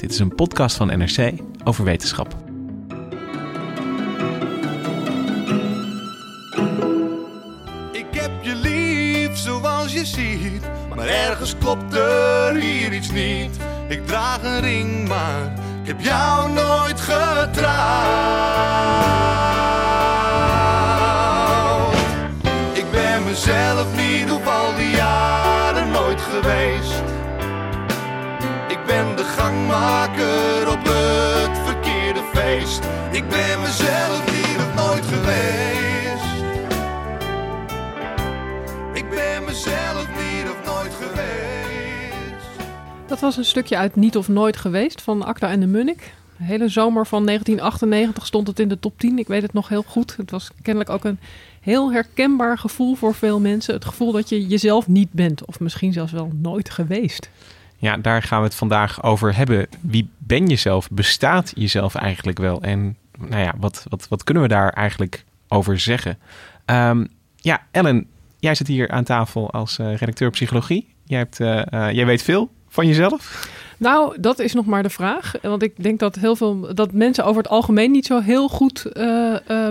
Dit 0.00 0.10
is 0.10 0.18
een 0.18 0.34
podcast 0.34 0.76
van 0.76 0.86
NRC 0.86 1.32
over 1.64 1.84
wetenschap. 1.84 2.36
Ik 7.92 8.06
heb 8.10 8.30
je 8.40 8.54
lief 8.54 9.36
zoals 9.36 9.92
je 9.92 10.04
ziet, 10.04 10.70
maar 10.94 11.06
ergens 11.06 11.54
klopt 11.58 11.94
er 11.94 12.54
hier 12.54 12.92
iets 12.92 13.10
niet. 13.10 13.56
Ik 13.88 14.06
draag 14.06 14.42
een 14.42 14.60
ring, 14.60 15.08
maar 15.08 15.52
ik 15.82 15.86
heb 15.86 16.00
jou 16.00 16.50
nooit 16.50 17.00
getrouwd. 17.00 17.58
Ik 22.72 22.90
ben 22.90 23.24
mezelf 23.24 23.86
niet 23.96 24.30
op 24.30 24.46
al 24.46 24.74
die 24.76 24.90
jaren 24.90 25.90
nooit 25.90 26.20
geweest. 26.20 27.19
Gangmaker 29.40 30.68
op 30.68 30.80
het 30.82 31.58
verkeerde 31.58 32.20
feest. 32.32 32.82
Ik 33.10 33.28
ben 33.28 33.60
mezelf 33.60 34.22
of 34.56 34.74
nooit 34.74 35.04
geweest. 35.04 36.44
Ik 38.92 39.10
ben 39.10 39.44
mezelf 39.44 40.08
niet 40.08 40.50
of 40.50 40.64
nooit 40.64 40.92
geweest. 40.94 42.68
Dat 43.06 43.20
was 43.20 43.36
een 43.36 43.44
stukje 43.44 43.76
uit 43.76 43.96
Niet 43.96 44.16
of 44.16 44.28
Nooit 44.28 44.56
geweest 44.56 45.02
van 45.02 45.22
Acta 45.22 45.50
en 45.50 45.60
de 45.60 45.66
Munnik. 45.66 46.14
De 46.36 46.44
hele 46.44 46.68
zomer 46.68 47.06
van 47.06 47.26
1998 47.26 48.26
stond 48.26 48.46
het 48.46 48.60
in 48.60 48.68
de 48.68 48.78
top 48.78 48.98
10. 48.98 49.18
Ik 49.18 49.28
weet 49.28 49.42
het 49.42 49.52
nog 49.52 49.68
heel 49.68 49.84
goed. 49.86 50.16
Het 50.16 50.30
was 50.30 50.50
kennelijk 50.62 50.90
ook 50.90 51.04
een 51.04 51.18
heel 51.60 51.92
herkenbaar 51.92 52.58
gevoel 52.58 52.94
voor 52.94 53.14
veel 53.14 53.40
mensen. 53.40 53.74
Het 53.74 53.84
gevoel 53.84 54.12
dat 54.12 54.28
je 54.28 54.46
jezelf 54.46 54.88
niet 54.88 55.12
bent. 55.12 55.44
Of 55.44 55.60
misschien 55.60 55.92
zelfs 55.92 56.12
wel 56.12 56.32
nooit 56.34 56.70
geweest. 56.70 57.30
Ja, 57.80 57.96
daar 57.96 58.22
gaan 58.22 58.38
we 58.38 58.44
het 58.44 58.54
vandaag 58.54 59.02
over 59.02 59.36
hebben. 59.36 59.66
Wie 59.80 60.08
ben 60.18 60.48
je 60.48 60.56
zelf? 60.56 60.88
Bestaat 60.90 61.52
jezelf 61.54 61.94
eigenlijk 61.94 62.38
wel? 62.38 62.62
En 62.62 62.96
nou 63.18 63.42
ja, 63.42 63.54
wat, 63.58 63.86
wat, 63.88 64.08
wat 64.08 64.24
kunnen 64.24 64.42
we 64.42 64.48
daar 64.48 64.72
eigenlijk 64.72 65.24
over 65.48 65.78
zeggen? 65.78 66.18
Ehm, 66.64 67.04
ja, 67.36 67.62
Ellen, 67.70 68.06
jij 68.38 68.54
zit 68.54 68.66
hier 68.66 68.90
aan 68.90 69.04
tafel 69.04 69.50
als 69.50 69.78
eh, 69.78 69.96
redacteur 69.96 70.30
psychologie. 70.30 70.94
Jij, 71.04 71.18
hebt, 71.18 71.40
eh, 71.40 71.72
eh, 71.72 71.94
jij 71.94 72.06
weet 72.06 72.22
veel 72.22 72.50
van 72.68 72.86
jezelf. 72.86 73.48
Nou, 73.76 74.20
dat 74.20 74.38
is 74.38 74.52
nog 74.52 74.66
maar 74.66 74.82
de 74.82 74.90
vraag. 74.90 75.34
Want 75.42 75.62
ik 75.62 75.82
denk 75.82 75.98
dat 75.98 76.14
heel 76.14 76.36
veel 76.36 76.74
dat 76.74 76.92
mensen 76.92 77.24
over 77.24 77.42
het 77.42 77.50
algemeen 77.50 77.90
niet 77.90 78.06
zo 78.06 78.20
heel 78.20 78.48
goed 78.48 78.92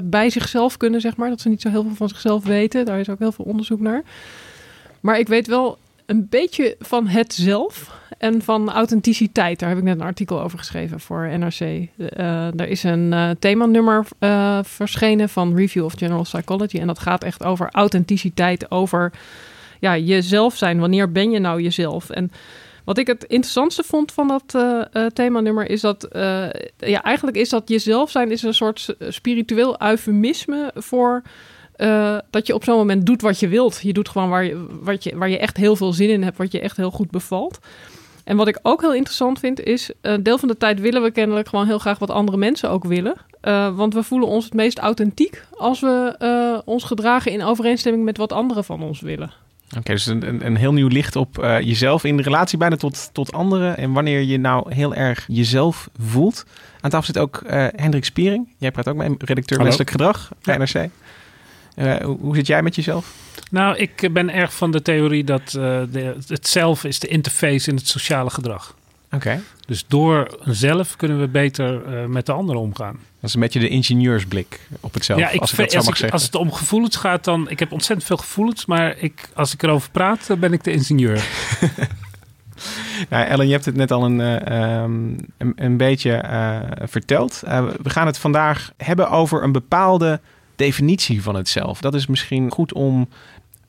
bij 0.03 0.29
zichzelf 0.29 0.77
kunnen, 0.77 1.01
zeg 1.01 1.15
maar. 1.15 1.29
Dat 1.29 1.41
ze 1.41 1.49
niet 1.49 1.61
zo 1.61 1.69
heel 1.69 1.83
veel 1.83 1.95
van 1.95 2.09
zichzelf 2.09 2.43
weten. 2.43 2.85
Daar 2.85 2.99
is 2.99 3.09
ook 3.09 3.19
heel 3.19 3.31
veel 3.31 3.45
onderzoek 3.45 3.79
naar. 3.79 4.03
Maar 4.99 5.19
ik 5.19 5.27
weet 5.27 5.47
wel 5.47 5.77
een 6.09 6.27
beetje 6.29 6.75
van 6.79 7.07
het 7.07 7.33
zelf 7.33 7.97
en 8.17 8.41
van 8.41 8.69
authenticiteit. 8.69 9.59
Daar 9.59 9.69
heb 9.69 9.77
ik 9.77 9.83
net 9.83 9.99
een 9.99 10.05
artikel 10.05 10.41
over 10.41 10.57
geschreven 10.57 10.99
voor 10.99 11.37
NRC. 11.37 11.59
Eh, 11.59 12.59
er 12.59 12.67
is 12.67 12.83
een 12.83 13.13
eh, 13.13 13.29
themanummer 13.39 14.05
eh, 14.19 14.59
verschenen 14.63 15.29
van 15.29 15.55
Review 15.55 15.83
of 15.83 15.93
General 15.97 16.23
Psychology. 16.23 16.79
En 16.79 16.87
dat 16.87 16.99
gaat 16.99 17.23
echt 17.23 17.43
over 17.43 17.69
authenticiteit, 17.71 18.71
over 18.71 19.11
ja, 19.79 19.97
jezelf 19.97 20.55
zijn. 20.55 20.79
Wanneer 20.79 21.11
ben 21.11 21.31
je 21.31 21.39
nou 21.39 21.61
jezelf? 21.61 22.09
En 22.09 22.31
wat 22.83 22.97
ik 22.97 23.07
het 23.07 23.23
interessantste 23.23 23.83
vond 23.83 24.11
van 24.11 24.27
dat 24.27 24.63
themanummer 25.13 25.69
is 25.69 25.81
dat, 25.81 26.07
ja, 26.77 27.03
eigenlijk 27.03 27.37
is 27.37 27.49
dat 27.49 27.69
jezelf 27.69 28.11
zijn 28.11 28.31
is 28.31 28.43
een 28.43 28.53
soort 28.53 28.95
spiritueel 28.99 29.81
eufemisme 29.81 30.71
voor 30.75 31.21
eh, 31.79 32.17
dat 32.29 32.47
je 32.47 32.53
op 32.53 32.63
zo'n 32.63 32.77
moment 32.77 33.05
doet 33.05 33.21
wat 33.21 33.39
je 33.39 33.47
wilt. 33.47 33.79
Je 33.81 33.93
doet 33.93 34.09
gewoon 34.09 34.29
waar 34.29 34.43
je, 34.43 34.65
wat 34.81 35.03
je, 35.03 35.17
waar 35.17 35.29
je 35.29 35.37
echt 35.37 35.57
heel 35.57 35.75
veel 35.75 35.93
zin 35.93 36.09
in 36.09 36.23
hebt, 36.23 36.37
wat 36.37 36.51
je 36.51 36.59
echt 36.59 36.77
heel 36.77 36.91
goed 36.91 37.11
bevalt. 37.11 37.59
En 38.23 38.37
wat 38.37 38.47
ik 38.47 38.59
ook 38.61 38.81
heel 38.81 38.93
interessant 38.93 39.39
vind 39.39 39.63
is, 39.63 39.91
een 40.01 40.23
deel 40.23 40.37
van 40.37 40.47
de 40.47 40.57
tijd 40.57 40.79
willen 40.79 41.01
we 41.01 41.11
kennelijk 41.11 41.49
gewoon 41.49 41.65
heel 41.65 41.79
graag 41.79 41.99
wat 41.99 42.09
andere 42.09 42.37
mensen 42.37 42.69
ook 42.69 42.83
willen. 42.83 43.15
Eh, 43.41 43.75
want 43.75 43.93
we 43.93 44.03
voelen 44.03 44.27
ons 44.27 44.45
het 44.45 44.53
meest 44.53 44.77
authentiek 44.77 45.43
als 45.57 45.79
we 45.79 46.15
eh, 46.19 46.59
ons 46.65 46.83
gedragen 46.83 47.31
in 47.31 47.43
overeenstemming 47.43 48.03
met 48.03 48.17
wat 48.17 48.31
anderen 48.33 48.63
van 48.63 48.81
ons 48.81 49.01
willen. 49.01 49.31
Oké, 49.77 49.91
dus 49.91 50.05
een, 50.05 50.27
een, 50.27 50.45
een 50.45 50.55
heel 50.55 50.73
nieuw 50.73 50.87
licht 50.87 51.15
op 51.15 51.39
eh, 51.39 51.59
jezelf 51.59 52.03
in 52.03 52.19
relatie 52.19 52.57
bijna 52.57 52.75
tot, 52.75 53.09
tot 53.13 53.31
anderen. 53.31 53.77
En 53.77 53.91
wanneer 53.91 54.21
je 54.21 54.37
nou 54.37 54.73
heel 54.73 54.95
erg 54.95 55.25
jezelf 55.27 55.89
voelt. 55.99 56.45
Aan 56.81 56.89
tafel 56.89 57.05
zit 57.05 57.17
ook 57.17 57.37
eh, 57.37 57.65
Hendrik 57.75 58.05
Spiering. 58.05 58.53
Jij 58.57 58.71
praat 58.71 58.87
ook 58.87 58.95
mee, 58.95 59.07
redacteur 59.07 59.57
Hallo. 59.57 59.63
menselijk 59.63 59.89
gedrag 59.89 60.31
bij 60.41 60.57
NRC. 60.57 60.89
Eh, 61.79 61.95
hoe, 61.95 62.17
hoe 62.19 62.35
zit 62.35 62.47
jij 62.47 62.61
met 62.63 62.75
jezelf? 62.75 63.13
Nou, 63.51 63.77
ik 63.77 64.09
ben 64.13 64.33
erg 64.33 64.53
van 64.53 64.71
de 64.71 64.81
theorie 64.81 65.23
dat 65.23 65.41
eh, 65.41 65.53
de, 65.91 66.15
het 66.27 66.47
zelf 66.47 66.83
is 66.83 66.99
de 66.99 67.07
interface 67.07 67.69
in 67.69 67.75
het 67.75 67.87
sociale 67.87 68.29
gedrag. 68.29 68.75
Oké. 69.11 69.41
Dus 69.65 69.85
door 69.87 70.37
een 70.39 70.55
zelf 70.55 70.95
kunnen 70.95 71.19
we 71.19 71.27
beter 71.27 71.85
eh, 71.85 72.05
met 72.05 72.25
de 72.25 72.31
anderen 72.31 72.61
omgaan. 72.61 72.93
Dat 72.93 73.29
is 73.29 73.33
een 73.33 73.39
beetje 73.39 73.59
de 73.59 73.69
ingenieursblik 73.69 74.59
op 74.79 74.93
het 74.93 75.05
zelf, 75.05 75.19
ja, 75.19 75.29
ik 75.29 75.41
als 75.41 75.51
ik 75.51 75.57
dat 75.57 75.71
zo 75.71 75.77
als, 75.77 75.85
mag 75.85 75.93
ik- 75.93 75.99
zeggen. 75.99 76.17
als 76.17 76.25
het 76.27 76.35
om 76.35 76.51
gevoelens 76.51 76.95
gaat, 76.95 77.23
dan... 77.23 77.49
Ik 77.49 77.59
heb 77.59 77.71
ontzettend 77.71 78.07
veel 78.07 78.17
gevoelens, 78.17 78.65
maar 78.65 78.97
ik, 78.97 79.29
als 79.33 79.53
ik 79.53 79.63
erover 79.63 79.91
praat, 79.91 80.27
dan 80.27 80.39
ben 80.39 80.53
ik 80.53 80.63
de 80.63 80.71
ingenieur. 80.71 81.23
Nou, 83.09 83.25
Ellen, 83.25 83.45
je 83.45 83.51
hebt 83.51 83.65
het 83.65 83.75
net 83.75 83.91
al 83.91 84.05
een, 84.05 84.21
eh, 84.21 84.81
ehm, 84.81 84.93
een, 85.37 85.53
een 85.55 85.77
beetje 85.77 86.23
verteld. 86.85 87.39
We 87.81 87.89
gaan 87.89 88.05
het 88.05 88.17
vandaag 88.17 88.71
hebben 88.77 89.09
over 89.09 89.43
een 89.43 89.51
bepaalde 89.51 90.19
definitie 90.59 91.21
van 91.21 91.35
het 91.35 91.47
zelf. 91.49 91.81
Dat 91.81 91.93
is 91.93 92.07
misschien 92.07 92.51
goed 92.51 92.73
om 92.73 93.07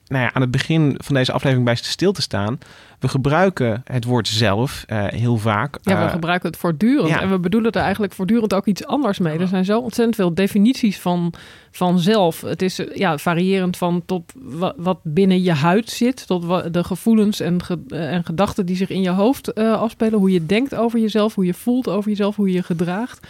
nou 0.07 0.23
ja, 0.25 0.33
aan 0.33 0.41
het 0.43 0.51
begin 0.51 0.95
van 0.99 1.15
deze 1.15 1.33
aflevering 1.33 1.67
bij 1.67 1.75
stil 1.75 2.13
te 2.13 2.23
staan. 2.23 2.59
We 2.99 3.09
gebruiken 3.09 3.83
het 3.85 4.05
woord 4.05 4.29
zelf 4.29 4.85
eh, 4.87 5.05
heel 5.07 5.37
vaak. 5.37 5.79
Ja, 5.83 5.99
we 5.99 6.05
Eh, 6.05 6.11
gebruiken 6.11 6.49
het 6.51 6.59
voortdurend. 6.59 7.09
ja. 7.09 7.21
En 7.21 7.31
we 7.31 7.39
bedoelen 7.39 7.71
er 7.73 7.81
eigenlijk 7.83 8.13
voortdurend 8.13 8.55
ook 8.55 8.67
iets 8.67 8.87
anders 8.87 9.19
mee. 9.19 9.39
Er 9.39 9.49
zijn 9.49 9.65
zo 9.65 9.79
ontzettend 9.81 10.17
veel 10.17 10.35
definities 10.35 10.99
van, 10.99 11.33
van 11.71 11.99
zelf. 11.99 12.41
Het 12.41 12.63
is 12.63 12.79
eh, 12.79 12.97
ja, 12.97 13.19
variërend 13.19 13.77
van 13.77 14.03
tot 14.07 14.33
wa- 14.37 14.75
wat 14.77 14.99
binnen 15.03 15.43
je 15.43 15.53
huid 15.53 15.91
zit, 15.91 16.27
tot 16.27 16.73
de 16.73 16.85
gevoelens 16.85 17.41
en, 17.41 17.63
ge- 17.63 17.85
en 17.89 18.25
gedachten 18.25 18.67
die 18.67 18.77
zich 18.77 18.89
in 18.91 19.03
je 19.03 19.11
hoofd 19.11 19.55
afspelen. 19.55 20.19
Hoe 20.19 20.31
je 20.33 20.47
denkt 20.47 20.75
over 20.75 20.99
jezelf, 21.01 21.35
hoe 21.35 21.45
je 21.47 21.55
voelt 21.55 21.89
over 21.89 22.11
jezelf, 22.11 22.37
hoe 22.37 22.49
je 22.49 22.55
je 22.55 22.63
gedraagt. 22.63 23.27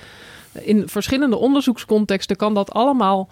In 0.52 0.88
verschillende 0.88 1.36
onderzoekscontexten 1.36 2.36
kan 2.36 2.54
dat 2.54 2.72
allemaal 2.72 3.28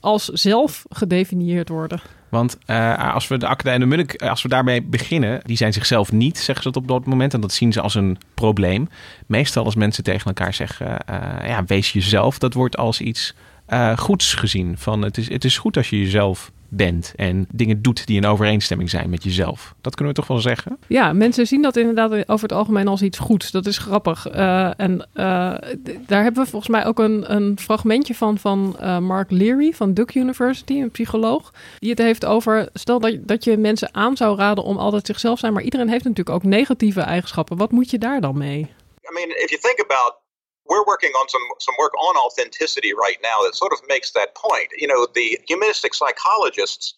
als 0.00 0.24
zelf 0.24 0.84
gedefinieerd 0.88 1.68
worden. 1.68 2.00
Want 2.28 2.58
eh, 2.66 3.14
als 3.14 3.28
we 3.28 3.38
de 3.38 3.56
de 3.62 3.86
Munnik, 3.86 4.22
als 4.22 4.42
we 4.42 4.48
daarmee 4.48 4.82
beginnen, 4.82 5.40
die 5.44 5.56
zijn 5.56 5.72
zichzelf 5.72 6.12
niet, 6.12 6.38
zeggen 6.38 6.62
ze 6.62 6.68
het 6.68 6.76
op 6.76 6.88
dat 6.88 7.06
moment. 7.06 7.34
En 7.34 7.40
dat 7.40 7.52
zien 7.52 7.72
ze 7.72 7.80
als 7.80 7.94
een 7.94 8.18
probleem. 8.34 8.88
Meestal 9.26 9.64
als 9.64 9.74
mensen 9.74 10.04
tegen 10.04 10.26
elkaar 10.26 10.54
zeggen, 10.54 11.06
eh, 11.06 11.48
ja, 11.48 11.64
wees 11.64 11.92
jezelf, 11.92 12.38
dat 12.38 12.54
wordt 12.54 12.76
als 12.76 13.00
iets 13.00 13.34
eh, 13.66 13.98
goeds 13.98 14.34
gezien. 14.34 14.78
Van 14.78 15.02
het 15.02 15.18
is, 15.18 15.28
het 15.28 15.44
is 15.44 15.58
goed 15.58 15.76
als 15.76 15.90
je 15.90 16.00
jezelf 16.00 16.50
bent 16.68 17.12
en 17.16 17.46
dingen 17.52 17.82
doet 17.82 18.06
die 18.06 18.16
in 18.16 18.26
overeenstemming 18.26 18.90
zijn 18.90 19.10
met 19.10 19.24
jezelf. 19.24 19.74
Dat 19.80 19.94
kunnen 19.94 20.14
we 20.14 20.20
toch 20.20 20.28
wel 20.28 20.40
zeggen? 20.40 20.78
Ja, 20.86 21.12
mensen 21.12 21.46
zien 21.46 21.62
dat 21.62 21.76
inderdaad 21.76 22.28
over 22.28 22.48
het 22.48 22.58
algemeen 22.58 22.88
als 22.88 23.02
iets 23.02 23.18
goeds. 23.18 23.50
Dat 23.50 23.66
is 23.66 23.78
grappig. 23.78 24.28
Eh, 24.28 24.80
en 24.80 25.08
eh, 25.12 25.24
daar 26.06 26.22
hebben 26.22 26.44
we 26.44 26.50
volgens 26.50 26.70
mij 26.70 26.86
ook 26.86 26.98
een, 26.98 27.34
een 27.34 27.58
fragmentje 27.58 28.14
van 28.14 28.38
van 28.38 28.76
eh, 28.80 28.98
Mark 28.98 29.30
Leary 29.30 29.72
van 29.72 29.94
Duke 29.94 30.18
University, 30.18 30.72
een 30.72 30.90
psycholoog. 30.90 31.52
Die 31.78 31.90
het 31.90 31.98
heeft 31.98 32.24
over, 32.24 32.68
stel 32.72 33.00
dat, 33.00 33.16
dat 33.20 33.44
je 33.44 33.56
mensen 33.56 33.94
aan 33.94 34.16
zou 34.16 34.36
raden 34.38 34.64
om 34.64 34.76
altijd 34.76 35.06
zichzelf 35.06 35.34
te 35.34 35.40
zijn. 35.40 35.52
Maar 35.52 35.62
iedereen 35.62 35.88
heeft 35.88 36.04
natuurlijk 36.04 36.36
ook 36.36 36.42
negatieve 36.42 37.00
eigenschappen. 37.00 37.56
Wat 37.56 37.70
moet 37.70 37.90
je 37.90 37.98
daar 37.98 38.20
dan 38.20 38.38
mee? 38.38 38.60
I 38.60 39.12
mean, 39.12 39.28
if 39.28 39.50
you 39.50 39.60
think 39.60 39.80
about 39.80 40.23
we're 40.66 40.84
working 40.84 41.10
on 41.10 41.28
some 41.28 41.42
some 41.60 41.74
work 41.78 41.92
on 41.94 42.16
authenticity 42.16 42.94
right 42.94 43.18
now 43.22 43.42
that 43.44 43.54
sort 43.54 43.72
of 43.72 43.80
makes 43.88 44.12
that 44.12 44.34
point. 44.34 44.68
You 44.78 44.88
know, 44.88 45.06
the 45.14 45.38
humanistic 45.46 45.94
psychologists 45.94 46.94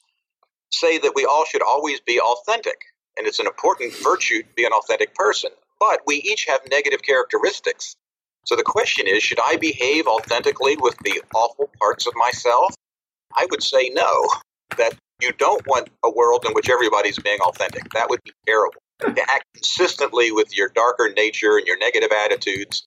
say 0.73 0.99
that 0.99 1.13
we 1.15 1.25
all 1.25 1.45
should 1.45 1.63
always 1.63 2.01
be 2.01 2.21
authentic, 2.21 2.81
and 3.17 3.27
it's 3.27 3.39
an 3.39 3.47
important 3.47 3.95
virtue 4.03 4.43
to 4.43 4.49
be 4.57 4.65
an 4.65 4.73
authentic 4.73 5.15
person. 5.15 5.51
But 5.79 6.01
we 6.07 6.17
each 6.17 6.47
have 6.47 6.61
negative 6.71 7.03
characteristics. 7.03 7.97
So 8.45 8.55
the 8.55 8.63
question 8.63 9.07
is, 9.09 9.23
should 9.23 9.41
I 9.45 9.57
behave 9.57 10.07
authentically 10.07 10.77
with 10.79 10.97
the 10.99 11.21
awful 11.35 11.69
parts 11.81 12.07
of 12.07 12.15
myself? 12.15 12.75
I 13.37 13.47
would 13.51 13.63
say 13.63 13.91
no. 13.91 14.29
That 14.79 14.95
you 15.21 15.33
don't 15.33 15.67
want 15.67 15.89
a 16.05 16.11
world 16.11 16.45
in 16.47 16.53
which 16.53 16.69
everybody's 16.69 17.19
being 17.19 17.39
authentic. 17.41 17.83
That 17.95 18.11
would 18.11 18.23
be 18.25 18.33
terrible. 18.47 18.81
To 19.01 19.23
act 19.23 19.45
consistently 19.55 20.33
with 20.33 20.57
your 20.57 20.69
darker 20.69 21.13
nature 21.17 21.57
and 21.57 21.67
your 21.67 21.79
negative 21.79 22.11
attitudes 22.13 22.86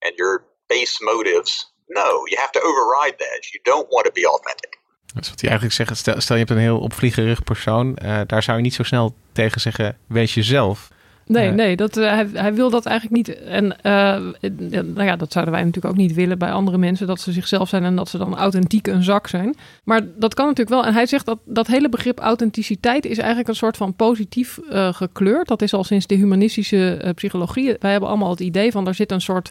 and 0.00 0.12
your 0.16 0.42
base 0.66 1.04
motives. 1.04 1.74
No, 1.86 2.26
you 2.30 2.36
have 2.38 2.50
to 2.50 2.60
override 2.60 3.16
that. 3.18 3.40
You 3.52 3.60
don't 3.62 3.88
want 3.88 4.04
to 4.06 4.12
be 4.12 4.26
authentic. 4.28 4.78
Dat 5.14 5.22
is 5.22 5.30
wat 5.30 5.40
hij 5.40 5.50
eigenlijk 5.50 5.78
zegt. 5.78 5.96
Stel, 5.96 6.20
stel 6.20 6.36
je 6.36 6.44
hebt 6.44 6.54
een 6.56 6.62
heel 6.64 6.78
opvliegerig 6.78 7.42
persoon. 7.42 7.96
eh, 7.96 8.20
daar 8.26 8.42
zou 8.42 8.56
je 8.56 8.62
niet 8.62 8.74
zo 8.74 8.82
snel 8.82 9.14
tegen 9.32 9.60
zeggen, 9.60 9.98
wees 10.08 10.34
jezelf. 10.34 10.88
Nee, 11.30 11.50
nee 11.50 11.76
dat, 11.76 11.96
eh, 11.96 12.10
hij, 12.10 12.28
hij 12.32 12.54
wil 12.54 12.70
dat 12.70 12.86
eigenlijk 12.86 13.16
niet. 13.16 13.42
En 13.42 13.82
eh, 13.82 14.14
eh, 14.14 14.22
nou 14.70 15.02
ja, 15.02 15.16
dat 15.16 15.32
zouden 15.32 15.54
wij 15.54 15.64
natuurlijk 15.64 15.94
ook 15.94 16.00
niet 16.00 16.14
willen 16.14 16.38
bij 16.38 16.52
andere 16.52 16.78
mensen. 16.78 17.06
Dat 17.06 17.20
ze 17.20 17.32
zichzelf 17.32 17.68
zijn 17.68 17.84
en 17.84 17.96
dat 17.96 18.08
ze 18.08 18.18
dan 18.18 18.36
authentiek 18.36 18.86
een 18.86 19.02
zak 19.02 19.26
zijn. 19.26 19.54
Maar 19.84 20.00
dat 20.16 20.34
kan 20.34 20.46
natuurlijk 20.46 20.76
wel. 20.76 20.86
En 20.86 20.92
hij 20.92 21.06
zegt 21.06 21.26
dat 21.26 21.38
dat 21.44 21.66
hele 21.66 21.88
begrip 21.88 22.18
authenticiteit 22.18 23.04
is 23.04 23.18
eigenlijk 23.18 23.48
een 23.48 23.54
soort 23.54 23.76
van 23.76 23.94
positief 23.94 24.58
gekleurd. 24.70 25.48
Dat 25.48 25.62
is 25.62 25.74
al 25.74 25.84
sinds 25.84 26.06
de 26.06 26.14
humanistische 26.14 27.12
psychologie. 27.14 27.76
Wij 27.78 27.90
hebben 27.90 28.08
allemaal 28.08 28.30
het 28.30 28.40
idee 28.40 28.72
van 28.72 28.86
er 28.86 28.94
zit 28.94 29.12
een 29.12 29.20
soort 29.20 29.50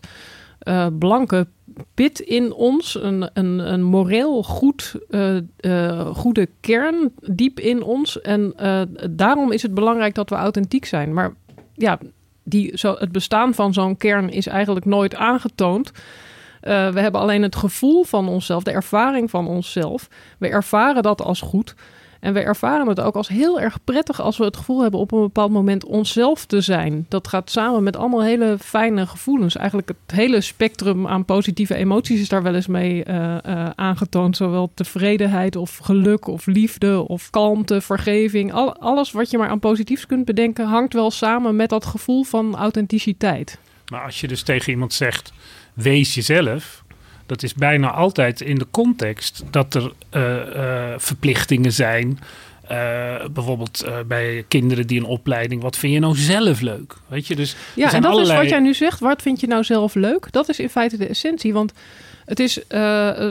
blanke 0.99 1.47
pit 1.93 2.19
in 2.19 2.53
ons. 2.53 2.95
Een, 3.01 3.29
een, 3.33 3.73
een 3.73 3.83
moreel 3.83 4.43
goed, 4.43 4.95
goede 6.13 6.49
kern 6.59 7.11
diep 7.21 7.59
in 7.59 7.83
ons. 7.83 8.21
En 8.21 8.53
daarom 9.09 9.51
is 9.51 9.61
het 9.61 9.73
belangrijk 9.73 10.15
dat 10.15 10.29
we 10.29 10.35
authentiek 10.35 10.85
zijn. 10.85 11.13
Maar 11.13 11.33
ja, 11.79 11.99
die, 12.43 12.77
zo, 12.77 12.95
het 12.99 13.11
bestaan 13.11 13.53
van 13.53 13.73
zo'n 13.73 13.97
kern 13.97 14.29
is 14.29 14.47
eigenlijk 14.47 14.85
nooit 14.85 15.15
aangetoond. 15.15 15.91
Eh, 16.61 16.89
we 16.89 16.99
hebben 16.99 17.21
alleen 17.21 17.41
het 17.41 17.55
gevoel 17.55 18.03
van 18.03 18.27
onszelf, 18.27 18.63
de 18.63 18.71
ervaring 18.71 19.29
van 19.29 19.47
onszelf. 19.47 20.07
We 20.37 20.47
ervaren 20.47 21.03
dat 21.03 21.21
als 21.21 21.41
goed. 21.41 21.75
En 22.19 22.33
we 22.33 22.39
ervaren 22.39 22.87
het 22.87 22.99
ook 22.99 23.15
als 23.15 23.27
heel 23.27 23.59
erg 23.59 23.77
prettig 23.83 24.21
als 24.21 24.37
we 24.37 24.43
het 24.43 24.57
gevoel 24.57 24.81
hebben 24.81 24.99
op 24.99 25.11
een 25.11 25.21
bepaald 25.21 25.51
moment 25.51 25.85
onszelf 25.85 26.45
te 26.45 26.61
zijn. 26.61 27.05
Dat 27.09 27.27
gaat 27.27 27.49
samen 27.49 27.83
met 27.83 27.95
allemaal 27.95 28.23
hele 28.23 28.57
fijne 28.59 29.07
gevoelens. 29.07 29.55
Eigenlijk 29.55 29.87
het 29.87 30.17
hele 30.17 30.41
spectrum 30.41 31.07
aan 31.07 31.25
positieve 31.25 31.75
emoties 31.75 32.19
is 32.21 32.29
daar 32.29 32.43
wel 32.43 32.55
eens 32.55 32.67
mee 32.67 33.03
eh, 33.03 33.37
eh, 33.43 33.69
aangetoond. 33.75 34.37
Zowel 34.37 34.71
tevredenheid 34.73 35.55
of 35.55 35.77
geluk 35.77 36.27
of 36.27 36.45
liefde 36.45 37.07
of 37.07 37.29
kalmte, 37.29 37.81
vergeving. 37.81 38.53
Al, 38.53 38.75
alles 38.75 39.11
wat 39.11 39.31
je 39.31 39.37
maar 39.37 39.49
aan 39.49 39.59
positiefs 39.59 40.05
kunt 40.05 40.25
bedenken 40.25 40.65
hangt 40.65 40.93
wel 40.93 41.11
samen 41.11 41.55
met 41.55 41.69
dat 41.69 41.85
gevoel 41.85 42.23
van 42.23 42.55
authenticiteit. 42.55 43.59
Maar 43.91 44.03
als 44.03 44.21
je 44.21 44.27
dus 44.27 44.43
tegen 44.43 44.71
iemand 44.71 44.93
zegt, 44.93 45.33
wees 45.73 46.13
jezelf, 46.13 46.83
dat 47.29 47.43
is 47.43 47.53
bijna 47.53 47.91
altijd 47.91 48.41
in 48.41 48.55
de 48.55 48.67
context 48.71 49.43
dat 49.51 49.73
er 49.73 49.91
eh, 50.09 50.93
eh, 50.93 50.99
verplichtingen 50.99 51.71
zijn. 51.71 52.19
Eh, 52.67 53.25
bijvoorbeeld 53.31 53.85
bij 54.07 54.45
kinderen 54.47 54.87
die 54.87 54.99
een 54.99 55.05
opleiding, 55.05 55.61
wat 55.61 55.77
vind 55.77 55.93
je 55.93 55.99
nou 55.99 56.15
zelf 56.15 56.61
leuk? 56.61 56.95
Weet 57.07 57.27
je, 57.27 57.35
dus 57.35 57.55
Ja, 57.73 57.93
en 57.93 58.01
dat 58.01 58.11
allerlei... 58.11 58.37
is 58.37 58.43
wat 58.43 58.49
jij 58.49 58.59
nu 58.59 58.73
zegt. 58.73 58.99
Wat 58.99 59.21
vind 59.21 59.39
je 59.39 59.47
nou 59.47 59.63
zelf 59.63 59.95
leuk? 59.95 60.31
Dat 60.31 60.49
is 60.49 60.59
in 60.59 60.69
feite 60.69 60.97
de 60.97 61.07
essentie. 61.07 61.53
Want 61.53 61.73
het 62.25 62.39
is 62.39 62.59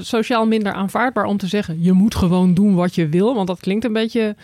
sociaal 0.00 0.46
minder 0.46 0.72
aanvaardbaar 0.72 1.24
om 1.24 1.36
te 1.36 1.46
zeggen... 1.46 1.82
je 1.82 1.92
moet 1.92 2.14
gewoon 2.14 2.54
doen 2.54 2.74
wat 2.74 2.94
je 2.94 3.08
wil. 3.08 3.34
Want 3.34 3.46
dat 3.46 3.60
klinkt 3.60 3.84
een 3.84 3.92
beetje, 3.92 4.36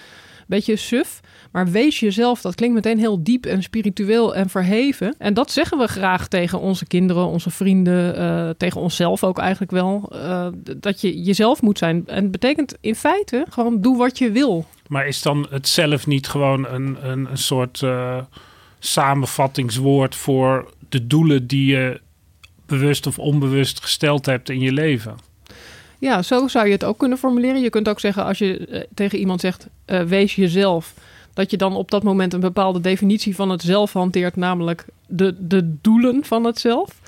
beetje 0.47 0.77
suf. 0.77 1.21
Maar 1.55 1.71
wees 1.71 2.01
jezelf, 2.01 2.41
dat 2.41 2.55
klinkt 2.55 2.75
meteen 2.75 2.99
heel 2.99 3.23
diep 3.23 3.47
en 3.47 3.63
spiritueel 3.63 4.35
en 4.35 4.49
verheven. 4.49 5.15
En 5.19 5.35
dat 5.35 5.51
zeggen 5.51 5.79
we 5.79 5.87
graag 5.87 6.29
tegen 6.29 6.61
onze 6.61 6.87
kinderen, 6.87 7.27
onze 7.27 7.51
vrienden... 7.51 8.17
eh, 8.17 8.51
tegen 8.57 8.81
onszelf 8.81 9.25
ook 9.25 9.39
eigenlijk 9.39 9.71
wel. 9.71 10.13
eh, 10.13 10.47
dat 10.77 11.01
je 11.01 11.23
jezelf 11.23 11.63
moet 11.63 11.79
zijn. 11.79 12.03
En 12.07 12.23
het 12.23 12.31
betekent 12.31 12.77
in 12.81 12.95
feite 12.95 13.47
gewoon 13.49 13.81
doe 13.81 13.97
wat 13.97 14.19
je 14.19 14.31
wil. 14.31 14.67
Maar 14.89 15.07
is 15.07 15.23
dan 15.23 15.47
het 15.51 15.69
zelf 15.69 16.07
niet 16.07 16.29
gewoon 16.29 16.67
een, 16.69 16.97
een, 17.01 17.31
een 17.31 17.39
soort 17.39 17.83
eh, 17.83 18.19
samenvattingswoord 18.79 20.15
voor 20.15 20.71
de 20.89 21.07
doelen 21.07 21.47
die 21.47 21.67
je 21.67 22.01
bewust 22.67 23.07
of 23.07 23.19
onbewust 23.19 23.81
gesteld 23.81 24.27
hebt 24.27 24.51
in 24.51 24.61
je 24.61 24.73
leven? 24.73 25.17
Ja, 25.99 26.23
zo 26.23 26.49
zou 26.49 26.67
je 26.67 26.73
het 26.73 26.85
ook 26.85 26.99
kunnen 26.99 27.19
formuleren. 27.19 27.61
Je 27.61 27.71
kunt 27.71 27.89
ook 27.89 28.01
zeggen 28.01 28.25
als 28.25 28.39
je 28.39 28.87
tegen 28.95 29.19
iemand 29.19 29.41
zegt 29.41 29.69
wees 30.07 30.35
jezelf, 30.35 30.95
dat 31.35 31.51
je 31.51 31.57
dan 31.57 31.77
op 31.77 31.91
dat 31.91 32.03
moment 32.03 32.33
een 32.33 32.41
bepaalde 32.41 32.81
definitie 32.81 33.35
van 33.35 33.51
het 33.51 33.63
zelf 33.63 33.93
hanteert, 33.93 34.37
namelijk 34.37 34.87
de, 35.07 35.35
de 35.39 35.75
doelen 35.81 36.25
van 36.25 36.45
het 36.45 36.59
zelf. 36.59 37.01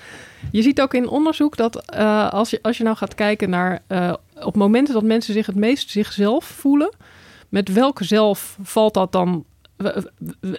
Je 0.53 0.63
ziet 0.63 0.81
ook 0.81 0.95
in 0.95 1.09
onderzoek 1.09 1.57
dat 1.57 1.91
eh, 1.91 2.31
als, 2.33 2.51
je, 2.51 2.59
als 2.63 2.77
je 2.77 2.85
nou 2.85 2.97
gaat 2.97 3.15
kijken 3.15 3.51
naar 3.51 3.83
eh, 3.87 4.13
op 4.43 4.57
momenten 4.57 4.95
dat 4.95 5.03
mensen 5.03 5.35
zich 5.35 5.47
het 5.47 5.57
meest 5.57 5.91
zichzelf 5.91 6.45
voelen, 6.45 6.95
met 7.49 7.73
welk 7.73 7.99
zelf 8.03 8.59
valt 8.63 8.95
dat 8.95 9.13
dan? 9.13 9.45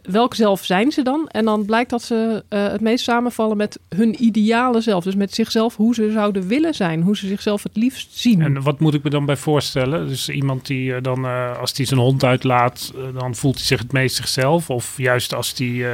Welk 0.04 0.34
zelf 0.34 0.66
zijn 0.66 0.92
ze 0.92 1.02
dan? 1.02 1.28
En 1.28 1.46
dan 1.46 1.66
blijkt 1.66 1.90
dat 1.90 2.02
ze 2.02 2.44
eh, 2.50 2.68
het 2.68 2.82
meest 2.82 3.04
samenvallen 3.04 3.58
met 3.58 3.80
hun 3.96 4.24
ideale 4.24 4.82
zelf. 4.82 5.04
Dus 5.04 5.16
met 5.16 5.34
zichzelf, 5.34 5.76
hoe 5.76 5.94
ze 5.94 6.12
zouden 6.12 6.48
willen 6.48 6.74
zijn. 6.74 7.02
Hoe 7.02 7.18
ze 7.18 7.28
zichzelf 7.28 7.64
het 7.64 7.76
liefst 7.76 8.18
zien. 8.18 8.42
En 8.42 8.62
wat 8.62 8.80
moet 8.80 8.94
ik 8.94 9.04
me 9.04 9.10
dan 9.10 9.26
bij 9.26 9.38
voorstellen? 9.38 10.08
Dus 10.08 10.30
iemand 10.30 10.66
die 10.66 10.94
eh, 10.94 11.04
dan, 11.04 11.26
eh, 11.26 11.60
als 11.60 11.74
die 11.74 11.86
zijn 11.86 12.00
hond 12.00 12.24
uitlaat, 12.24 12.94
dan 13.14 13.36
voelt 13.36 13.56
hij 13.56 13.66
zich 13.66 13.80
het 13.80 13.92
meest 13.92 14.16
zichzelf? 14.16 14.70
Of 14.70 14.98
juist 14.98 15.34
als 15.34 15.54
die 15.54 15.86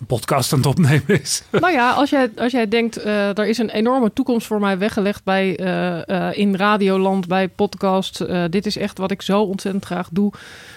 een 0.00 0.06
podcast 0.06 0.52
aan 0.52 0.58
het 0.58 0.66
opnemen 0.66 1.20
is? 1.20 1.42
Nou 1.60 1.72
ja, 1.72 1.92
als 1.92 2.10
jij, 2.10 2.30
als 2.36 2.52
jij 2.52 2.68
denkt, 2.68 2.96
eh, 2.96 3.38
er 3.38 3.46
is 3.46 3.58
een 3.58 3.70
enorme 3.70 4.12
toekomst 4.12 4.46
voor 4.46 4.60
mij 4.60 4.78
weggelegd 4.78 5.24
bij, 5.24 5.56
eh, 5.56 6.28
eh, 6.28 6.38
in 6.38 6.56
Radioland, 6.56 7.26
bij 7.26 7.48
podcast. 7.48 8.24
dit 8.50 8.66
is 8.66 8.76
echt 8.76 8.98
wat 8.98 9.10
ik 9.10 9.22
zo 9.22 9.42
ontzettend 9.42 9.84
graag 9.84 10.08
doe. 10.12 10.32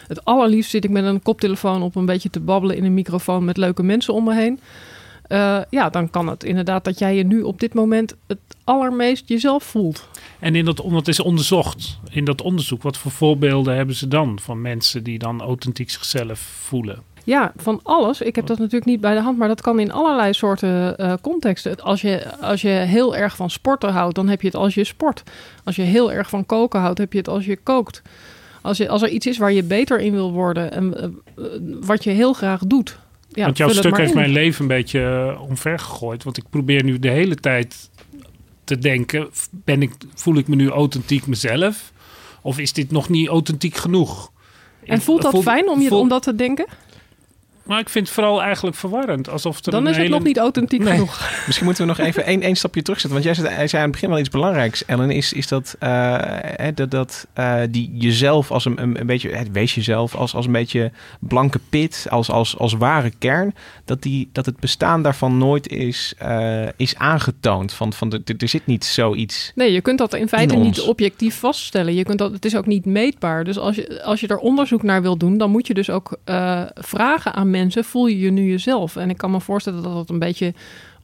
Het 0.08 0.26
allerliefst 0.26 0.72
zit 0.72 0.84
ik 0.84 0.90
met 0.90 1.04
een 1.04 1.22
koptelefoon 1.22 1.82
op 1.82 1.96
een 1.96 2.06
beetje 2.06 2.30
te 2.30 2.40
babbelen 2.40 2.78
in 2.78 2.86
een 2.86 2.94
microfoon 2.94 3.46
met 3.46 3.58
leuke 3.58 3.84
mensen 3.84 4.14
om 4.14 4.24
me 4.24 4.36
heen. 4.36 4.60
Ja, 5.70 5.90
dan 5.90 6.10
kan 6.10 6.28
het 6.28 6.44
inderdaad 6.44 6.84
dat 6.84 7.00
jij 7.00 7.16
je 7.16 7.24
nu 7.24 7.42
op 7.42 7.60
dit 7.60 7.74
moment 7.74 8.16
het 8.28 8.40
allermeest 8.64 9.30
jezelf 9.30 9.64
voelt. 9.64 10.08
En 10.40 10.56
in 10.56 10.66
dat, 10.66 10.82
dat 10.90 11.08
is 11.08 11.20
onderzocht, 11.20 12.00
in 12.10 12.26
dat 12.26 12.42
onderzoek, 12.42 12.82
wat 12.82 12.98
voor 12.98 13.12
voorbeelden 13.12 13.76
hebben 13.76 13.96
ze 13.96 14.08
dan 14.08 14.40
van 14.40 14.62
mensen 14.62 15.04
die 15.04 15.20
dan 15.20 15.42
authentiek 15.42 15.90
zichzelf 15.90 16.40
voelen? 16.40 17.04
Ja, 17.28 17.52
van 17.56 17.80
alles. 17.84 18.22
Ik 18.22 18.36
heb 18.36 18.48
dat 18.48 18.58
natuurlijk 18.58 18.86
niet 18.86 19.02
bij 19.02 19.14
de 19.14 19.22
hand, 19.22 19.38
maar 19.38 19.48
dat 19.48 19.62
kan 19.62 19.80
in 19.80 19.92
allerlei 19.92 20.34
soorten 20.34 20.98
eh, 20.98 21.14
contexten. 21.22 21.82
Als 21.82 22.02
je, 22.02 22.38
als 22.42 22.62
je 22.62 22.70
heel 22.70 23.16
erg 23.16 23.36
van 23.36 23.50
sporten 23.50 23.92
houdt, 23.92 24.16
dan 24.16 24.28
heb 24.28 24.42
je 24.42 24.48
het 24.48 24.56
als 24.56 24.74
je 24.74 24.84
sport. 24.84 25.24
Als 25.64 25.76
je 25.76 25.82
heel 25.82 26.12
erg 26.12 26.30
van 26.30 26.46
koken 26.46 26.80
houdt, 26.80 26.98
heb 26.98 27.12
je 27.12 27.18
het 27.18 27.28
als 27.28 27.46
je 27.46 27.58
kookt. 27.58 28.02
Als, 28.62 28.78
je, 28.78 28.90
als 28.90 29.02
er 29.02 29.10
iets 29.10 29.26
is 29.26 29.38
waar 29.38 29.52
je 29.52 29.64
beter 29.64 30.00
in 30.00 30.12
wil 30.12 30.32
worden 30.32 30.72
en 30.72 30.98
eh, 30.98 31.04
eh, 31.04 31.12
wat 31.82 32.04
je 32.04 32.10
heel 32.10 32.34
graag 32.34 32.62
doet. 32.66 32.98
Ja, 33.30 33.44
want 33.44 33.58
jouw 33.58 33.70
stuk 33.70 33.98
heeft 33.98 34.12
in. 34.12 34.18
mijn 34.18 34.32
leven 34.32 34.62
een 34.62 34.68
beetje 34.68 35.36
omver 35.40 35.80
gegooid. 35.80 36.24
Want 36.24 36.38
ik 36.38 36.50
probeer 36.50 36.84
nu 36.84 37.00
de 37.00 37.10
hele 37.10 37.36
tijd 37.36 37.90
te 38.64 38.78
denken, 38.78 39.30
ben 39.52 39.82
ik, 39.82 39.92
voel 40.16 40.36
ik 40.36 40.48
me 40.48 40.56
nu 40.56 40.70
authentiek 40.70 41.28
mezelf? 41.28 41.92
Of 42.42 42.60
is 42.60 42.74
dit 42.74 42.92
nog 42.92 43.10
niet 43.10 43.28
authentiek 43.28 43.76
genoeg? 43.76 44.32
En 44.86 45.02
voelt 45.02 45.22
dat 45.22 45.44
fijn 45.44 45.70
om, 45.70 45.82
je, 45.82 45.96
om 45.96 46.10
dat 46.10 46.24
te 46.24 46.36
denken? 46.36 46.66
Maar 47.68 47.80
ik 47.80 47.90
vind 47.90 48.06
het 48.06 48.16
vooral 48.16 48.42
eigenlijk 48.42 48.76
verwarrend. 48.76 49.30
Alsof 49.30 49.66
er 49.66 49.72
Dan 49.72 49.82
een 49.82 49.88
is 49.90 49.96
het 49.96 50.06
hele... 50.06 50.16
nog 50.18 50.26
niet 50.26 50.38
authentiek 50.38 50.84
Nee. 50.84 50.94
genoeg. 50.94 51.30
Misschien 51.46 51.66
moeten 51.66 51.84
we 51.88 51.94
nog 51.96 52.08
even 52.08 52.26
één, 52.26 52.42
één 52.42 52.56
stapje 52.56 52.82
terugzetten. 52.82 53.22
Want 53.22 53.36
jij 53.36 53.46
zei, 53.46 53.56
hij 53.56 53.68
zei 53.68 53.82
aan 53.82 53.90
het 53.90 53.92
begin 53.92 54.10
wel 54.10 54.20
iets 54.20 54.30
belangrijks, 54.30 54.86
Ellen. 54.86 55.12
Is, 55.12 55.34
is 55.34 55.48
dat, 55.48 55.76
eh, 55.80 56.16
hè, 56.40 56.74
dat, 56.74 56.92
dat 56.92 57.28
eh, 57.34 57.60
die 57.70 57.92
jezelf 57.94 58.52
als 58.52 58.66
een, 58.66 58.82
een, 58.82 59.00
een 59.00 59.06
beetje, 59.06 59.30
het 59.30 59.52
wees 59.52 59.76
jezelf 59.76 60.16
als, 60.16 60.36
als 60.36 60.46
een 60.46 60.52
beetje 60.52 60.92
blanke 61.20 61.60
pit, 61.70 62.08
als, 62.10 62.30
als, 62.30 62.58
als 62.58 62.74
ware 62.74 63.12
kern. 63.20 63.56
Dat, 63.86 64.02
die, 64.02 64.30
dat 64.32 64.46
het 64.46 64.60
bestaan 64.60 65.02
daarvan 65.02 65.38
nooit 65.38 65.68
is, 65.68 66.14
eh, 66.18 66.66
is 66.76 66.96
aangetoond. 66.96 67.74
Van, 67.74 67.94
van 67.94 68.10
de, 68.10 68.22
er 68.38 68.48
zit 68.48 68.66
niet 68.66 68.86
zoiets. 68.86 69.52
Nee, 69.56 69.72
je 69.72 69.82
kunt 69.82 69.98
dat 69.98 70.14
in 70.14 70.28
feite 70.28 70.54
In 70.54 70.62
niet 70.62 70.82
objectief 70.82 71.40
vaststellen. 71.40 71.94
Je 71.94 72.04
kunt 72.04 72.18
dat, 72.18 72.32
het 72.32 72.46
is 72.46 72.56
ook 72.56 72.66
niet 72.66 72.86
meetbaar. 72.86 73.44
Dus 73.44 73.58
als 73.58 73.76
je, 73.76 74.04
als 74.04 74.20
je 74.20 74.28
er 74.28 74.38
onderzoek 74.38 74.84
naar 74.84 75.02
wil 75.02 75.18
doen, 75.18 75.38
dan 75.38 75.52
moet 75.52 75.68
je 75.68 75.74
dus 75.74 75.90
ook 75.90 76.18
eh, 76.24 76.62
vragen 76.76 77.34
aan 77.34 77.50
mensen: 77.50 77.57
voel 77.84 78.08
je 78.08 78.20
je 78.20 78.32
nu 78.32 78.50
jezelf? 78.50 78.96
En 78.96 79.10
ik 79.10 79.18
kan 79.18 79.32
me 79.32 79.42
voorstellen 79.42 79.84
dat 79.84 79.94
dat 79.94 80.10
een 80.10 80.20
beetje 80.20 80.54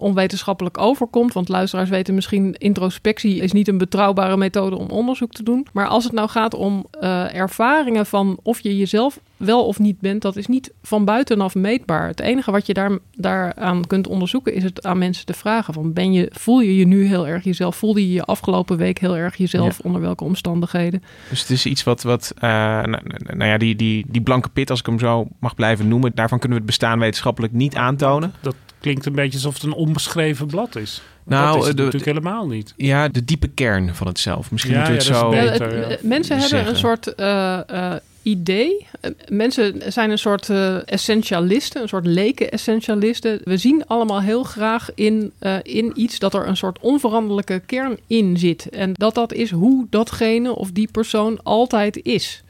onwetenschappelijk 0.03 0.77
overkomt. 0.77 1.33
Want 1.33 1.49
luisteraars 1.49 1.89
weten 1.89 2.13
misschien, 2.13 2.55
introspectie 2.57 3.41
is 3.41 3.51
niet 3.51 3.67
een 3.67 3.77
betrouwbare 3.77 4.37
methode 4.37 4.77
om 4.77 4.87
onderzoek 4.87 5.31
te 5.31 5.43
doen. 5.43 5.67
Maar 5.73 5.87
als 5.87 6.03
het 6.03 6.13
nou 6.13 6.29
gaat 6.29 6.53
om 6.53 6.85
uh, 7.01 7.35
ervaringen 7.35 8.05
van 8.05 8.39
of 8.43 8.59
je 8.59 8.77
jezelf 8.77 9.19
wel 9.37 9.65
of 9.65 9.79
niet 9.79 9.99
bent, 9.99 10.21
dat 10.21 10.35
is 10.35 10.47
niet 10.47 10.73
van 10.81 11.05
buitenaf 11.05 11.55
meetbaar. 11.55 12.07
Het 12.07 12.19
enige 12.19 12.51
wat 12.51 12.65
je 12.65 12.73
daar, 12.73 12.97
daaraan 13.15 13.87
kunt 13.87 14.07
onderzoeken 14.07 14.53
is 14.53 14.63
het 14.63 14.85
aan 14.85 14.97
mensen 14.97 15.25
te 15.25 15.33
vragen. 15.33 15.73
Van 15.73 15.93
ben 15.93 16.13
je, 16.13 16.29
voel 16.31 16.59
je 16.59 16.75
je 16.75 16.87
nu 16.87 17.05
heel 17.05 17.27
erg 17.27 17.43
jezelf? 17.43 17.75
Voelde 17.75 18.07
je 18.07 18.13
je 18.13 18.23
afgelopen 18.23 18.77
week 18.77 18.99
heel 18.99 19.17
erg 19.17 19.35
jezelf? 19.35 19.79
Onder 19.79 20.01
welke 20.01 20.23
omstandigheden? 20.23 21.03
Dus 21.29 21.39
het 21.41 21.49
is 21.49 21.65
iets 21.65 21.83
wat, 21.83 22.03
wat 22.03 22.33
uh, 22.35 22.41
nou, 22.41 22.99
nou, 23.17 23.49
ja, 23.49 23.57
die, 23.57 23.75
die, 23.75 24.05
die 24.07 24.21
blanke 24.21 24.49
pit, 24.49 24.69
als 24.69 24.79
ik 24.79 24.85
hem 24.85 24.99
zo 24.99 25.27
mag 25.39 25.55
blijven 25.55 25.87
noemen, 25.87 26.11
daarvan 26.15 26.39
kunnen 26.39 26.57
we 26.57 26.63
het 26.63 26.77
bestaan 26.77 26.99
wetenschappelijk 26.99 27.53
niet 27.53 27.75
aantonen. 27.75 28.33
Dat 28.41 28.55
klinkt 28.83 29.05
een 29.05 29.13
beetje 29.13 29.33
alsof 29.33 29.53
het 29.53 29.63
een 29.63 29.73
onbeschreven 29.73 30.47
blad 30.47 30.75
is. 30.75 31.01
Nou, 31.25 31.53
dat 31.53 31.61
is 31.61 31.67
het 31.67 31.77
de, 31.77 31.83
natuurlijk 31.83 32.11
helemaal 32.17 32.47
niet. 32.47 32.73
Ja, 32.77 33.07
de 33.07 33.25
diepe 33.25 33.47
kern 33.47 33.95
van 33.95 34.07
het 34.07 34.19
zelf. 34.19 34.51
Misschien 34.51 34.73
Ja, 34.73 34.89
moeten 34.89 35.07
we 35.07 35.13
het 35.13 35.17
zo... 35.23 35.29
beter. 35.29 35.75
Ja, 35.79 35.87
het- 35.89 35.99
ja. 36.01 36.07
Mensen 36.07 36.37
hebben 36.39 36.67
een 36.67 36.75
soort 36.75 37.15
eh, 37.15 37.69
eh, 37.69 37.95
idee. 38.21 38.87
Eh, 39.01 39.11
mensen 39.29 39.81
zijn 39.91 40.11
een 40.11 40.17
soort 40.17 40.49
essentialisten, 40.85 41.81
een 41.81 41.87
soort 41.87 42.05
leken-essentialisten. 42.05 43.39
We 43.43 43.57
zien 43.57 43.87
allemaal 43.87 44.21
heel 44.21 44.43
graag 44.43 44.89
in, 44.95 45.31
eh, 45.39 45.55
in 45.63 45.91
iets 45.95 46.19
dat 46.19 46.33
er 46.33 46.47
een 46.47 46.57
soort 46.57 46.79
onveranderlijke 46.79 47.61
kern 47.65 47.97
in 48.07 48.37
zit. 48.37 48.69
En 48.69 48.91
dat 48.93 49.15
dat 49.15 49.33
is 49.33 49.51
hoe 49.51 49.87
datgene 49.89 50.55
of 50.55 50.71
die 50.71 50.89
persoon 50.91 51.39
altijd 51.43 51.99
is. 52.03 52.43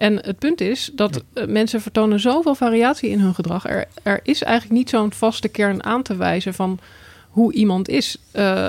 En 0.00 0.16
het 0.16 0.38
punt 0.38 0.60
is 0.60 0.90
dat 0.92 1.22
eh, 1.32 1.46
mensen 1.46 1.80
vertonen 1.80 2.20
zoveel 2.20 2.54
variatie 2.54 3.10
in 3.10 3.20
hun 3.20 3.34
gedrag. 3.34 3.68
Er, 3.68 3.84
er 4.02 4.20
is 4.22 4.42
eigenlijk 4.42 4.78
niet 4.78 4.90
zo'n 4.90 5.12
vaste 5.12 5.48
kern 5.48 5.84
aan 5.84 6.02
te 6.02 6.16
wijzen 6.16 6.54
van 6.54 6.78
hoe 7.28 7.52
iemand 7.52 7.88
is. 7.88 8.16
Eh, 8.32 8.68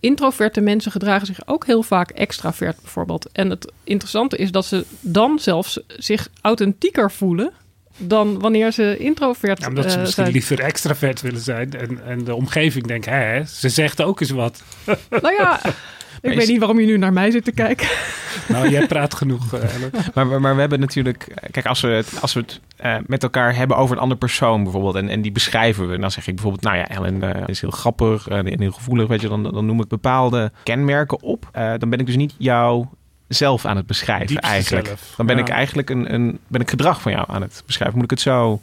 introverte 0.00 0.60
mensen 0.60 0.92
gedragen 0.92 1.26
zich 1.26 1.46
ook 1.46 1.66
heel 1.66 1.82
vaak 1.82 2.10
extravert 2.10 2.80
bijvoorbeeld. 2.80 3.28
En 3.32 3.50
het 3.50 3.72
interessante 3.84 4.36
is 4.36 4.50
dat 4.50 4.64
ze 4.64 4.84
dan 5.00 5.38
zelfs 5.38 5.80
zich 5.86 6.28
authentieker 6.40 7.10
voelen 7.10 7.52
dan 7.96 8.38
wanneer 8.40 8.72
ze 8.72 8.96
introvert 8.98 9.60
Ja, 9.60 9.68
omdat 9.68 9.84
ze 9.84 9.90
eh, 9.90 10.00
misschien 10.00 10.24
zijn. 10.24 10.36
liever 10.36 10.60
extravert 10.60 11.20
willen 11.20 11.40
zijn. 11.40 11.72
En, 11.72 12.04
en 12.06 12.24
de 12.24 12.34
omgeving 12.34 12.86
denkt, 12.86 13.06
hè, 13.06 13.44
ze 13.44 13.68
zegt 13.68 14.02
ook 14.02 14.20
eens 14.20 14.30
wat. 14.30 14.62
Nou 15.10 15.34
ja, 15.38 15.60
ik 16.24 16.30
is- 16.30 16.36
weet 16.36 16.48
niet 16.48 16.58
waarom 16.58 16.80
je 16.80 16.86
nu 16.86 16.98
naar 16.98 17.12
mij 17.12 17.30
zit 17.30 17.44
te 17.44 17.52
kijken. 17.52 17.86
nou, 18.48 18.68
jij 18.70 18.86
praat 18.86 19.14
genoeg, 19.14 19.54
eh, 19.54 19.74
Ellen. 19.74 19.90
Maar, 20.14 20.26
maar, 20.26 20.40
maar 20.40 20.54
we 20.54 20.60
hebben 20.60 20.80
natuurlijk... 20.80 21.26
Kijk, 21.50 21.66
als 21.66 21.80
we 21.80 21.88
het, 21.88 22.18
als 22.20 22.32
we 22.34 22.40
het 22.40 22.60
eh, 22.76 22.96
met 23.06 23.22
elkaar 23.22 23.56
hebben 23.56 23.76
over 23.76 23.96
een 23.96 24.02
andere 24.02 24.20
persoon 24.20 24.62
bijvoorbeeld... 24.62 24.94
En, 24.94 25.08
en 25.08 25.22
die 25.22 25.32
beschrijven 25.32 25.88
we, 25.88 25.98
dan 25.98 26.10
zeg 26.10 26.26
ik 26.26 26.34
bijvoorbeeld... 26.34 26.62
Nou 26.64 26.76
ja, 26.76 26.88
Ellen 26.88 27.34
eh, 27.34 27.42
is 27.48 27.60
heel 27.60 27.70
grappig 27.70 28.28
en 28.28 28.60
heel 28.60 28.72
gevoelig, 28.72 29.08
weet 29.08 29.20
je. 29.20 29.28
Dan, 29.28 29.42
dan 29.42 29.66
noem 29.66 29.80
ik 29.80 29.88
bepaalde 29.88 30.52
kenmerken 30.62 31.22
op. 31.22 31.48
Eh, 31.52 31.72
dan 31.78 31.90
ben 31.90 31.98
ik 31.98 32.06
dus 32.06 32.16
niet 32.16 32.34
jou 32.38 32.86
zelf 33.28 33.64
aan 33.64 33.76
het 33.76 33.86
beschrijven 33.86 34.26
Diepste 34.26 34.48
eigenlijk. 34.50 34.86
zelf. 34.86 35.12
Dan 35.16 35.26
ben 35.26 35.36
Ja. 35.36 35.42
ik 35.42 35.48
eigenlijk 35.48 35.90
een, 35.90 36.14
een, 36.14 36.38
ben 36.46 36.60
ik 36.60 36.70
gedrag 36.70 37.00
van 37.02 37.12
jou 37.12 37.24
aan 37.28 37.42
het 37.42 37.62
beschrijven. 37.66 37.94
Moet 37.96 38.04
ik 38.04 38.10
het 38.10 38.20
zo... 38.20 38.60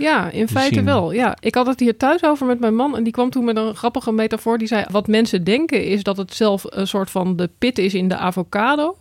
Ja, 0.00 0.30
in 0.30 0.48
feite 0.48 0.74
zien. 0.74 0.84
wel. 0.84 1.12
Ja, 1.12 1.36
ik 1.40 1.54
had 1.54 1.66
het 1.66 1.80
hier 1.80 1.96
thuis 1.96 2.24
over 2.24 2.46
met 2.46 2.60
mijn 2.60 2.74
man 2.74 2.96
en 2.96 3.02
die 3.04 3.12
kwam 3.12 3.30
toen 3.30 3.44
met 3.44 3.56
een 3.56 3.74
grappige 3.76 4.12
metafoor. 4.12 4.58
Die 4.58 4.68
zei: 4.68 4.84
wat 4.90 5.06
mensen 5.06 5.44
denken 5.44 5.84
is 5.84 6.02
dat 6.02 6.16
het 6.16 6.34
zelf 6.34 6.64
een 6.68 6.86
soort 6.86 7.10
van 7.10 7.36
de 7.36 7.50
pit 7.58 7.78
is 7.78 7.94
in 7.94 8.08
de 8.08 8.16
avocado. 8.16 8.96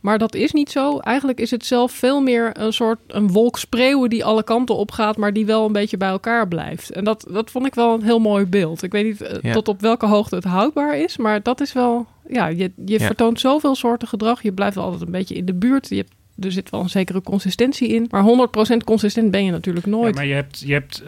Maar 0.00 0.18
dat 0.18 0.34
is 0.34 0.52
niet 0.52 0.70
zo. 0.70 0.98
Eigenlijk 0.98 1.40
is 1.40 1.50
het 1.50 1.66
zelf 1.66 1.92
veel 1.92 2.20
meer 2.20 2.50
een 2.52 2.72
soort 2.72 2.98
een 3.06 3.28
wolk 3.32 3.58
spreeuwen 3.58 4.10
die 4.10 4.24
alle 4.24 4.42
kanten 4.42 4.76
op 4.76 4.90
gaat, 4.90 5.16
maar 5.16 5.32
die 5.32 5.46
wel 5.46 5.66
een 5.66 5.72
beetje 5.72 5.96
bij 5.96 6.08
elkaar 6.08 6.48
blijft. 6.48 6.90
En 6.90 7.04
dat, 7.04 7.26
dat 7.30 7.50
vond 7.50 7.66
ik 7.66 7.74
wel 7.74 7.94
een 7.94 8.02
heel 8.02 8.18
mooi 8.18 8.46
beeld. 8.46 8.82
Ik 8.82 8.92
weet 8.92 9.04
niet 9.04 9.20
eh, 9.20 9.36
Ja. 9.42 9.52
tot 9.52 9.68
op 9.68 9.80
welke 9.80 10.06
hoogte 10.06 10.34
het 10.34 10.44
houdbaar 10.44 10.96
is, 10.98 11.16
maar 11.16 11.42
dat 11.42 11.60
is 11.60 11.72
wel. 11.72 12.06
Ja, 12.28 12.46
je, 12.46 12.72
je 12.84 12.98
Ja. 12.98 13.06
vertoont 13.06 13.40
zoveel 13.40 13.74
soorten 13.74 14.08
gedrag. 14.08 14.42
Je 14.42 14.52
blijft 14.52 14.76
altijd 14.76 15.02
een 15.02 15.10
beetje 15.10 15.34
in 15.34 15.44
de 15.44 15.54
buurt. 15.54 15.88
Je 15.88 15.96
hebt, 15.96 16.12
er 16.40 16.52
zit 16.52 16.70
wel 16.70 16.80
een 16.80 16.90
zekere 16.90 17.22
consistentie 17.22 17.88
in. 17.88 18.06
Maar 18.10 18.48
100% 18.72 18.84
consistent 18.84 19.30
ben 19.30 19.44
je 19.44 19.50
natuurlijk 19.50 19.86
Ja, 19.86 19.92
nooit. 19.92 20.14
maar 20.14 20.26
je 20.26 20.34
hebt, 20.34 20.60
je 20.60 20.72
hebt, 20.72 21.02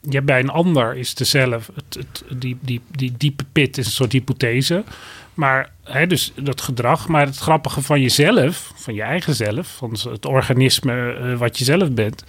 je 0.00 0.10
hebt 0.10 0.26
bij 0.26 0.40
een 0.40 0.50
ander 0.50 0.96
is 0.96 1.14
de 1.14 1.24
zelf, 1.24 1.70
het, 1.74 1.94
het, 1.94 2.40
die, 2.40 2.56
die, 2.60 2.80
die 2.90 3.12
diepe 3.16 3.44
pit 3.52 3.78
is 3.78 3.86
een 3.86 3.92
soort 3.92 4.12
hypothese. 4.12 4.84
Maar 5.34 5.70
hè, 5.82 6.06
dus 6.06 6.32
dat 6.42 6.60
gedrag, 6.60 7.08
maar 7.08 7.26
het 7.26 7.36
grappige 7.36 7.82
van 7.82 8.00
jezelf, 8.00 8.72
van 8.74 8.94
je 8.94 9.02
eigen 9.02 9.34
zelf, 9.34 9.68
van 9.68 9.96
het 10.10 10.26
organisme 10.26 11.14
eh, 11.14 11.38
wat 11.38 11.58
je 11.58 11.64
zelf 11.64 11.90
bent 11.90 12.24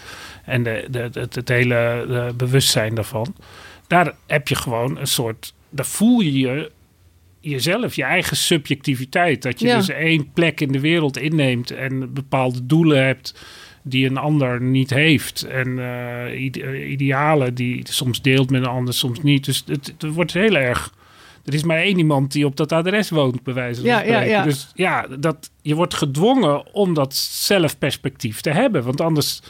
en 0.45 0.63
de, 0.63 0.87
de, 0.89 1.09
het, 1.13 1.35
het 1.35 1.49
hele 1.49 2.05
eh, 2.09 2.33
bewustzijn 2.35 2.95
daarvan, 2.95 3.35
daar 3.87 4.13
heb 4.27 4.47
je 4.47 4.55
gewoon 4.55 4.97
een 4.97 5.07
soort, 5.07 5.53
daar 5.69 5.85
voel 5.85 6.19
je 6.19 6.33
je 6.39 6.71
jezelf, 7.49 7.95
je 7.95 8.03
eigen 8.03 8.37
subjectiviteit. 8.37 9.41
Dat 9.41 9.59
je 9.59 9.67
Ja. 9.67 9.77
dus 9.77 9.89
één 9.89 10.31
plek 10.33 10.61
in 10.61 10.71
de 10.71 10.79
wereld 10.79 11.17
inneemt 11.17 11.71
en 11.71 12.13
bepaalde 12.13 12.65
doelen 12.65 13.05
hebt 13.05 13.35
die 13.83 14.05
een 14.09 14.17
ander 14.17 14.61
niet 14.61 14.89
heeft. 14.89 15.41
En 15.43 15.79
eh, 15.79 16.41
ide- 16.43 16.61
eh, 16.61 16.91
idealen 16.91 17.53
die 17.55 17.75
je 17.77 17.83
soms 17.83 18.21
deelt 18.21 18.49
met 18.49 18.61
een 18.61 18.67
ander, 18.67 18.93
soms 18.93 19.21
niet. 19.21 19.45
Dus 19.45 19.63
het, 19.67 19.93
het 19.97 20.13
wordt 20.13 20.33
heel 20.33 20.55
erg... 20.55 20.93
Er 21.45 21.53
is 21.53 21.63
maar 21.63 21.77
één 21.77 21.97
iemand 21.97 22.31
die 22.31 22.45
op 22.45 22.55
dat 22.55 22.71
adres 22.71 23.09
woont, 23.09 23.43
bij 23.43 23.53
wijze 23.53 23.81
van 23.81 23.89
Ja, 23.89 23.97
ja, 23.99 24.03
spreken. 24.05 24.29
ja. 24.29 24.43
Dus 24.43 24.71
ja, 24.73 25.07
dat, 25.19 25.51
je 25.61 25.75
wordt 25.75 25.93
gedwongen 25.93 26.73
om 26.73 26.93
dat 26.93 27.15
zelfperspectief 27.15 28.41
te 28.41 28.49
hebben. 28.49 28.83
Want 28.83 29.01
anders, 29.01 29.41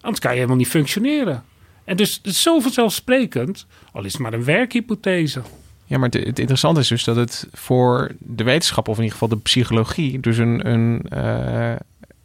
anders 0.00 0.18
kan 0.20 0.30
je 0.30 0.36
helemaal 0.36 0.56
niet 0.58 0.68
functioneren. 0.68 1.42
En 1.84 1.96
dus 1.96 2.14
het 2.14 2.26
is 2.26 2.42
zo 2.42 2.60
vanzelfsprekend, 2.60 3.66
al 3.92 4.04
is 4.04 4.12
het 4.12 4.22
maar 4.22 4.32
een 4.32 4.44
werkhypothese. 4.44 5.42
Ja, 5.88 5.98
maar 5.98 6.08
het, 6.08 6.24
het 6.24 6.38
interessante 6.38 6.80
is 6.80 6.88
dus 6.88 7.04
dat 7.04 7.16
het 7.16 7.46
voor 7.52 8.10
de 8.18 8.44
wetenschap, 8.44 8.88
of 8.88 8.96
in 8.96 9.02
ieder 9.02 9.18
geval 9.18 9.36
de 9.36 9.42
psychologie, 9.42 10.20
dus 10.20 10.38
een, 10.38 10.68
een, 10.70 11.02
eh, 11.08 11.72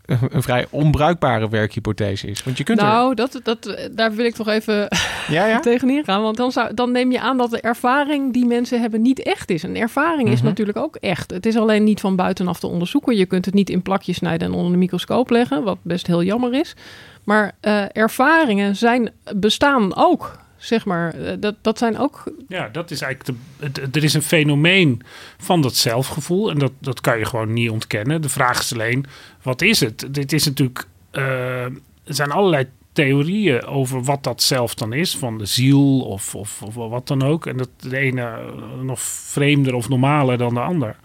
een, 0.05 0.41
vrij 0.43 0.65
onbruikbare 0.69 1.49
werkhypothese 1.49 2.27
is. 2.27 2.43
Want 2.43 2.57
je 2.57 2.63
kunt 2.63 2.79
er... 2.79 2.85
Nou, 2.85 3.15
dat, 3.15 3.39
dat, 3.43 3.87
daar 3.91 4.13
wil 4.13 4.25
ik 4.25 4.35
toch 4.35 4.47
even 4.47 4.87
Ja, 5.27 5.45
ja? 5.45 5.59
tegenin 5.69 6.03
gaan. 6.03 6.21
Want 6.21 6.37
dan, 6.37 6.51
zou, 6.51 6.73
dan 6.73 6.91
neem 6.91 7.11
je 7.11 7.19
aan 7.19 7.37
dat 7.37 7.49
de 7.51 7.61
ervaring 7.61 8.33
die 8.33 8.45
mensen 8.45 8.81
hebben 8.81 9.01
niet 9.01 9.19
echt 9.23 9.49
is. 9.49 9.63
Een 9.63 9.77
ervaring 9.77 10.29
is 10.29 10.37
Mhm. 10.39 10.45
natuurlijk 10.47 10.77
ook 10.77 10.95
echt. 10.95 11.31
Het 11.31 11.45
is 11.45 11.55
alleen 11.57 11.83
niet 11.83 11.99
van 11.99 12.15
buitenaf 12.15 12.59
te 12.59 12.67
onderzoeken. 12.67 13.15
Je 13.15 13.25
kunt 13.25 13.45
het 13.45 13.53
niet 13.53 13.69
in 13.69 13.81
plakjes 13.81 14.17
snijden 14.17 14.47
en 14.47 14.53
onder 14.53 14.71
de 14.71 14.77
microscoop 14.77 15.29
leggen. 15.29 15.63
Wat 15.63 15.77
best 15.81 16.07
heel 16.07 16.23
jammer 16.23 16.53
is. 16.53 16.75
Maar 17.23 17.51
eh, 17.59 17.83
ervaringen 17.91 18.75
zijn, 18.75 19.09
bestaan 19.35 19.95
ook. 19.95 20.41
Zeg 20.63 20.85
maar, 20.85 21.13
Eh, 21.13 21.33
dat, 21.39 21.55
dat 21.61 21.77
zijn 21.77 21.97
ook. 21.97 22.23
Ja, 22.47 22.69
dat 22.71 22.91
is 22.91 23.01
eigenlijk. 23.01 23.39
De, 23.73 23.81
er 23.91 24.03
is 24.03 24.13
een 24.13 24.21
fenomeen 24.21 25.01
van 25.37 25.61
dat 25.61 25.75
zelfgevoel. 25.75 26.49
En 26.49 26.59
dat, 26.59 26.71
dat 26.79 27.01
kan 27.01 27.17
je 27.17 27.25
gewoon 27.25 27.53
niet 27.53 27.69
ontkennen. 27.69 28.21
De 28.21 28.29
vraag 28.29 28.59
is 28.59 28.73
alleen: 28.73 29.05
wat 29.41 29.61
is 29.61 29.79
het? 29.79 30.07
Dit 30.13 30.33
is 30.33 30.45
natuurlijk. 30.45 30.85
eh, 31.11 31.63
er 32.05 32.13
zijn 32.15 32.31
allerlei 32.31 32.67
theorieën 32.93 33.65
over 33.65 34.03
wat 34.03 34.23
dat 34.23 34.41
zelf 34.41 34.73
dan 34.75 34.93
is. 34.93 35.17
Van 35.17 35.37
de 35.37 35.45
ziel 35.45 35.99
of, 36.01 36.35
of, 36.35 36.61
of 36.61 36.73
wat 36.75 37.07
dan 37.07 37.23
ook. 37.23 37.45
En 37.45 37.57
dat 37.57 37.69
de 37.79 37.97
ene 37.97 38.39
nog 38.81 39.01
vreemder 39.01 39.73
of 39.73 39.89
normaler 39.89 40.37
dan 40.37 40.53
de 40.53 40.59
ander. 40.59 40.95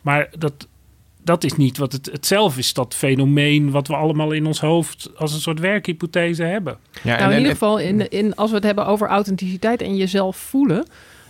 Maar 0.00 0.28
dat, 0.38 0.68
dat 1.24 1.44
is 1.44 1.56
niet 1.56 1.78
wat 1.78 1.92
het, 1.92 2.08
het 2.12 2.26
zelf 2.26 2.58
is. 2.58 2.72
Dat 2.72 2.94
fenomeen 2.94 3.70
wat 3.70 3.88
we 3.88 3.96
allemaal 3.96 4.32
in 4.32 4.46
ons 4.46 4.60
hoofd 4.60 5.10
als 5.16 5.32
een 5.32 5.40
soort 5.40 5.60
werkhypothese 5.60 6.44
hebben. 6.44 6.78
Ja, 7.02 7.18
nou, 7.18 7.30
in 7.30 7.36
ieder 7.36 7.52
geval, 7.52 7.78
in, 7.78 8.08
in, 8.08 8.34
als 8.34 8.50
we 8.50 8.56
het 8.56 8.64
hebben 8.64 8.86
over 8.86 9.08
authenticiteit 9.08 9.82
en 9.82 9.96
jezelf 9.96 10.36
voelen. 10.36 10.86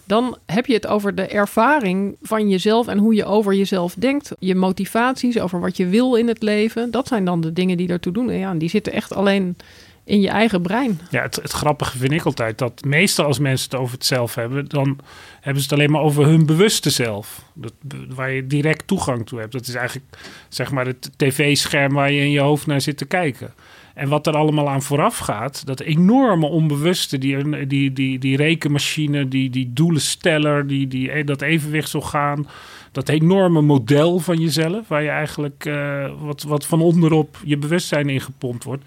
Dan 0.07 0.37
heb 0.47 0.67
je 0.67 0.75
het 0.75 0.87
over 0.87 1.15
de 1.15 1.27
ervaring 1.27 2.17
van 2.23 2.49
jezelf 2.49 2.87
en 2.87 2.99
hoe 2.99 3.15
je 3.15 3.25
over 3.25 3.55
jezelf 3.55 3.95
denkt. 3.95 4.33
Je 4.39 4.55
motivaties, 4.55 5.39
over 5.39 5.61
wat 5.61 5.77
je 5.77 5.87
wil 5.87 6.15
in 6.15 6.29
het 6.29 6.43
leven. 6.43 6.91
Dat 6.91 7.09
zijn 7.09 7.25
dan 7.25 7.41
de 7.41 7.53
dingen 7.53 7.77
die 7.77 7.89
ertoe 7.89 8.13
doen. 8.13 8.31
En 8.31 8.39
ja, 8.39 8.55
die 8.55 8.69
zitten 8.69 8.93
echt 8.93 9.15
alleen 9.15 9.57
in 10.05 10.21
je 10.21 10.29
eigen 10.29 10.63
brein. 10.63 11.01
Ja, 11.11 11.23
het, 11.23 11.37
het 11.37 11.53
grappige 11.53 11.99
vind 11.99 12.13
ik 12.13 12.25
altijd 12.25 12.59
dat 12.59 12.85
meestal 12.85 13.27
als 13.27 13.39
mensen 13.39 13.71
het 13.71 13.81
over 13.81 13.95
het 13.95 14.05
zelf 14.05 14.35
hebben, 14.35 14.69
dan 14.69 14.99
hebben 15.45 15.63
ze 15.63 15.69
het 15.69 15.79
alleen 15.79 15.91
maar 15.91 16.01
over 16.01 16.27
hun 16.27 16.47
bewuste 16.47 16.91
zelf. 16.91 17.45
Dat, 17.53 17.73
waar 18.09 18.33
je 18.33 18.47
direct 18.47 18.87
toegang 18.87 19.27
toe 19.27 19.39
hebt. 19.39 19.53
Dat 19.53 19.67
is 19.67 19.75
eigenlijk 19.75 20.17
zeg 20.49 20.71
maar 20.71 20.87
het 20.87 21.11
tv-scherm 21.17 21.93
waar 21.93 22.13
je 22.13 22.21
in 22.21 22.31
je 22.31 22.41
hoofd 22.41 22.67
naar 22.67 22.81
zit 22.81 22.97
te 22.97 23.05
kijken. 23.05 23.55
En 23.95 24.09
wat 24.09 24.27
er 24.27 24.37
allemaal 24.37 24.69
aan 24.69 24.83
vooraf 24.83 25.19
gaat, 25.19 25.67
dat 25.67 25.81
enorme 25.81 26.47
onbewuste, 26.47 27.19
die, 27.19 27.67
die, 27.67 27.93
die, 27.93 28.19
die 28.19 28.37
rekenmachine, 28.37 29.29
die, 29.29 29.51
die 29.51 29.73
doelensteller, 29.73 30.67
die, 30.67 30.89
die, 30.89 31.25
dat 31.25 31.43
evenwichtsorgaan, 31.43 32.49
dat 32.93 33.09
enorme 33.09 33.61
model 33.61 34.19
van 34.19 34.41
jezelf, 34.41 34.89
waar 34.89 35.03
je 35.03 35.09
eigenlijk 35.09 35.65
eh, 35.65 36.11
wat, 36.21 36.43
wat 36.43 36.67
van 36.67 36.81
onderop 36.81 37.39
je 37.45 37.57
bewustzijn 37.57 38.09
in 38.09 38.21
gepompt 38.21 38.65
wordt 38.65 38.85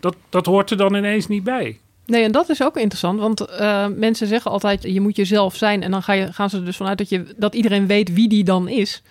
dat, 0.00 0.16
dat 0.28 0.46
hoort 0.46 0.70
er 0.70 0.76
dan 0.76 0.94
ineens 0.94 1.26
niet 1.26 1.44
bij. 1.44 1.78
Nee, 2.10 2.24
en 2.24 2.32
dat 2.32 2.48
is 2.48 2.62
ook 2.62 2.76
interessant, 2.76 3.20
want 3.20 3.40
eh, 3.40 3.86
mensen 3.96 4.26
zeggen 4.26 4.50
altijd: 4.50 4.82
je 4.82 5.00
moet 5.00 5.16
jezelf 5.16 5.56
zijn. 5.56 5.82
En 5.82 5.90
dan 5.90 6.02
ga 6.02 6.12
je, 6.12 6.32
gaan 6.32 6.50
ze 6.50 6.56
er 6.56 6.64
dus 6.64 6.76
vanuit 6.76 6.98
dat, 6.98 7.08
je, 7.08 7.34
dat 7.36 7.54
iedereen 7.54 7.86
weet 7.86 8.12
wie 8.14 8.28
die 8.28 8.44
dan 8.44 8.68
is. 8.68 9.02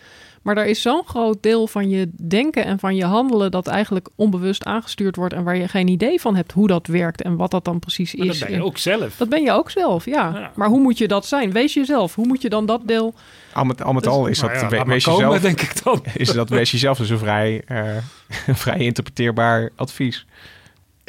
Maar 0.41 0.57
er 0.57 0.65
is 0.65 0.81
zo'n 0.81 1.03
groot 1.05 1.43
deel 1.43 1.67
van 1.67 1.89
je 1.89 2.09
denken 2.27 2.65
en 2.65 2.79
van 2.79 2.95
je 2.95 3.03
handelen 3.05 3.51
dat 3.51 3.67
eigenlijk 3.67 4.09
onbewust 4.15 4.63
aangestuurd 4.65 5.15
wordt 5.15 5.33
en 5.33 5.43
waar 5.43 5.57
je 5.57 5.67
geen 5.67 5.87
idee 5.87 6.21
van 6.21 6.35
hebt 6.35 6.51
hoe 6.51 6.67
dat 6.67 6.87
werkt 6.87 7.21
en 7.21 7.35
wat 7.35 7.51
dat 7.51 7.65
dan 7.65 7.79
precies 7.79 8.15
Maar 8.15 8.27
is. 8.27 8.39
dat 8.39 8.47
ben 8.49 8.57
je 8.57 8.63
ook 8.63 8.77
zelf. 8.77 9.15
Dat 9.17 9.29
ben 9.29 9.43
je 9.43 9.51
ook 9.51 9.69
zelf, 9.71 10.05
ja. 10.05 10.31
Ja. 10.33 10.51
Maar 10.55 10.67
hoe 10.67 10.79
moet 10.79 10.97
je 10.97 11.07
dat 11.07 11.25
zijn? 11.25 11.51
Wees 11.51 11.73
jezelf. 11.73 12.15
Hoe 12.15 12.27
moet 12.27 12.41
je 12.41 12.49
dan 12.49 12.65
dat 12.65 12.81
deel... 12.85 13.13
Al 13.53 13.63
met, 13.65 13.83
al, 13.83 13.93
met 13.93 14.07
al 14.07 14.27
is 14.27 14.39
Nou 14.41 14.53
dat, 14.53 14.61
ja, 14.61 14.69
we- 14.69 14.83
wees 14.83 15.03
komen, 15.03 15.21
jezelf, 15.23 15.41
denk 15.41 15.61
ik 15.61 15.83
dan. 15.83 16.03
is 16.13 16.31
dat 16.31 16.49
wees 16.49 16.71
jezelf 16.71 16.97
dus 16.97 17.09
een 17.09 17.17
vrij, 17.17 17.61
eh, 17.65 17.95
een 18.47 18.55
vrij 18.65 18.77
interpreteerbaar 18.79 19.69
advies. 19.75 20.25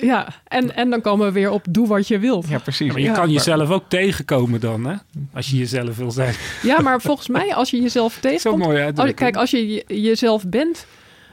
Ja, 0.01 0.29
en, 0.49 0.77
en 0.77 0.91
dan 0.91 1.01
komen 1.01 1.27
we 1.27 1.33
weer 1.33 1.51
op 1.51 1.65
doe 1.71 1.87
wat 1.87 2.09
je 2.09 2.19
wilt. 2.19 2.49
Ja, 2.49 2.59
precies. 2.59 2.89
Maar 2.93 3.01
je 3.01 3.07
Ja. 3.07 3.13
kan 3.15 3.31
jezelf 3.31 3.71
ook 3.71 3.85
tegenkomen 3.89 4.61
dan, 4.61 4.85
hè? 4.87 4.95
Als 5.35 5.51
je 5.51 5.57
jezelf 5.57 5.97
wil 5.97 6.11
zijn. 6.11 6.35
Ja, 6.63 6.81
maar 6.81 7.01
volgens 7.01 7.29
mij 7.29 7.55
als 7.55 7.71
je 7.71 7.81
jezelf 7.81 8.13
Zo 8.15 8.21
tegenkomt... 8.21 8.63
mooi 8.63 8.77
Als, 8.77 8.85
uitdrukking. 8.87 9.17
kijk, 9.19 9.37
als 9.37 9.51
je 9.51 9.69
je- 9.73 9.85
jezelf 10.03 10.47
bent, 10.47 10.87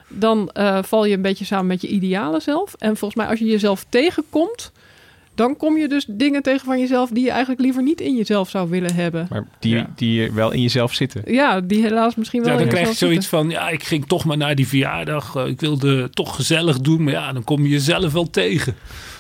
dan 0.07 0.50
eh, 0.53 0.79
val 0.83 1.05
je 1.05 1.15
een 1.15 1.21
beetje 1.21 1.45
samen 1.45 1.67
met 1.67 1.81
je 1.81 1.88
ideale 1.88 2.39
zelf. 2.39 2.74
En 2.77 2.97
volgens 2.97 3.15
mij 3.21 3.29
als 3.29 3.39
je 3.39 3.45
jezelf 3.45 3.86
tegenkomt, 3.89 4.71
dan 5.38 5.58
kom 5.58 5.77
je 5.77 5.88
dus 5.88 6.06
dingen 6.10 6.41
tegen 6.44 6.65
van 6.65 6.79
jezelf 6.79 7.10
die 7.10 7.24
je 7.24 7.29
eigenlijk 7.29 7.62
liever 7.62 7.84
niet 7.84 8.01
in 8.01 8.15
jezelf 8.15 8.50
zou 8.50 8.70
willen 8.70 8.94
hebben. 8.96 9.27
Maar 9.29 9.48
die, 9.60 9.75
Ja. 9.75 9.89
die 9.96 10.32
wel 10.32 10.51
in 10.51 10.62
jezelf 10.62 10.94
zitten. 10.94 11.22
Ja, 11.25 11.62
die 11.62 11.82
helaas 11.82 12.15
misschien 12.15 12.41
wel 12.44 12.51
Ja, 12.51 12.58
dan 12.58 12.67
in 12.67 12.74
krijg 12.74 12.88
je 12.89 12.96
zoiets 12.96 13.29
zitten. 13.29 13.39
van, 13.39 13.50
ja, 13.50 13.70
ik 13.70 13.84
ging 13.84 14.06
toch 14.08 14.25
maar 14.25 14.38
naar 14.38 14.56
die 14.56 14.67
verjaardag. 14.67 15.36
eh, 15.36 15.46
Ik 15.48 15.60
wilde 15.60 16.10
toch 16.10 16.36
gezellig 16.36 16.77
doen, 16.79 17.03
maar 17.03 17.13
ja, 17.13 17.34
dan 17.34 17.44
kom 17.44 17.63
je 17.63 17.70
jezelf 17.70 18.13
wel 18.13 18.29
tegen. 18.29 18.75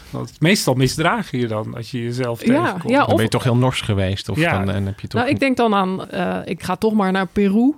Want 0.09 0.31
meestal 0.39 0.73
misdraag 0.73 1.31
je 1.31 1.37
je 1.37 1.47
dan 1.47 1.75
als 1.75 1.91
je 1.91 2.03
jezelf 2.03 2.45
Ja, 2.45 2.61
tegenkomt. 2.63 2.93
ja, 2.93 2.97
Dan 2.99 3.07
of- 3.07 3.13
ben 3.15 3.23
je 3.23 3.29
toch 3.29 3.43
heel 3.43 3.55
nors 3.57 3.81
geweest. 3.81 4.29
Of 4.29 4.37
Ja. 4.39 4.51
dan, 4.65 4.73
en 4.75 4.85
heb 4.85 4.99
je 4.99 5.07
toch 5.07 5.21
Nou, 5.21 5.33
ik 5.33 5.39
denk 5.39 5.57
dan 5.57 5.73
aan, 5.75 6.09
eh, 6.09 6.37
ik 6.45 6.63
ga 6.63 6.75
toch 6.75 6.93
maar 6.93 7.11
naar 7.11 7.27
Peru. 7.27 7.73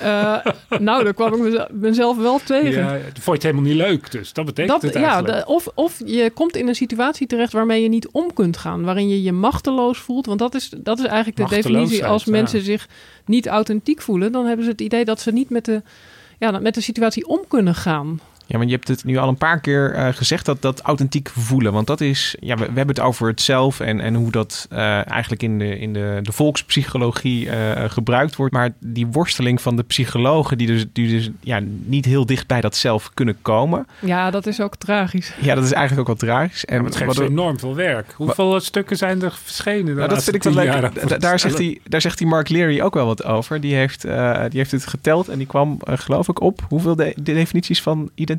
Eh, 0.00 0.36
nou, 0.78 1.04
daar 1.04 1.14
kwam 1.14 1.34
ik 1.34 1.40
meze- 1.40 1.68
mezelf 1.72 2.16
wel 2.16 2.38
tegen. 2.44 2.82
Ja, 2.82 2.92
dat 2.92 3.00
vond 3.02 3.24
je 3.24 3.32
het 3.32 3.42
helemaal 3.42 3.62
niet 3.64 3.74
leuk, 3.74 4.10
dus 4.10 4.32
dat 4.32 4.44
betekent 4.44 4.80
Dat, 4.80 4.82
het 4.92 5.02
ja, 5.02 5.08
eigenlijk. 5.12 5.46
de- 5.46 5.52
of, 5.52 5.68
of 5.74 6.00
je 6.04 6.30
komt 6.34 6.56
in 6.56 6.68
een 6.68 6.74
situatie 6.74 7.26
terecht 7.26 7.52
waarmee 7.52 7.82
je 7.82 7.88
niet 7.88 8.08
om 8.08 8.32
kunt 8.32 8.56
gaan. 8.56 8.82
Waarin 8.84 9.08
je 9.08 9.22
je 9.22 9.32
machteloos 9.32 9.98
voelt. 9.98 10.26
Want 10.26 10.38
dat 10.38 10.54
is, 10.54 10.68
dat 10.76 10.98
is 10.98 11.04
eigenlijk 11.04 11.36
de 11.36 11.56
definitie. 11.56 12.06
Als 12.06 12.24
ja. 12.24 12.30
mensen 12.30 12.62
zich 12.62 12.88
niet 13.24 13.46
authentiek 13.48 14.00
voelen, 14.02 14.32
dan 14.32 14.46
hebben 14.46 14.64
ze 14.64 14.70
het 14.70 14.80
idee 14.80 15.04
dat 15.04 15.20
ze 15.20 15.32
niet 15.32 15.50
met 15.50 15.64
de, 15.64 15.82
ja, 16.38 16.58
met 16.58 16.74
de 16.74 16.80
situatie 16.80 17.26
om 17.26 17.40
kunnen 17.48 17.74
gaan. 17.74 18.20
Ja, 18.46 18.58
maar 18.58 18.66
je 18.66 18.72
hebt 18.72 18.88
het 18.88 19.04
nu 19.04 19.16
al 19.16 19.28
een 19.28 19.36
paar 19.36 19.60
keer 19.60 19.92
eh, 19.94 20.08
gezegd, 20.12 20.44
dat, 20.46 20.62
dat 20.62 20.80
authentiek 20.80 21.30
voelen. 21.34 21.72
Want 21.72 21.86
dat 21.86 22.00
is, 22.00 22.36
ja, 22.40 22.54
we, 22.54 22.60
we 22.60 22.76
hebben 22.76 22.94
het 22.94 23.00
over 23.00 23.28
het 23.28 23.40
zelf 23.40 23.80
en, 23.80 24.00
en 24.00 24.14
hoe 24.14 24.30
dat 24.30 24.66
eh, 24.70 25.10
eigenlijk 25.10 25.42
in 25.42 25.58
de, 25.58 25.78
in 25.78 25.92
de, 25.92 26.18
de 26.22 26.32
volkspsychologie 26.32 27.50
eh, 27.50 27.90
gebruikt 27.90 28.36
wordt. 28.36 28.52
Maar 28.54 28.70
die 28.78 29.06
worsteling 29.06 29.60
van 29.60 29.76
de 29.76 29.82
psychologen, 29.82 30.58
die 30.58 30.66
dus, 30.66 30.84
die 30.92 31.08
dus 31.08 31.30
ja, 31.40 31.60
niet 31.84 32.04
heel 32.04 32.26
dicht 32.26 32.46
bij 32.46 32.60
dat 32.60 32.76
zelf 32.76 33.10
kunnen 33.14 33.36
komen. 33.42 33.86
Ja, 34.00 34.30
dat 34.30 34.46
is 34.46 34.60
ook 34.60 34.76
tragisch. 34.76 35.32
Ja, 35.40 35.54
dat 35.54 35.64
is 35.64 35.72
eigenlijk 35.72 36.08
ook 36.08 36.18
wel 36.20 36.28
tragisch. 36.30 36.64
En 36.64 36.76
Maar 36.76 36.84
het 36.84 36.96
geeft 36.96 37.16
wat- 37.18 37.28
enorm 37.28 37.58
veel 37.58 37.74
werk. 37.74 38.12
Hoeveel 38.16 38.60
stukken 38.60 38.96
zijn 38.96 39.22
er 39.22 39.38
verschenen? 39.42 39.84
de 39.84 39.92
Nou, 39.92 40.08
dat 40.08 40.22
vind 40.24 40.36
ik 40.36 40.42
wel 40.42 40.52
leuk. 40.52 41.08
Da- 41.08 41.16
Daar 41.18 41.38
zegt, 41.38 41.58
hij, 41.58 41.78
daar 41.84 42.00
zegt 42.00 42.18
hij 42.18 42.28
Mark 42.28 42.48
Leary 42.48 42.80
ook 42.80 42.94
wel 42.94 43.06
wat 43.06 43.24
over. 43.24 43.60
Die 43.60 43.74
heeft, 43.74 44.04
eh, 44.04 44.40
die 44.48 44.58
heeft 44.58 44.70
het 44.70 44.86
geteld 44.86 45.28
en 45.28 45.38
die 45.38 45.46
kwam, 45.46 45.78
geloof 45.84 46.28
ik, 46.28 46.40
op 46.40 46.60
hoeveel 46.68 46.96
de, 46.96 47.12
de 47.16 47.32
definities 47.32 47.82
van 47.82 47.98
identiteit? 47.98 48.31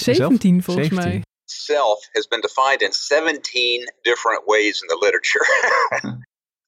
Zelf? 0.00 0.16
17 0.16 0.62
volgens 0.62 0.88
17. 0.88 1.10
mij. 1.10 1.22
self 1.50 1.98
has 2.14 2.26
been 2.26 2.40
defined 2.40 2.82
in 2.82 2.92
17 2.92 3.86
different 4.04 4.46
ways 4.46 4.82
in 4.82 4.88
the 4.88 4.98
literature. 5.00 5.44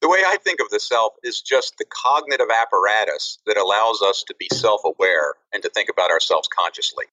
the 0.01 0.09
way 0.09 0.23
I 0.27 0.37
think 0.43 0.61
of 0.61 0.71
the 0.71 0.81
self 0.81 1.15
is 1.23 1.43
just 1.43 1.77
the 1.79 1.85
cognitive 1.85 2.49
apparatus 2.51 3.39
that 3.47 3.57
allows 3.57 4.03
us 4.03 4.25
to 4.25 4.35
be 4.39 4.49
self 4.53 4.81
aware 4.85 5.35
and 5.53 5.63
to 5.63 5.71
think 5.71 5.89
about 5.89 6.11
ourselves 6.11 6.49
consciously. 6.49 7.05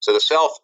So 0.00 0.12
the 0.12 0.20
self, 0.20 0.58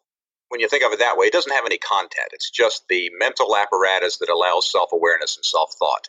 when 0.49 0.61
you 0.61 0.69
think 0.69 0.85
of 0.85 0.93
it 0.93 0.99
that 0.99 1.17
way, 1.17 1.27
it 1.27 1.33
doesn't 1.33 1.53
have 1.53 1.67
any 1.67 1.79
content. 1.79 2.29
It's 2.33 2.51
just 2.51 2.85
the 2.89 3.11
mental 3.19 3.57
apparatus 3.57 4.19
that 4.19 4.29
allows 4.29 4.71
self 4.71 4.93
awareness 4.93 5.37
and 5.37 5.45
self 5.45 5.75
thought. 5.79 6.09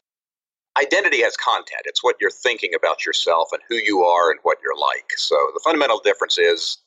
Identity 0.82 1.22
has 1.22 1.36
content. 1.36 1.84
It's 1.86 2.04
what 2.04 2.16
you're 2.20 2.32
thinking 2.32 2.74
about 2.74 3.06
yourself 3.06 3.50
and 3.52 3.62
who 3.68 3.76
you 3.76 4.04
are 4.04 4.32
and 4.32 4.40
what 4.44 4.58
you're 4.64 4.78
like. 4.78 5.12
So 5.18 5.36
the 5.54 5.60
fundamental 5.64 6.00
difference 6.00 6.38
is 6.38 6.78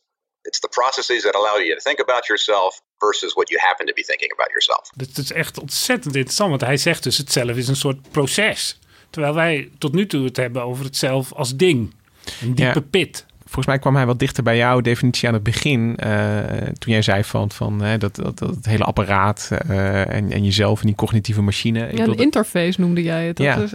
it's 0.49 0.61
the 0.61 0.69
processes 0.69 1.23
that 1.23 1.35
allow 1.35 1.57
you 1.65 1.75
to 1.75 1.81
think 1.81 2.01
about 2.01 2.27
yourself 2.27 2.81
versus 2.99 3.33
what 3.35 3.49
you 3.49 3.61
happen 3.61 3.87
to 3.87 3.93
be 3.93 4.03
thinking 4.05 4.33
about 4.33 4.49
yourself. 4.51 4.91
Dat 4.97 5.19
is 5.25 5.33
echt 5.33 5.59
ontzettend 5.61 6.15
interessant, 6.15 6.49
want 6.51 6.61
hij 6.61 6.77
zegt 6.77 7.03
dus 7.03 7.19
het 7.19 7.33
zelf 7.33 7.57
is 7.57 7.69
een 7.69 7.77
soort 7.77 8.11
proces. 8.11 8.79
Terwijl 9.11 9.35
wij 9.35 9.71
tot 9.79 9.93
nu 9.93 10.07
toe 10.07 10.25
het 10.25 10.37
hebben 10.37 10.63
over 10.63 10.85
het 10.85 10.97
zelf 10.97 11.33
als 11.33 11.57
ding. 11.57 11.95
Een 12.43 12.55
diepe 12.55 12.79
Ja. 12.81 12.87
pit. 12.91 13.27
Volgens 13.39 13.67
mij 13.67 13.79
kwam 13.79 13.97
hij 13.97 14.07
wat 14.07 14.19
dichter 14.19 14.43
bij 14.43 14.57
jouw 14.57 14.81
definitie 14.81 15.29
aan 15.29 15.35
het 15.35 15.43
begin. 15.43 15.97
eh, 15.97 16.39
toen 16.79 16.93
jij 16.93 17.03
zei 17.03 17.25
van, 17.25 17.51
van 17.51 17.81
hè, 17.81 17.99
dat, 17.99 18.15
dat, 18.15 18.39
dat 18.39 18.49
het 18.55 18.67
hele 18.67 18.85
apparaat 18.85 19.49
eh, 19.69 20.01
en, 20.15 20.33
en 20.33 20.45
jezelf 20.45 20.81
en 20.81 20.87
die 20.87 20.95
cognitieve 20.95 21.43
machine. 21.43 21.89
Ik 21.89 21.99
Ja, 21.99 22.05
een 22.05 22.15
interface 22.15 22.81
noemde 22.81 23.03
jij 23.03 23.27
het. 23.27 23.37
Dat 23.37 23.47
Ja. 23.47 23.57
is, 23.57 23.73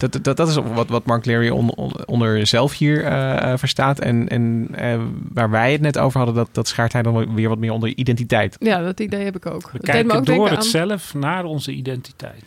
Dat, 0.00 0.18
dat, 0.22 0.36
dat 0.36 0.48
is 0.48 0.54
wat, 0.54 0.88
wat 0.88 1.04
Mark 1.06 1.24
Leary 1.24 1.48
on- 1.48 1.74
on- 1.74 2.06
onder 2.06 2.46
zelf 2.46 2.78
hier 2.78 3.04
eh, 3.04 3.52
eh, 3.52 3.58
verstaat. 3.58 3.98
En, 3.98 4.28
en 4.28 4.68
eh, 4.74 5.00
waar 5.32 5.50
wij 5.50 5.72
het 5.72 5.80
net 5.80 5.98
over 5.98 6.16
hadden, 6.18 6.34
dat, 6.36 6.48
dat 6.52 6.68
schaart 6.68 6.92
hij 6.92 7.02
dan 7.02 7.34
weer 7.34 7.48
wat 7.48 7.58
meer 7.58 7.72
onder 7.72 7.88
identiteit. 7.96 8.56
ja, 8.58 8.82
dat 8.82 9.00
idee 9.00 9.24
heb 9.24 9.36
ik 9.36 9.46
ook. 9.46 9.70
We 9.72 9.78
kijken 9.78 10.16
ook 10.16 10.26
door 10.26 10.48
het 10.48 10.56
aan- 10.56 10.62
zelf 10.62 11.14
naar 11.14 11.44
onze 11.44 11.72
identiteit. 11.72 12.42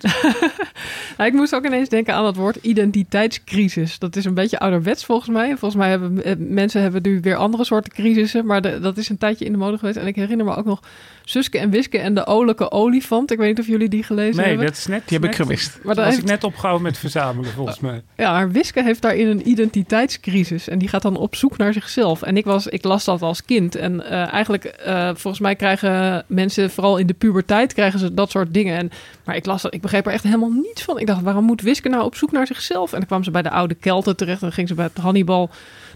Ja, 1.18 1.26
ik 1.30 1.34
moest 1.34 1.56
ook 1.56 1.66
ineens 1.66 1.90
denken 1.90 2.14
aan 2.14 2.26
het 2.26 2.36
woord 2.36 2.56
identiteitscrisis. 2.62 4.00
Dat 4.00 4.16
is 4.16 4.26
een 4.26 4.34
beetje 4.34 4.60
ouderwets 4.60 5.06
volgens 5.06 5.30
mij. 5.30 5.48
Volgens 5.50 5.76
mij 5.76 5.90
hebben 5.90 6.22
mensen 6.54 6.82
hebben 6.82 7.02
nu 7.02 7.20
weer 7.22 7.36
andere 7.36 7.64
soorten 7.66 7.92
crisissen. 7.94 8.46
Maar 8.46 8.62
de- 8.62 8.80
dat 8.80 8.98
is 8.98 9.10
een 9.10 9.18
tijdje 9.18 9.46
in 9.46 9.52
de 9.52 9.58
mode 9.58 9.78
geweest. 9.78 9.98
En 9.98 10.08
ik 10.08 10.16
herinner 10.16 10.46
me 10.46 10.56
ook 10.56 10.66
nog 10.66 10.80
Suske 11.26 11.58
en 11.60 11.70
Wiske 11.70 11.98
en 12.00 12.14
de 12.14 12.26
olijke 12.26 12.72
olifant. 12.72 13.32
Ik 13.32 13.38
weet 13.38 13.48
niet 13.48 13.60
of 13.60 13.68
jullie 13.68 13.90
die 13.90 14.04
gelezen 14.04 14.36
Nee, 14.36 14.46
hebben. 14.48 14.66
dat 14.66 14.76
is 14.78 14.86
net... 14.86 15.02
Die 15.08 15.18
heb 15.20 15.30
ik 15.32 15.38
net- 15.38 15.48
gemist. 15.48 15.70
Maar 15.76 15.86
Maar 15.86 15.96
daar 15.96 16.04
was 16.06 16.14
heeft- 16.14 16.26
ik 16.28 16.34
net 16.34 16.44
opgehouden 16.44 16.84
met 16.86 16.98
verzamelen, 16.98 17.43
volgens 17.52 17.80
mij. 17.80 18.04
Ja, 18.18 18.32
maar 18.32 18.52
Wiske 18.52 18.84
heeft 18.84 19.02
daarin 19.02 19.28
een 19.28 19.50
identiteitscrisis. 19.50 20.68
En 20.68 20.80
die 20.80 20.88
gaat 20.88 21.02
dan 21.02 21.18
op 21.18 21.36
zoek 21.36 21.58
naar 21.58 21.74
zichzelf. 21.74 22.22
En 22.22 22.38
ik, 22.38 22.46
was, 22.46 22.68
ik 22.68 22.84
las 22.84 23.04
dat 23.04 23.22
als 23.22 23.46
kind. 23.46 23.76
En 23.76 24.10
eh, 24.10 24.34
eigenlijk, 24.34 24.64
eh, 24.64 25.10
volgens 25.14 25.40
mij 25.40 25.56
krijgen 25.56 26.24
mensen, 26.28 26.70
vooral 26.70 26.98
in 26.98 27.08
de 27.08 27.14
puberteit, 27.14 27.74
krijgen 27.74 28.00
ze 28.00 28.14
dat 28.14 28.32
soort 28.32 28.54
dingen. 28.54 28.78
En, 28.78 28.92
maar 29.26 29.36
ik 29.36 29.46
las 29.46 29.62
dat, 29.62 29.74
ik 29.74 29.82
begreep 29.82 30.06
er 30.06 30.12
echt 30.12 30.24
helemaal 30.24 30.52
niets 30.52 30.84
van. 30.84 31.00
Ik 31.00 31.08
dacht, 31.08 31.22
waarom 31.22 31.46
moet 31.46 31.62
Wiske 31.62 31.90
nou 31.90 32.04
op 32.04 32.16
zoek 32.16 32.32
naar 32.32 32.48
zichzelf? 32.48 32.92
En 32.92 32.98
dan 32.98 33.08
kwam 33.08 33.24
ze 33.24 33.32
bij 33.32 33.42
de 33.42 33.50
oude 33.50 33.76
Kelten 33.76 34.16
terecht. 34.16 34.42
En 34.42 34.48
dan 34.48 34.56
ging 34.56 34.68
ze 34.68 34.74
bij 34.74 34.90
het 34.94 35.04
Hannibal 35.04 35.50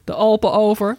de 0.03 0.13
Alpen 0.13 0.53
over. 0.53 0.97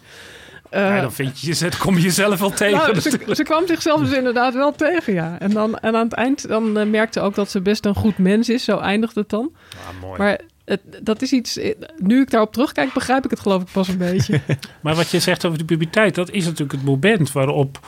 Eh, 0.69 0.81
ja, 0.81 1.01
dan, 1.01 1.13
vind 1.13 1.39
je, 1.39 1.47
je- 1.59 1.77
kom 1.79 1.95
je 1.95 2.01
jezelf 2.01 2.39
wel 2.39 2.49
tegen. 2.49 2.77
nou, 2.77 2.99
ze, 3.35 3.43
kwam 3.43 3.67
zichzelf 3.67 4.01
dus 4.01 4.11
inderdaad 4.17 4.53
wel 4.53 4.71
tegen, 4.71 5.13
ja. 5.13 5.35
En, 5.39 5.51
dan, 5.51 5.77
en 5.77 5.95
aan 5.95 6.03
het 6.03 6.13
eind 6.13 6.47
dan 6.47 6.77
eh, 6.77 6.85
merkte 6.85 7.19
ze 7.19 7.25
ook 7.25 7.35
dat 7.35 7.49
ze 7.51 7.61
best 7.61 7.85
een 7.85 7.95
goed 7.95 8.17
mens 8.17 8.49
is. 8.49 8.63
Zo 8.63 8.77
eindigt 8.77 9.15
het 9.15 9.29
dan. 9.29 9.51
Ah, 9.73 10.01
mooi. 10.01 10.17
Maar 10.17 10.39
het, 10.65 10.81
dat 11.01 11.21
is 11.21 11.31
iets... 11.31 11.57
eh, 11.57 11.75
Nu 11.97 12.21
ik 12.21 12.29
daarop 12.31 12.53
terugkijk, 12.53 12.93
begrijp 12.93 13.23
ik 13.25 13.29
het 13.29 13.39
geloof 13.39 13.61
ik 13.61 13.67
pas 13.71 13.87
een 13.87 13.97
beetje. 13.97 14.41
Maar 14.81 14.95
wat 14.95 15.09
je 15.09 15.19
zegt 15.19 15.45
over 15.45 15.57
de 15.57 15.65
puberteit, 15.65 16.15
dat 16.15 16.31
is 16.31 16.43
natuurlijk 16.43 16.71
het 16.71 16.83
moment 16.83 17.31
waarop 17.31 17.79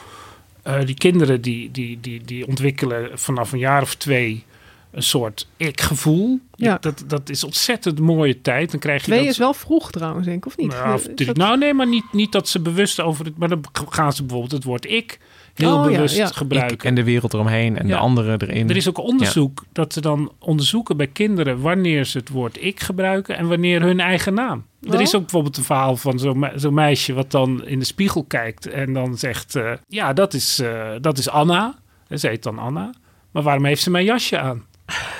eh, 0.62 0.80
die 0.84 0.94
kinderen 0.94 1.40
die, 1.40 1.70
die, 1.70 1.98
die, 2.00 2.22
die 2.24 2.46
ontwikkelen 2.46 3.18
vanaf 3.18 3.52
een 3.52 3.58
jaar 3.58 3.82
of 3.82 3.94
twee 3.94 4.44
een 4.92 5.02
soort 5.02 5.48
ik-gevoel. 5.56 6.40
Ja. 6.54 6.76
Dat, 6.80 7.04
dat 7.06 7.28
is 7.30 7.44
ontzettend 7.44 7.98
mooie 8.00 8.40
tijd. 8.40 8.70
Dan 8.70 8.80
krijg 8.80 9.00
je 9.00 9.06
Twee 9.06 9.18
dat, 9.22 9.28
is 9.28 9.38
wel 9.38 9.54
vroeg 9.54 9.90
trouwens, 9.90 10.26
denk 10.26 10.36
ik, 10.36 10.46
of 10.46 10.56
niet? 10.56 10.68
Nou, 10.70 10.94
of 10.94 11.00
Is 11.06 11.12
drie- 11.14 11.26
dat- 11.26 11.36
nou 11.36 11.58
nee, 11.58 11.74
maar 11.74 11.88
niet, 11.88 12.04
niet 12.12 12.32
dat 12.32 12.48
ze 12.48 12.60
bewust 12.60 13.00
over 13.00 13.24
het... 13.24 13.38
Maar 13.38 13.48
dan 13.48 13.64
gaan 13.88 14.12
ze 14.12 14.20
bijvoorbeeld 14.22 14.52
het 14.52 14.64
woord 14.64 14.90
ik 14.90 15.18
heel 15.54 15.74
Oh, 15.76 15.84
bewust 15.84 16.16
ja. 16.16 16.26
gebruiken. 16.26 16.74
Ik 16.74 16.84
en 16.84 16.94
de 16.94 17.04
wereld 17.04 17.34
eromheen 17.34 17.78
en 17.78 17.86
Ja. 17.86 17.94
de 17.94 18.00
anderen 18.00 18.40
erin. 18.40 18.68
Er 18.70 18.76
is 18.76 18.88
ook 18.88 18.98
onderzoek 18.98 19.64
dat 19.72 19.92
ze 19.92 20.00
dan 20.00 20.32
onderzoeken 20.38 20.96
bij 20.96 21.06
kinderen 21.06 21.60
wanneer 21.60 22.04
ze 22.04 22.18
het 22.18 22.28
woord 22.28 22.62
ik 22.64 22.80
gebruiken 22.80 23.36
en 23.36 23.48
wanneer 23.48 23.82
hun 23.82 24.00
eigen 24.00 24.34
naam. 24.34 24.64
Er 24.82 24.94
Oh. 24.94 25.00
is 25.00 25.14
ook 25.14 25.20
bijvoorbeeld 25.20 25.56
een 25.56 25.64
verhaal 25.64 25.96
van 25.96 26.18
zo'n 26.18 26.38
me- 26.38 26.52
zo'n 26.54 26.74
meisje 26.74 27.12
wat 27.12 27.30
dan 27.30 27.66
in 27.66 27.78
de 27.78 27.84
spiegel 27.84 28.24
kijkt 28.24 28.66
en 28.66 28.92
dan 28.92 29.16
zegt: 29.18 29.56
eh, 29.56 29.72
Ja, 29.88 30.12
dat 30.12 30.34
is, 30.34 30.58
eh, 30.58 30.90
dat 31.00 31.18
is 31.18 31.28
Anna. 31.28 31.74
En 32.08 32.18
ze 32.18 32.28
heet 32.28 32.42
dan 32.42 32.58
Anna. 32.58 32.90
Maar 33.30 33.42
waarom 33.42 33.64
heeft 33.64 33.82
ze 33.82 33.90
mijn 33.90 34.04
jasje 34.04 34.38
aan? 34.38 34.64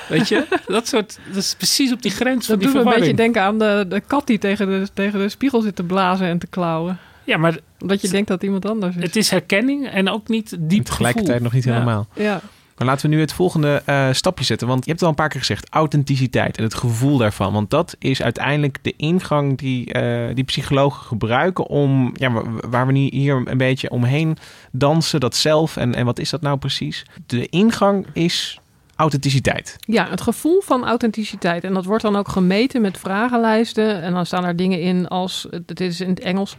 Weet 0.09 0.27
je, 0.27 0.45
dat 0.67 0.87
soort. 0.87 1.19
Dat 1.27 1.35
is 1.35 1.55
precies 1.55 1.91
op 1.91 2.01
die 2.01 2.11
grens 2.11 2.45
van 2.45 2.55
Dat 2.55 2.63
die 2.63 2.73
doet 2.73 2.83
me 2.85 2.93
een 2.93 2.99
beetje 2.99 3.15
denken 3.15 3.41
aan 3.41 3.59
de, 3.59 3.85
de 3.89 3.99
kat 3.99 4.27
die 4.27 4.37
tegen 4.37 4.67
de, 4.67 4.87
tegen 4.93 5.19
de 5.19 5.29
spiegel 5.29 5.61
zit 5.61 5.75
te 5.75 5.83
blazen 5.83 6.27
en 6.27 6.37
te 6.39 6.47
klauwen. 6.47 6.97
Ja, 7.25 7.37
maar 7.37 7.57
Omdat 7.81 8.01
je 8.01 8.07
denkt 8.09 8.27
dat 8.27 8.43
iemand 8.43 8.65
anders 8.65 8.95
is. 8.95 9.03
het 9.03 9.15
is 9.15 9.29
herkenning 9.29 9.87
en 9.89 10.09
ook 10.09 10.27
niet 10.27 10.55
diep 10.59 10.83
Tegelijkertijd 10.85 11.27
gevoel. 11.27 11.43
nog 11.43 11.53
niet 11.53 11.63
Ja. 11.63 11.71
helemaal. 11.73 12.07
Ja. 12.15 12.41
Maar 12.77 12.87
laten 12.87 13.09
we 13.09 13.15
nu 13.15 13.21
het 13.21 13.33
volgende 13.33 13.81
eh, 13.85 14.07
stapje 14.11 14.43
zetten. 14.45 14.67
Want 14.67 14.79
je 14.85 14.89
hebt 14.89 14.99
het 14.99 15.09
al 15.09 15.15
een 15.15 15.21
paar 15.21 15.29
keer 15.29 15.39
gezegd. 15.39 15.67
Authenticiteit 15.69 16.57
en 16.57 16.63
het 16.63 16.73
gevoel 16.73 17.17
daarvan. 17.17 17.53
Want 17.53 17.69
dat 17.69 17.95
is 17.99 18.21
uiteindelijk 18.21 18.77
de 18.81 18.93
ingang 18.97 19.57
die, 19.57 19.93
eh, 19.93 20.35
die 20.35 20.43
psychologen 20.43 21.05
gebruiken 21.05 21.67
om... 21.67 22.11
Ja, 22.13 22.31
wa- 22.31 22.43
waar 22.69 22.85
we 22.85 22.91
nu 22.91 23.07
hier 23.11 23.41
een 23.45 23.57
beetje 23.57 23.89
omheen 23.89 24.37
dansen. 24.71 25.19
Dat 25.19 25.35
zelf. 25.35 25.77
En, 25.77 25.95
en 25.95 26.05
wat 26.05 26.19
is 26.19 26.29
dat 26.29 26.41
nou 26.41 26.57
precies? 26.57 27.05
De 27.25 27.47
ingang 27.47 28.05
is 28.13 28.59
authenticiteit. 28.95 29.77
Ja, 29.79 30.09
het 30.09 30.21
gevoel 30.21 30.61
van 30.61 30.85
authenticiteit. 30.85 31.63
En 31.63 31.73
dat 31.73 31.85
wordt 31.85 32.03
dan 32.03 32.15
ook 32.15 32.27
gemeten 32.27 32.81
met 32.81 32.97
vragenlijsten. 32.97 34.01
En 34.01 34.13
dan 34.13 34.25
staan 34.25 34.45
er 34.45 34.55
dingen 34.55 34.81
in 34.81 35.07
als, 35.07 35.47
het 35.49 35.79
is 35.79 36.01
in 36.01 36.09
het 36.09 36.19
Engels... 36.19 36.55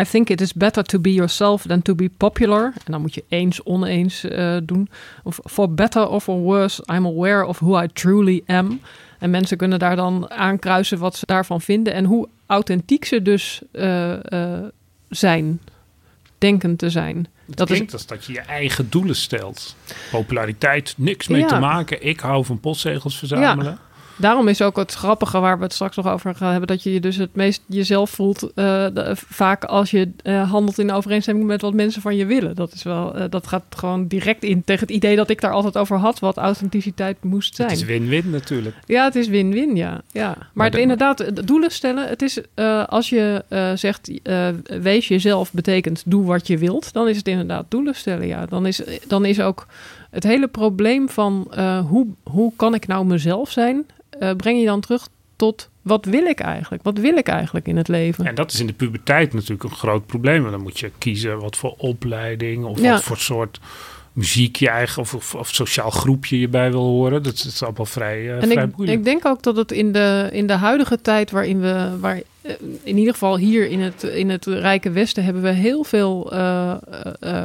I 0.00 0.04
think 0.04 0.28
it 0.28 0.40
is 0.40 0.52
better 0.52 0.84
to 0.84 0.98
be 0.98 1.12
yourself 1.12 1.62
than 1.62 1.82
to 1.82 1.94
be 1.94 2.10
popular. 2.16 2.72
En 2.84 2.92
dan 2.92 3.00
moet 3.00 3.14
je 3.14 3.24
eens, 3.28 3.62
oneens 3.62 4.24
uh, 4.24 4.56
doen. 4.62 4.88
Of 5.22 5.38
for 5.44 5.74
better 5.74 6.08
or 6.08 6.20
for 6.20 6.38
worse, 6.38 6.82
I'm 6.92 7.06
aware 7.06 7.46
of 7.46 7.58
who 7.58 7.82
I 7.82 7.88
truly 7.92 8.42
am. 8.46 8.80
En 9.18 9.30
mensen 9.30 9.56
kunnen 9.56 9.78
daar 9.78 9.96
dan 9.96 10.30
aankruisen 10.30 10.98
wat 10.98 11.16
ze 11.16 11.26
daarvan 11.26 11.60
vinden... 11.60 11.92
en 11.92 12.04
hoe 12.04 12.28
authentiek 12.46 13.04
ze 13.04 13.22
dus 13.22 13.62
uh, 13.72 14.12
uh, 14.12 14.58
zijn, 15.08 15.60
denken 16.38 16.76
te 16.76 16.90
zijn. 16.90 17.26
Het 17.48 17.56
dat 17.56 17.66
klinkt 17.66 17.86
is... 17.86 17.92
als 17.92 18.06
dat 18.06 18.24
je 18.24 18.32
je 18.32 18.40
eigen 18.40 18.90
doelen 18.90 19.16
stelt. 19.16 19.76
Populariteit, 20.10 20.94
niks 20.96 21.28
mee 21.28 21.40
ja. 21.40 21.46
te 21.46 21.58
maken. 21.58 22.06
Ik 22.06 22.20
hou 22.20 22.44
van 22.44 22.60
postzegels 22.60 23.18
verzamelen. 23.18 23.64
Ja. 23.64 23.87
Daarom 24.18 24.48
is 24.48 24.62
ook 24.62 24.76
het 24.76 24.92
grappige 24.92 25.38
waar 25.38 25.58
we 25.58 25.64
het 25.64 25.72
straks 25.72 25.96
nog 25.96 26.08
over 26.08 26.34
gaan 26.34 26.50
hebben... 26.50 26.68
dat 26.68 26.82
je 26.82 26.92
je 26.92 27.00
dus 27.00 27.16
het 27.16 27.34
meest 27.34 27.62
jezelf 27.66 28.10
voelt 28.10 28.42
uh, 28.42 28.48
de, 28.54 29.12
vaak 29.14 29.64
als 29.64 29.90
je 29.90 30.10
uh, 30.22 30.50
handelt 30.50 30.78
in 30.78 30.92
overeenstemming 30.92 31.46
met 31.46 31.60
wat 31.60 31.74
mensen 31.74 32.02
van 32.02 32.16
je 32.16 32.26
willen. 32.26 32.54
Dat, 32.54 32.72
is 32.72 32.82
wel, 32.82 33.18
uh, 33.18 33.24
dat 33.30 33.46
gaat 33.46 33.62
gewoon 33.68 34.06
direct 34.06 34.42
in 34.42 34.64
tegen 34.64 34.86
het 34.86 34.96
idee 34.96 35.16
dat 35.16 35.30
ik 35.30 35.40
daar 35.40 35.52
altijd 35.52 35.76
over 35.76 35.96
had... 35.96 36.18
wat 36.18 36.36
authenticiteit 36.36 37.16
moest 37.22 37.56
zijn. 37.56 37.68
Het 37.68 37.78
is 37.78 37.84
win-win 37.84 38.30
natuurlijk. 38.30 38.76
Ja, 38.86 39.04
het 39.04 39.14
is 39.14 39.28
win-win, 39.28 39.76
ja. 39.76 40.00
ja. 40.12 40.26
Maar, 40.28 40.48
maar 40.52 40.66
het, 40.66 40.76
inderdaad, 40.76 41.46
doelen 41.46 41.70
stellen... 41.70 42.08
het 42.08 42.22
is 42.22 42.40
als 42.86 43.08
je 43.08 43.44
zegt 43.74 44.10
wees 44.82 45.08
jezelf 45.08 45.52
betekent 45.52 46.02
doe 46.06 46.24
wat 46.24 46.46
je 46.46 46.58
wilt... 46.58 46.92
dan 46.92 47.08
is 47.08 47.16
het 47.16 47.28
inderdaad 47.28 47.64
doelen 47.68 47.94
stellen, 47.94 48.26
ja. 48.26 48.46
Dan 48.46 48.66
is, 48.66 48.82
dan 49.06 49.24
is 49.24 49.40
ook 49.40 49.66
het 50.10 50.22
hele 50.22 50.46
probleem 50.46 51.08
van 51.08 51.52
hoe, 51.88 52.06
hoe 52.22 52.52
kan 52.56 52.74
ik 52.74 52.86
nou 52.86 53.06
mezelf 53.06 53.50
zijn 53.50 53.86
uh, 54.20 54.30
breng 54.36 54.58
je 54.58 54.66
dan 54.66 54.80
terug 54.80 55.08
tot 55.36 55.68
wat 55.82 56.04
wil 56.04 56.24
ik 56.24 56.40
eigenlijk? 56.40 56.82
Wat 56.82 56.98
wil 56.98 57.16
ik 57.16 57.28
eigenlijk 57.28 57.66
in 57.66 57.76
het 57.76 57.88
leven? 57.88 58.26
En 58.26 58.34
dat 58.34 58.52
is 58.52 58.60
in 58.60 58.66
de 58.66 58.72
puberteit 58.72 59.32
natuurlijk 59.32 59.62
een 59.62 59.70
groot 59.70 60.06
probleem. 60.06 60.40
Want 60.40 60.52
dan 60.52 60.62
moet 60.62 60.78
je 60.78 60.90
kiezen 60.98 61.38
wat 61.38 61.56
voor 61.56 61.74
opleiding 61.78 62.64
of 62.64 62.80
ja. 62.80 62.92
wat 62.92 63.02
voor 63.02 63.16
soort 63.16 63.60
muziek 64.12 64.56
je 64.56 64.68
eigen 64.68 65.02
of, 65.02 65.14
of, 65.14 65.34
of, 65.34 65.54
sociaal 65.54 65.90
groepje 65.90 66.40
je 66.40 66.48
bij 66.48 66.70
wil 66.70 66.82
horen. 66.82 67.22
Dat, 67.22 67.34
is 67.34 67.62
allemaal 67.62 67.86
vrij, 67.86 68.20
uh, 68.22 68.42
en 68.42 68.48
vrij 68.48 68.64
ik, 68.64 68.76
moeilijk. 68.76 68.98
Ik 68.98 69.04
denk 69.04 69.26
ook 69.26 69.42
dat 69.42 69.56
het 69.56 69.72
in 69.72 69.92
de, 69.92 70.28
in 70.32 70.46
de 70.46 70.52
huidige 70.52 71.00
tijd 71.00 71.30
waarin 71.30 71.60
we, 71.60 71.96
waar, 72.00 72.16
uh, 72.16 72.52
in 72.82 72.98
ieder 72.98 73.12
geval 73.12 73.36
hier 73.36 73.68
in 73.68 73.80
het, 73.80 74.02
in 74.02 74.30
het 74.30 74.46
Rijke 74.46 74.90
Westen, 74.90 75.24
hebben 75.24 75.42
we 75.42 75.52
heel 75.52 75.84
veel 75.84 76.32
uh, 76.34 76.76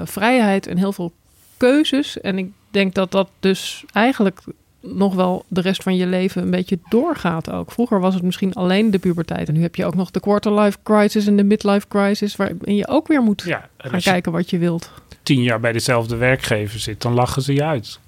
vrijheid 0.04 0.68
en 0.68 0.78
heel 0.78 0.94
veel 0.94 1.12
keuzes. 1.58 2.22
En 2.22 2.38
ik 2.38 2.52
denk 2.72 2.94
dat 2.94 3.12
dat 3.12 3.30
dus 3.40 3.84
eigenlijk 3.92 4.42
nog 4.86 5.16
wel 5.16 5.46
de 5.48 5.62
rest 5.62 5.84
van 5.84 5.96
je 5.96 6.06
leven 6.06 6.42
een 6.42 6.52
beetje 6.52 6.80
doorgaat 6.90 7.52
ook. 7.52 7.72
Vroeger 7.72 8.00
was 8.00 8.14
het 8.14 8.24
misschien 8.24 8.54
alleen 8.54 8.92
de 8.92 9.00
puberteit. 9.00 9.48
En 9.48 9.54
nu 9.54 9.62
heb 9.62 9.76
je 9.76 9.86
ook 9.86 9.96
nog 9.96 10.12
de 10.12 10.20
quarterlife 10.20 10.78
crisis 10.84 11.28
en 11.28 11.36
de 11.36 11.44
midlife 11.44 11.88
crisis... 11.88 12.36
waarin 12.36 12.76
je 12.76 12.88
ook 12.88 13.08
weer 13.08 13.22
moet 13.22 13.44
ja, 13.46 13.70
gaan 13.78 14.00
kijken 14.00 14.32
wat 14.32 14.50
je 14.50 14.58
wilt. 14.58 14.92
Tien 15.24 15.42
jaar 15.42 15.60
bij 15.60 15.72
dezelfde 15.72 16.16
werkgever 16.16 16.80
zit, 16.80 17.02
dan 17.02 17.14
lachen 17.14 17.42
ze 17.42 17.54
je 17.54 17.64
uit. 17.64 18.00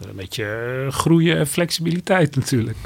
Een 0.00 0.16
beetje 0.16 0.82
uh, 0.84 0.92
groeien 0.92 1.36
en 1.36 1.46
flexibiliteit 1.46 2.36
natuurlijk. 2.36 2.76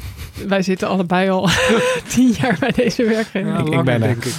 Wij 0.47 0.63
zitten 0.63 0.89
allebei 0.89 1.31
al 1.31 1.49
tien 2.15 2.31
jaar 2.41 2.57
bij 2.61 2.71
deze 2.71 3.05
werkgever. 3.05 3.53
Ja, 3.53 3.59
ik, 3.59 3.69
ik 3.69 3.85
ben 3.85 4.01
denk 4.01 4.25
ik. 4.25 4.35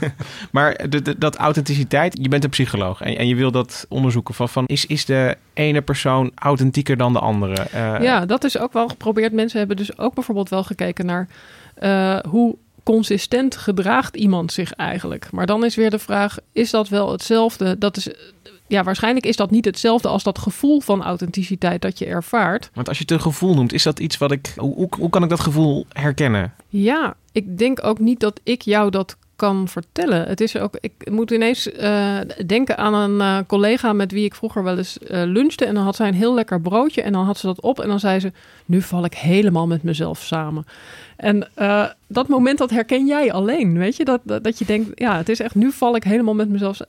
maar 0.52 0.90
de, 0.90 1.02
de, 1.02 1.18
dat 1.18 1.36
authenticiteit, 1.36 2.18
je 2.22 2.28
bent 2.28 2.44
een 2.44 2.50
psycholoog 2.50 3.00
en, 3.00 3.16
en 3.16 3.28
je 3.28 3.34
wil 3.34 3.50
dat 3.50 3.86
onderzoeken 3.88 4.34
van, 4.34 4.48
van 4.48 4.66
is, 4.66 4.86
is 4.86 5.04
de 5.04 5.36
ene 5.52 5.82
persoon 5.82 6.30
authentieker 6.34 6.96
dan 6.96 7.12
de 7.12 7.18
andere? 7.18 7.66
Uh, 7.74 7.96
ja, 8.00 8.26
dat 8.26 8.44
is 8.44 8.58
ook 8.58 8.72
wel 8.72 8.88
geprobeerd. 8.88 9.32
Mensen 9.32 9.58
hebben 9.58 9.76
dus 9.76 9.98
ook 9.98 10.14
bijvoorbeeld 10.14 10.48
wel 10.48 10.64
gekeken 10.64 11.06
naar 11.06 11.28
uh, 11.82 12.18
hoe 12.30 12.56
consistent 12.82 13.56
gedraagt 13.56 14.16
iemand 14.16 14.52
zich 14.52 14.72
eigenlijk. 14.72 15.28
Maar 15.30 15.46
dan 15.46 15.64
is 15.64 15.74
weer 15.74 15.90
de 15.90 15.98
vraag, 15.98 16.36
is 16.52 16.70
dat 16.70 16.88
wel 16.88 17.12
hetzelfde? 17.12 17.78
Dat 17.78 17.96
is 17.96 18.08
ja, 18.66 18.82
waarschijnlijk 18.82 19.26
is 19.26 19.36
dat 19.36 19.50
niet 19.50 19.64
hetzelfde 19.64 20.08
als 20.08 20.22
dat 20.22 20.38
gevoel 20.38 20.80
van 20.80 21.02
authenticiteit 21.02 21.82
dat 21.82 21.98
je 21.98 22.06
ervaart. 22.06 22.70
Want 22.74 22.88
als 22.88 22.96
je 22.96 23.02
het 23.02 23.12
een 23.12 23.20
gevoel 23.20 23.54
noemt, 23.54 23.72
is 23.72 23.82
dat 23.82 23.98
iets 23.98 24.18
wat 24.18 24.32
ik. 24.32 24.52
Hoe, 24.56 24.74
hoe, 24.74 24.88
hoe 24.98 25.10
kan 25.10 25.22
ik 25.22 25.28
dat 25.28 25.40
gevoel 25.40 25.86
herkennen? 25.92 26.52
Ja, 26.68 27.14
ik 27.32 27.58
denk 27.58 27.84
ook 27.84 27.98
niet 27.98 28.20
dat 28.20 28.40
ik 28.42 28.62
jou 28.62 28.90
dat 28.90 29.16
kan 29.36 29.68
vertellen. 29.68 30.26
Het 30.26 30.40
is 30.40 30.56
ook, 30.56 30.76
ik 30.80 31.10
moet 31.10 31.30
ineens 31.30 31.72
uh, 31.72 32.18
denken 32.46 32.78
aan 32.78 32.94
een 32.94 33.20
uh, 33.20 33.38
collega 33.46 33.92
met 33.92 34.12
wie 34.12 34.24
ik 34.24 34.34
vroeger 34.34 34.62
wel 34.62 34.76
eens 34.76 34.98
uh, 35.02 35.22
lunchte. 35.24 35.64
En 35.64 35.74
dan 35.74 35.84
had 35.84 35.96
zij 35.96 36.08
een 36.08 36.14
heel 36.14 36.34
lekker 36.34 36.60
broodje 36.60 37.02
en 37.02 37.12
dan 37.12 37.24
had 37.24 37.38
ze 37.38 37.46
dat 37.46 37.60
op. 37.60 37.80
En 37.80 37.88
dan 37.88 38.00
zei 38.00 38.20
ze, 38.20 38.32
nu 38.64 38.82
val 38.82 39.04
ik 39.04 39.14
helemaal 39.14 39.66
met 39.66 39.82
mezelf 39.82 40.20
samen. 40.20 40.66
En 41.16 41.48
dat 42.06 42.28
moment, 42.28 42.58
dat 42.58 42.70
herken 42.70 43.06
jij 43.06 43.32
alleen, 43.32 43.78
weet 43.78 43.96
je? 43.96 44.04
Dat, 44.04 44.20
dat, 44.24 44.44
dat, 44.44 44.58
je 44.58 44.64
denkt, 44.64 44.90
ja, 44.94 45.16
het 45.16 45.28
is 45.28 45.40
echt, 45.40 45.54
nu 45.54 45.72
val 45.72 45.96
ik 45.96 46.04
helemaal 46.04 46.34
met 46.34 46.48
mezelf 46.48 46.80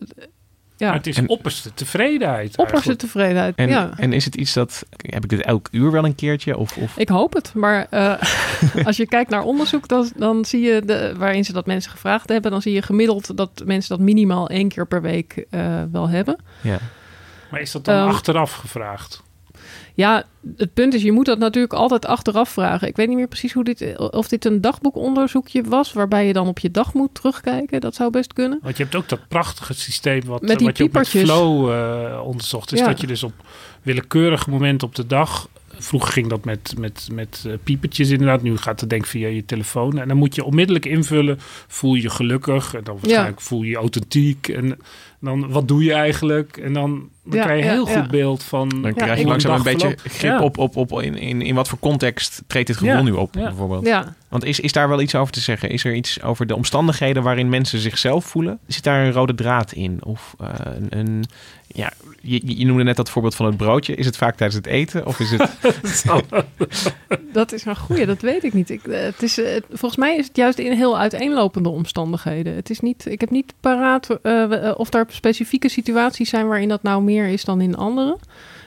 ja. 0.77 0.87
Maar 0.87 0.97
het 0.97 1.07
is 1.07 1.17
en, 1.17 1.29
opperste 1.29 1.73
tevredenheid. 1.73 2.57
Opperste 2.57 2.73
eigenlijk. 2.73 2.99
tevredenheid, 2.99 3.55
en, 3.55 3.69
ja. 3.69 3.93
En 3.97 4.13
is 4.13 4.25
het 4.25 4.35
iets 4.35 4.53
dat... 4.53 4.85
Heb 4.89 5.23
ik 5.23 5.29
dit 5.29 5.41
elk 5.41 5.67
uur 5.71 5.91
wel 5.91 6.05
een 6.05 6.15
keertje? 6.15 6.57
Of, 6.57 6.77
of? 6.77 6.97
Ik 6.97 7.09
hoop 7.09 7.33
het. 7.33 7.53
Maar 7.53 7.87
uh, 7.91 8.15
als 8.87 8.97
je 8.97 9.07
kijkt 9.07 9.29
naar 9.29 9.43
onderzoek, 9.43 9.87
dan, 9.87 10.11
dan 10.15 10.45
zie 10.45 10.61
je... 10.61 10.81
De, 10.85 11.13
waarin 11.17 11.45
ze 11.45 11.53
dat 11.53 11.65
mensen 11.65 11.91
gevraagd 11.91 12.29
hebben... 12.29 12.51
dan 12.51 12.61
zie 12.61 12.73
je 12.73 12.81
gemiddeld 12.81 13.37
dat 13.37 13.61
mensen 13.65 13.97
dat 13.97 14.05
minimaal 14.05 14.49
één 14.49 14.69
keer 14.69 14.87
per 14.87 15.01
week 15.01 15.45
uh, 15.51 15.83
wel 15.91 16.09
hebben. 16.09 16.37
Ja. 16.61 16.79
Maar 17.51 17.61
is 17.61 17.71
dat 17.71 17.85
dan 17.85 17.95
um, 18.01 18.07
achteraf 18.07 18.53
gevraagd? 18.53 19.23
Ja, 19.93 20.23
het 20.57 20.73
punt 20.73 20.93
is, 20.93 21.01
je 21.01 21.11
moet 21.11 21.25
dat 21.25 21.39
natuurlijk 21.39 21.73
altijd 21.73 22.05
achteraf 22.05 22.49
vragen. 22.49 22.87
Ik 22.87 22.95
weet 22.95 23.07
niet 23.07 23.17
meer 23.17 23.27
precies 23.27 23.53
hoe 23.53 23.63
dit, 23.63 23.97
of 24.11 24.27
dit 24.27 24.45
een 24.45 24.61
dagboekonderzoekje 24.61 25.63
was, 25.63 25.93
waarbij 25.93 26.27
je 26.27 26.33
dan 26.33 26.47
op 26.47 26.59
je 26.59 26.71
dag 26.71 26.93
moet 26.93 27.13
terugkijken. 27.13 27.81
Dat 27.81 27.95
zou 27.95 28.11
best 28.11 28.33
kunnen. 28.33 28.59
Want 28.61 28.77
je 28.77 28.83
hebt 28.83 28.95
ook 28.95 29.09
dat 29.09 29.27
prachtige 29.27 29.73
systeem 29.73 30.21
wat, 30.25 30.41
met 30.41 30.61
wat 30.61 30.77
je 30.77 30.83
ook 30.83 30.91
met 30.91 31.09
Flow 31.09 31.69
uh, 31.71 32.21
onderzocht. 32.23 32.71
Is 32.71 32.79
ja. 32.79 32.85
dat 32.85 33.01
je 33.01 33.07
dus 33.07 33.23
op 33.23 33.33
willekeurige 33.81 34.49
momenten 34.49 34.87
op 34.87 34.95
de 34.95 35.07
dag 35.07 35.47
Vroeger 35.79 36.11
ging 36.11 36.27
dat 36.27 36.45
met, 36.45 36.73
met, 36.77 37.07
met 37.11 37.43
uh, 37.47 37.53
piepertjes 37.63 38.09
inderdaad. 38.09 38.41
Nu 38.41 38.57
gaat 38.57 38.79
het 38.79 38.89
denk 38.89 39.01
ik 39.01 39.09
via 39.09 39.27
je 39.27 39.45
telefoon. 39.45 39.99
En 39.99 40.07
dan 40.07 40.17
moet 40.17 40.35
je 40.35 40.43
onmiddellijk 40.43 40.85
invullen. 40.85 41.37
Voel 41.67 41.93
je 41.95 42.01
je 42.01 42.09
gelukkig? 42.09 42.73
En 42.73 42.83
dan 42.83 42.97
waarschijnlijk 43.01 43.39
ja. 43.39 43.45
voel 43.45 43.61
je 43.61 43.69
je 43.69 43.75
authentiek. 43.75 44.47
En 44.47 44.77
dan 45.25 45.49
wat 45.51 45.67
doe 45.67 45.83
je 45.83 45.93
eigenlijk? 45.93 46.57
En 46.57 46.73
dan, 46.73 47.09
dan 47.23 47.37
ja, 47.37 47.43
krijg 47.43 47.59
je 47.59 47.65
een 47.65 47.71
heel 47.71 47.85
goed 47.85 48.07
beeld 48.07 48.43
van... 48.43 48.69
Dan 48.81 48.93
krijg 48.93 49.19
je 49.19 49.25
langzaam 49.25 49.55
een 49.55 49.63
beetje 49.63 49.97
grip 50.03 50.39
op, 50.39 50.57
op, 50.57 50.75
op 50.75 51.01
in, 51.01 51.17
in, 51.17 51.41
in 51.41 51.55
wat 51.55 51.67
voor 51.67 51.79
context 51.79 52.43
treedt 52.47 52.67
dit 52.67 52.77
gevoel 52.77 53.03
nu 53.03 53.11
op 53.11 53.31
bijvoorbeeld. 53.31 53.85
Ja. 53.85 54.15
Want 54.35 54.47
is, 54.47 54.59
is 54.59 54.71
daar 54.71 54.89
wel 54.89 55.01
iets 55.01 55.15
over 55.15 55.33
te 55.33 55.39
zeggen? 55.39 55.69
Is 55.69 55.83
er 55.83 55.93
iets 55.93 56.21
over 56.21 56.47
de 56.47 56.55
omstandigheden 56.55 57.23
waarin 57.23 57.49
mensen 57.49 57.79
zichzelf 57.79 58.25
voelen? 58.25 58.59
Zit 58.67 58.83
daar 58.83 59.05
een 59.05 59.11
rode 59.11 59.35
draad 59.35 59.71
in? 59.71 59.99
Of 60.03 60.35
uh, 60.41 60.49
een, 60.63 60.87
een, 60.89 61.25
ja, 61.67 61.91
je, 62.21 62.57
je 62.57 62.65
noemde 62.65 62.83
net 62.83 62.95
dat 62.95 63.09
voorbeeld 63.09 63.35
van 63.35 63.45
het 63.45 63.57
broodje. 63.57 63.95
Is 63.95 64.05
het 64.05 64.17
vaak 64.17 64.35
tijdens 64.35 64.57
het 64.57 64.67
eten? 64.73 65.05
Of 65.05 65.19
is 65.19 65.31
het... 65.31 65.49
dat 67.33 67.51
is 67.51 67.65
een 67.65 67.75
goeie, 67.75 68.05
dat 68.05 68.21
weet 68.21 68.43
ik 68.43 68.53
niet. 68.53 68.69
Ik, 68.69 68.81
het 68.89 69.23
is, 69.23 69.39
uh, 69.39 69.47
volgens 69.69 69.95
mij 69.95 70.17
is 70.17 70.27
het 70.27 70.35
juist 70.35 70.59
in 70.59 70.71
heel 70.71 70.99
uiteenlopende 70.99 71.69
omstandigheden. 71.69 72.55
Het 72.55 72.69
is 72.69 72.79
niet, 72.79 73.05
ik 73.05 73.19
heb 73.19 73.29
niet 73.29 73.53
paraat 73.59 74.19
uh, 74.23 74.71
of 74.77 74.93
er 74.93 75.05
specifieke 75.15 75.69
situaties 75.69 76.29
zijn 76.29 76.47
waarin 76.47 76.69
dat 76.69 76.83
nou 76.83 77.03
meer 77.03 77.27
is 77.27 77.45
dan 77.45 77.61
in 77.61 77.75
andere. 77.75 78.17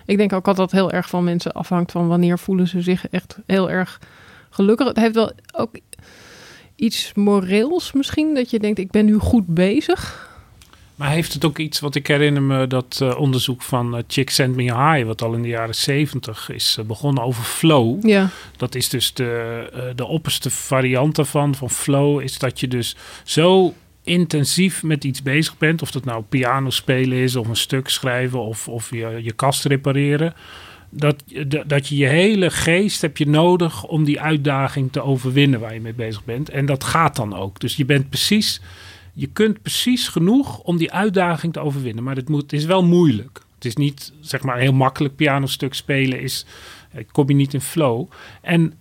Ik 0.07 0.17
denk 0.17 0.33
ook 0.33 0.45
dat 0.45 0.57
dat 0.57 0.73
heel 0.73 0.93
erg 0.93 1.09
van 1.09 1.25
mensen 1.25 1.53
afhangt 1.53 1.93
van 1.93 2.09
wanneer 2.09 2.39
voelen 2.39 2.69
ze 2.69 2.83
zich 2.83 3.09
echt 3.09 3.39
heel 3.47 3.71
erg 3.71 4.01
gelukkig. 4.51 4.87
Het 4.87 4.97
heeft 4.97 5.15
wel 5.15 5.33
ook 5.53 5.71
iets 6.75 7.13
moreels 7.15 7.93
misschien, 7.93 8.35
dat 8.35 8.51
je 8.51 8.59
denkt 8.59 8.79
ik 8.79 8.91
ben 8.91 9.05
nu 9.05 9.19
goed 9.19 9.47
bezig. 9.47 10.27
Maar 10.95 11.11
heeft 11.11 11.33
het 11.33 11.45
ook 11.45 11.59
iets 11.59 11.81
wat 11.81 11.95
ik 11.95 12.07
herinner 12.07 12.43
me 12.43 12.67
dat 12.67 12.99
uh, 13.03 13.19
onderzoek 13.19 13.63
van 13.63 13.95
uh, 13.95 14.03
Chick 14.07 14.31
Send 14.31 14.57
Me 14.57 14.63
High, 14.63 15.07
wat 15.07 15.23
al 15.23 15.35
in 15.35 15.43
de 15.43 15.49
jaren 15.49 15.75
zeventig 15.75 16.51
is 16.51 16.77
uh, 16.79 16.85
begonnen 16.85 17.23
over 17.23 17.43
flow. 17.43 18.07
Ja. 18.07 18.29
Dat 18.57 18.75
is 18.75 18.89
dus 18.89 19.15
de, 19.15 19.93
de 19.97 20.07
opperste 20.07 20.51
variant 20.51 21.15
daarvan, 21.15 21.55
van 21.55 21.71
flow, 21.71 22.21
is 22.21 22.39
dat 22.39 22.61
je 22.61 22.69
dus 22.69 22.97
zo 23.25 23.75
intensief 24.09 24.83
met 24.83 25.05
iets 25.05 25.23
bezig 25.23 25.59
bent, 25.59 25.83
of 25.83 25.91
dat 25.91 26.05
nou 26.05 26.23
piano 26.29 26.71
spelen 26.71 27.19
is, 27.19 27.37
of 27.37 27.49
een 27.49 27.57
stuk 27.57 27.89
schrijven, 27.89 28.41
of, 28.41 28.69
of 28.69 28.91
je, 28.91 29.21
je 29.23 29.33
kast 29.33 29.65
repareren. 29.65 30.35
Dat, 30.91 31.25
dat 31.67 31.89
je 31.89 31.97
je 31.97 32.07
hele 32.07 32.51
geest 32.51 33.01
heb 33.01 33.17
je 33.17 33.29
nodig 33.29 33.85
om 33.85 34.05
die 34.05 34.21
uitdaging 34.21 34.93
te 34.93 35.03
overwinnen 35.03 35.61
waar 35.61 35.75
je 35.75 35.81
mee 35.81 35.95
bezig 35.95 36.25
bent. 36.25 36.49
En 36.49 36.67
dat 36.67 36.85
gaat 36.85 37.17
dan 37.17 37.37
ook. 37.37 37.61
Dus 37.61 37.77
je 37.77 37.85
bent 37.85 38.09
precies 38.09 38.61
je 39.19 39.27
kunt 39.27 39.63
precies 39.63 40.09
genoeg 40.09 40.61
om 40.61 40.77
die 40.77 40.93
uitdaging 40.93 41.53
te 41.53 41.61
overwinnen. 41.61 42.05
Maar 42.05 42.17
het, 42.17 42.29
moet, 42.29 42.53
is 42.53 42.65
wel 42.65 42.85
moeilijk. 42.85 43.43
Het 43.55 43.65
is 43.65 43.77
niet, 43.77 44.13
zeg 44.21 44.43
maar, 44.43 44.59
heel 44.59 44.73
makkelijk 44.73 45.17
pianostuk 45.17 45.75
spelen. 45.75 46.21
Is, 46.21 46.47
kom 47.13 47.29
je 47.29 47.35
niet 47.35 47.55
in 47.55 47.61
flow. 47.61 48.09
En 48.43 48.73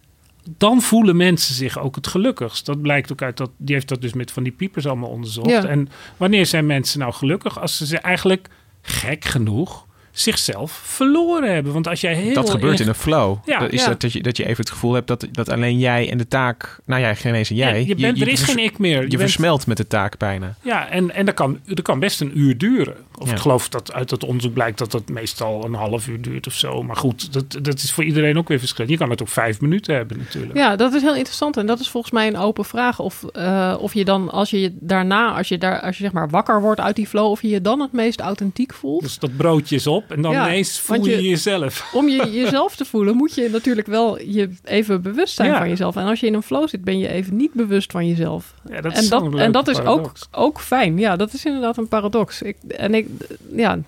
dan 0.57 0.81
voelen 0.81 1.15
mensen 1.15 1.55
zich 1.55 1.79
ook 1.79 1.95
het 1.95 2.07
gelukkigst. 2.07 2.65
Dat 2.65 2.81
blijkt 2.81 3.11
ook 3.11 3.21
uit 3.21 3.37
dat, 3.37 3.49
die 3.57 3.75
heeft 3.75 3.87
dat 3.87 4.01
dus 4.01 4.13
met 4.13 4.31
van 4.31 4.43
die 4.43 4.51
piepers 4.51 4.85
allemaal 4.85 5.09
onderzocht. 5.09 5.49
Ja. 5.49 5.65
En 5.65 5.89
wanneer 6.17 6.45
zijn 6.45 6.65
mensen 6.65 6.99
nou 6.99 7.13
gelukkig? 7.13 7.59
Als 7.59 7.77
ze 7.77 7.85
ze 7.85 7.97
eigenlijk, 7.97 8.47
gek 8.81 9.25
genoeg, 9.25 9.85
zichzelf 10.11 10.71
verloren 10.71 11.53
hebben. 11.53 11.73
Want 11.73 11.87
als 11.87 12.01
jij 12.01 12.15
heel 12.15 12.33
dat 12.33 12.49
gebeurt 12.49 12.79
in 12.79 12.87
een 12.87 12.95
flow. 12.95 13.37
Ja, 13.45 13.59
dat 13.59 13.71
is 13.71 13.81
ja. 13.81 13.87
dat, 13.87 14.01
dat, 14.01 14.13
je, 14.13 14.21
dat 14.21 14.37
je 14.37 14.43
even 14.43 14.57
het 14.57 14.69
gevoel 14.69 14.93
hebt 14.93 15.07
dat, 15.07 15.27
dat 15.31 15.49
alleen 15.49 15.79
jij 15.79 16.11
en 16.11 16.17
de 16.17 16.27
taak... 16.27 16.79
Nou 16.85 17.01
ja, 17.01 17.13
geen 17.13 17.33
eens 17.33 17.49
jij. 17.49 17.79
Ja, 17.79 17.87
je 17.87 17.95
bent, 17.95 18.21
er 18.21 18.27
is 18.27 18.43
geen 18.43 18.57
ik 18.57 18.77
meer. 18.77 19.01
Je, 19.01 19.07
bent- 19.07 19.21
versmelt 19.21 19.67
met 19.67 19.77
de 19.77 19.87
taak 19.87 20.17
bijna. 20.17 20.55
Ja, 20.61 20.89
en, 20.89 21.13
en 21.13 21.25
dat, 21.25 21.35
kan, 21.35 21.59
dat 21.65 21.81
kan 21.81 21.99
best 21.99 22.21
een 22.21 22.39
uur 22.39 22.57
duren. 22.57 22.95
Of 23.19 23.27
Ja. 23.27 23.33
ik 23.33 23.39
geloof 23.39 23.69
dat 23.69 23.93
uit 23.93 24.11
het 24.11 24.23
onderzoek 24.23 24.53
blijkt 24.53 24.77
dat 24.77 24.91
het 24.91 25.09
meestal 25.09 25.63
een 25.65 25.73
half 25.73 26.07
uur 26.07 26.21
duurt 26.21 26.47
of 26.47 26.53
zo. 26.53 26.83
Maar 26.83 26.95
goed, 26.95 27.33
dat, 27.33 27.57
dat 27.61 27.73
is 27.77 27.91
voor 27.91 28.03
iedereen 28.03 28.37
ook 28.37 28.47
weer 28.47 28.59
verschillend. 28.59 28.91
Je 28.91 28.97
kan 28.97 29.09
het 29.09 29.21
ook 29.21 29.27
vijf 29.27 29.61
minuten 29.61 29.95
hebben 29.95 30.17
natuurlijk. 30.17 30.55
Ja, 30.57 30.75
dat 30.75 30.93
is 30.93 31.01
heel 31.01 31.15
interessant. 31.15 31.57
En 31.57 31.65
dat 31.65 31.79
is 31.79 31.89
volgens 31.89 32.13
mij 32.13 32.27
een 32.27 32.37
open 32.37 32.65
vraag. 32.65 32.99
Of, 32.99 33.23
eh, 33.23 33.75
of 33.79 33.93
je 33.93 34.05
dan, 34.05 34.29
als 34.31 34.49
je 34.49 34.73
daarna, 34.79 35.33
als 35.37 35.47
je, 35.47 35.57
daar, 35.57 35.81
als 35.81 35.97
je 35.97 36.03
zeg 36.03 36.11
maar 36.11 36.29
wakker 36.29 36.61
wordt 36.61 36.79
uit 36.79 36.95
die 36.95 37.07
flow, 37.07 37.25
of 37.31 37.41
je 37.41 37.49
je 37.49 37.61
dan 37.61 37.79
het 37.79 37.91
meest 37.91 38.19
authentiek 38.19 38.73
voelt. 38.73 39.01
Dus 39.01 39.19
dat 39.19 39.37
broodje 39.37 39.75
is 39.75 39.87
op 39.87 40.11
en 40.11 40.21
dan 40.21 40.31
Ja, 40.31 40.47
ineens 40.47 40.79
voel 40.79 41.05
je, 41.05 41.11
je- 41.21 41.29
jezelf. 41.29 41.89
Om 41.93 42.09
je 42.09 42.29
jezelf 42.43 42.75
te 42.75 42.85
voelen, 42.85 43.15
moet 43.15 43.35
je 43.35 43.49
natuurlijk 43.51 43.87
wel 43.87 44.21
je 44.21 44.49
even 44.63 45.01
bewust 45.01 45.35
zijn 45.35 45.49
Ja. 45.49 45.57
van 45.57 45.69
jezelf. 45.69 45.95
En 45.95 46.05
als 46.05 46.19
je 46.19 46.27
in 46.27 46.33
een 46.33 46.43
flow 46.43 46.67
zit, 46.67 46.83
ben 46.83 46.99
je 46.99 47.07
even 47.07 47.35
niet 47.35 47.53
bewust 47.53 47.91
van 47.91 48.07
jezelf. 48.07 48.53
Ja, 48.69 48.81
dat 48.81 48.93
en 48.93 49.01
is 49.01 49.09
dat, 49.09 49.35
en 49.35 49.51
dat 49.51 49.67
is 49.67 49.79
ook, 49.81 50.11
ook 50.31 50.59
fijn. 50.61 50.97
Ja, 50.97 51.15
dat 51.15 51.33
is 51.33 51.45
inderdaad 51.45 51.77
een 51.77 51.87
paradox. 51.87 52.41
Ik, 52.41 52.57
en 52.67 52.93
ik, 52.93 53.06
ja. 53.55 53.79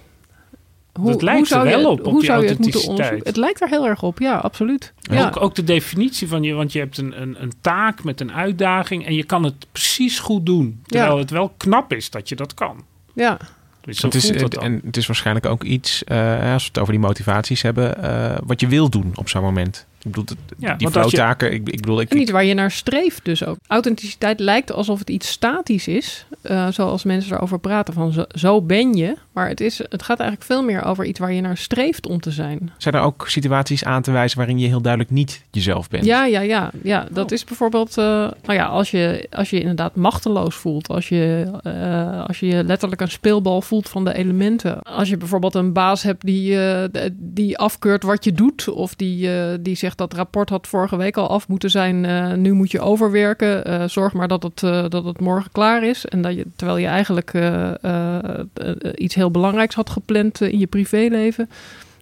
Hoe, 0.94 1.10
Het 1.12 1.22
lijkt 1.22 1.40
hoe 1.40 1.48
zou 1.48 1.68
er 1.68 1.70
wel 1.72 1.80
je, 1.80 1.88
op, 1.88 2.00
op 2.00 2.06
hoe 2.12 2.20
die 2.20 2.30
zou 2.30 2.44
je 2.44 2.50
het 2.50 2.60
moeten 2.60 2.88
onderzoeken? 2.88 3.28
Het 3.28 3.38
lijkt 3.38 3.62
er 3.62 3.68
heel 3.68 3.88
erg 3.88 4.04
op, 4.04 4.20
ja, 4.20 4.36
absoluut. 4.38 4.94
Ja. 5.00 5.26
Ook, 5.28 5.42
ook 5.42 5.56
de 5.56 5.64
definitie 5.64 6.28
van 6.28 6.44
je, 6.44 6.54
want 6.54 6.72
je 6.72 6.80
hebt 6.80 6.98
een, 6.98 7.22
een, 7.22 7.42
een 7.42 7.54
taak 7.62 8.04
met 8.04 8.22
een 8.22 8.32
uitdaging 8.34 9.06
en 9.06 9.14
je 9.16 9.24
kan 9.24 9.44
het 9.44 9.66
precies 9.72 10.20
goed 10.20 10.46
doen. 10.46 10.82
Terwijl 10.86 11.14
Ja. 11.14 11.20
het 11.20 11.30
wel 11.30 11.54
knap 11.58 11.94
is 11.94 12.10
dat 12.10 12.30
je 12.30 12.36
dat 12.36 12.54
kan. 12.54 12.84
ja. 13.14 13.38
Dus 13.82 14.02
Het 14.02 14.16
is, 14.16 14.30
en 14.32 14.82
het 14.86 14.98
is 14.98 15.08
waarschijnlijk 15.08 15.46
ook 15.46 15.64
iets, 15.64 16.04
eh, 16.04 16.54
als 16.54 16.64
we 16.64 16.68
het 16.70 16.80
over 16.80 16.94
die 16.94 17.02
motivaties 17.02 17.62
hebben, 17.62 18.04
eh, 18.04 18.38
wat 18.44 18.60
je 18.60 18.68
wil 18.68 18.90
doen 18.90 19.12
op 19.16 19.30
zo'n 19.30 19.42
moment. 19.42 19.86
Ik 20.10 20.16
bedoel, 20.16 20.38
Ja, 20.58 20.76
die 20.76 20.88
je- 20.88 20.94
flowtaken, 20.94 21.54
ik, 21.54 21.70
ik 21.70 21.82
bedoel, 21.82 22.02
ik, 22.02 22.10
En 22.10 22.18
niet 22.18 22.30
waar 22.30 22.44
je 22.44 22.54
naar 22.54 22.72
streeft 22.72 23.26
dus 23.26 23.46
ook. 23.46 23.58
Authenticiteit 23.68 24.40
lijkt 24.40 24.72
alsof 24.72 25.00
het 25.00 25.10
iets 25.10 25.28
statisch 25.30 25.88
is. 25.88 26.26
eh, 26.42 26.68
zoals 26.68 27.04
mensen 27.04 27.36
erover 27.36 27.60
praten 27.60 27.94
van 27.94 28.12
zo, 28.12 28.24
zo 28.30 28.62
ben 28.62 28.94
je. 28.94 29.16
Maar 29.32 29.48
het, 29.48 29.62
is, 29.62 29.78
het 29.90 30.04
gaat 30.04 30.20
eigenlijk 30.20 30.50
veel 30.52 30.64
meer 30.64 30.84
over 30.84 31.06
iets 31.06 31.20
waar 31.20 31.34
je 31.34 31.42
naar 31.42 31.58
streeft 31.58 32.08
om 32.08 32.20
te 32.20 32.32
zijn. 32.32 32.72
zijn 32.78 32.94
er 32.96 33.02
ook 33.02 33.28
situaties 33.28 33.84
aan 33.84 34.02
te 34.02 34.12
wijzen 34.12 34.38
waarin 34.38 34.60
je 34.60 34.68
heel 34.68 34.82
duidelijk 34.82 35.12
niet 35.14 35.44
jezelf 35.52 35.88
bent? 35.90 36.06
Ja, 36.06 36.26
ja, 36.26 36.40
ja. 36.40 36.72
ja 36.84 37.08
dat 37.12 37.32
is 37.32 37.44
bijvoorbeeld, 37.44 37.98
eh, 37.98 38.04
nou 38.06 38.54
ja, 38.54 38.66
als 38.66 38.92
je, 38.92 39.28
als 39.32 39.50
je 39.50 39.56
je 39.56 39.62
inderdaad 39.62 39.96
machteloos 39.96 40.56
voelt. 40.56 40.88
Als 40.88 41.10
je, 41.10 41.52
eh, 41.64 42.26
als 42.28 42.40
je 42.40 42.46
je 42.48 42.64
letterlijk 42.64 43.02
een 43.02 43.10
speelbal 43.12 43.62
voelt 43.62 43.90
van 43.90 44.06
de 44.06 44.14
elementen. 44.14 44.82
Als 44.82 45.10
je 45.10 45.18
bijvoorbeeld 45.18 45.56
een 45.56 45.74
baas 45.74 46.04
hebt 46.04 46.26
die, 46.26 46.62
eh, 46.66 47.10
die 47.14 47.58
afkeurt 47.58 48.04
wat 48.04 48.24
je 48.24 48.32
doet. 48.32 48.68
Of 48.70 48.96
die, 48.96 49.38
eh, 49.38 49.58
die 49.62 49.76
zegt 49.76 49.98
dat 50.00 50.14
rapport 50.14 50.50
had 50.50 50.68
vorige 50.68 50.98
week 50.98 51.18
al 51.18 51.30
af 51.30 51.48
moeten 51.48 51.70
zijn. 51.70 52.06
eh, 52.06 52.34
nu 52.34 52.54
moet 52.54 52.72
je 52.72 52.80
overwerken. 52.80 53.66
Eh, 53.66 53.84
zorg 53.88 54.14
maar 54.14 54.28
dat 54.28 54.44
het, 54.44 54.64
eh, 54.64 54.86
dat 54.90 55.04
het 55.06 55.20
morgen 55.20 55.52
klaar 55.52 55.84
is. 55.84 56.06
En 56.06 56.22
dat 56.22 56.36
je, 56.36 56.46
terwijl 56.56 56.78
je 56.78 56.88
eigenlijk 56.88 57.34
eh, 57.34 57.84
eh, 57.84 58.40
eh, 58.54 58.76
iets 58.96 59.16
heel 59.16 59.32
belangrijks 59.32 59.76
had 59.76 59.90
gepland 59.90 60.42
in 60.42 60.60
je 60.60 60.68
privéleven. 60.68 61.50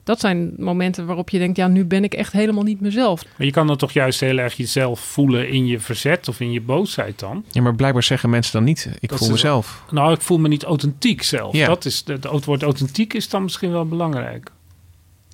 Dat 0.03 0.19
zijn 0.19 0.53
momenten 0.57 1.05
waarop 1.05 1.29
je 1.29 1.37
denkt, 1.37 1.57
ja, 1.57 1.67
nu 1.67 1.85
ben 1.85 2.03
ik 2.03 2.13
echt 2.13 2.33
helemaal 2.33 2.63
niet 2.63 2.81
mezelf. 2.81 3.23
Maar 3.37 3.45
je 3.47 3.51
kan 3.53 3.67
dan 3.67 3.77
toch 3.77 3.91
juist 3.91 4.19
heel 4.19 4.37
erg 4.37 4.53
jezelf 4.53 4.99
voelen 4.99 5.49
in 5.49 5.65
je 5.65 5.79
verzet 5.79 6.27
of 6.27 6.39
in 6.39 6.51
je 6.51 6.61
boosheid 6.61 7.19
dan. 7.19 7.43
Ja, 7.51 7.61
maar 7.61 7.75
blijkbaar 7.75 8.03
zeggen 8.03 8.29
mensen 8.29 8.53
dan 8.53 8.63
niet, 8.63 8.89
ik 8.99 9.09
Dat 9.09 9.17
voel 9.17 9.29
mezelf. 9.29 9.83
Nou, 9.91 10.13
ik 10.13 10.21
voel 10.21 10.37
me 10.37 10.47
niet 10.47 10.63
authentiek 10.63 11.23
zelf. 11.23 11.53
Ja. 11.53 11.67
Dat 11.67 11.85
is, 11.85 12.03
de- 12.03 12.17
het 12.31 12.45
woord 12.45 12.63
authentiek 12.63 13.13
is 13.13 13.29
dan 13.29 13.43
misschien 13.43 13.71
wel 13.71 13.85
belangrijk. 13.87 14.51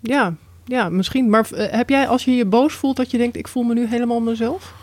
Ja, 0.01 0.35
ja, 0.65 0.89
misschien. 0.89 1.29
Maar 1.29 1.45
eh, 1.51 1.71
heb 1.77 1.89
jij, 1.89 2.07
als 2.07 2.25
je 2.25 2.31
je 2.35 2.45
boos 2.45 2.73
voelt, 2.73 2.95
dat 2.97 3.11
je 3.11 3.17
denkt, 3.17 3.35
ik 3.37 3.47
voel 3.47 3.63
me 3.63 3.73
nu 3.73 3.87
helemaal 3.87 4.19
mezelf? 4.19 4.73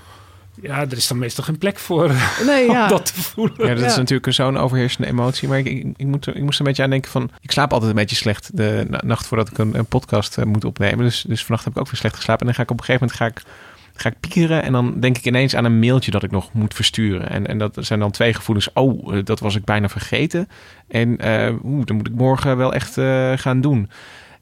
Ja, 0.62 0.80
er 0.80 0.92
is 0.96 1.06
dan 1.08 1.18
meestal 1.18 1.44
geen 1.44 1.58
plek 1.58 1.78
voor 1.78 2.12
Nee, 2.46 2.66
om 2.68 2.74
ja. 2.74 2.88
dat 2.88 3.06
te 3.14 3.20
voelen. 3.22 3.66
Ja, 3.66 3.74
dat 3.74 3.84
is 3.90 3.96
natuurlijk 3.96 4.32
zo'n 4.32 4.56
overheersende 4.56 5.08
emotie. 5.08 5.48
Maar 5.48 5.58
ik, 5.58 5.66
ik, 5.66 5.86
ik, 5.96 6.06
moet, 6.06 6.26
er- 6.26 6.36
ik 6.36 6.42
moest 6.42 6.54
er 6.54 6.60
een 6.60 6.66
beetje 6.66 6.82
aan 6.82 6.90
denken 6.90 7.10
van... 7.10 7.30
Ik 7.40 7.50
slaap 7.50 7.72
altijd 7.72 7.90
een 7.90 7.96
beetje 7.96 8.16
slecht 8.16 8.56
de 8.56 8.86
na- 8.88 9.00
nacht 9.04 9.26
voordat 9.26 9.50
ik 9.50 9.58
een, 9.58 9.78
een 9.78 9.86
podcast 9.86 10.38
eh, 10.38 10.44
moet 10.44 10.64
opnemen. 10.64 11.04
Dus, 11.04 11.24
dus 11.28 11.44
vannacht 11.44 11.64
heb 11.64 11.72
ik 11.74 11.80
ook 11.80 11.86
weer 11.86 11.96
slecht 12.00 12.16
geslapen. 12.16 12.40
En 12.40 12.46
dan 12.46 12.54
ga 12.54 12.62
ik 12.62 12.70
op 12.70 12.78
een 12.78 12.84
gegeven 12.84 13.08
moment 13.16 13.34
ga 13.36 13.40
ik, 13.40 13.54
ga 14.02 14.08
ik 14.08 14.20
piekeren. 14.20 14.62
En 14.62 14.72
dan 14.72 15.00
denk 15.00 15.16
ik 15.18 15.24
ineens 15.24 15.54
aan 15.56 15.64
een 15.64 15.78
mailtje 15.78 16.10
dat 16.10 16.22
ik 16.22 16.30
nog 16.30 16.52
moet 16.52 16.74
versturen. 16.74 17.28
En, 17.30 17.46
en 17.46 17.58
dat 17.58 17.76
zijn 17.80 18.00
dan 18.00 18.10
twee 18.10 18.34
gevoelens. 18.34 18.72
Oh, 18.74 19.16
eh, 19.16 19.24
dat 19.24 19.40
was 19.40 19.54
ik 19.56 19.64
bijna 19.64 19.88
vergeten. 19.88 20.48
En 20.88 21.18
eh, 21.18 21.52
oeh, 21.64 21.84
dan 21.86 21.96
moet 21.96 22.06
ik 22.08 22.14
morgen 22.14 22.56
wel 22.56 22.72
echt 22.74 22.98
eh, 22.98 23.32
gaan 23.36 23.60
doen. 23.60 23.90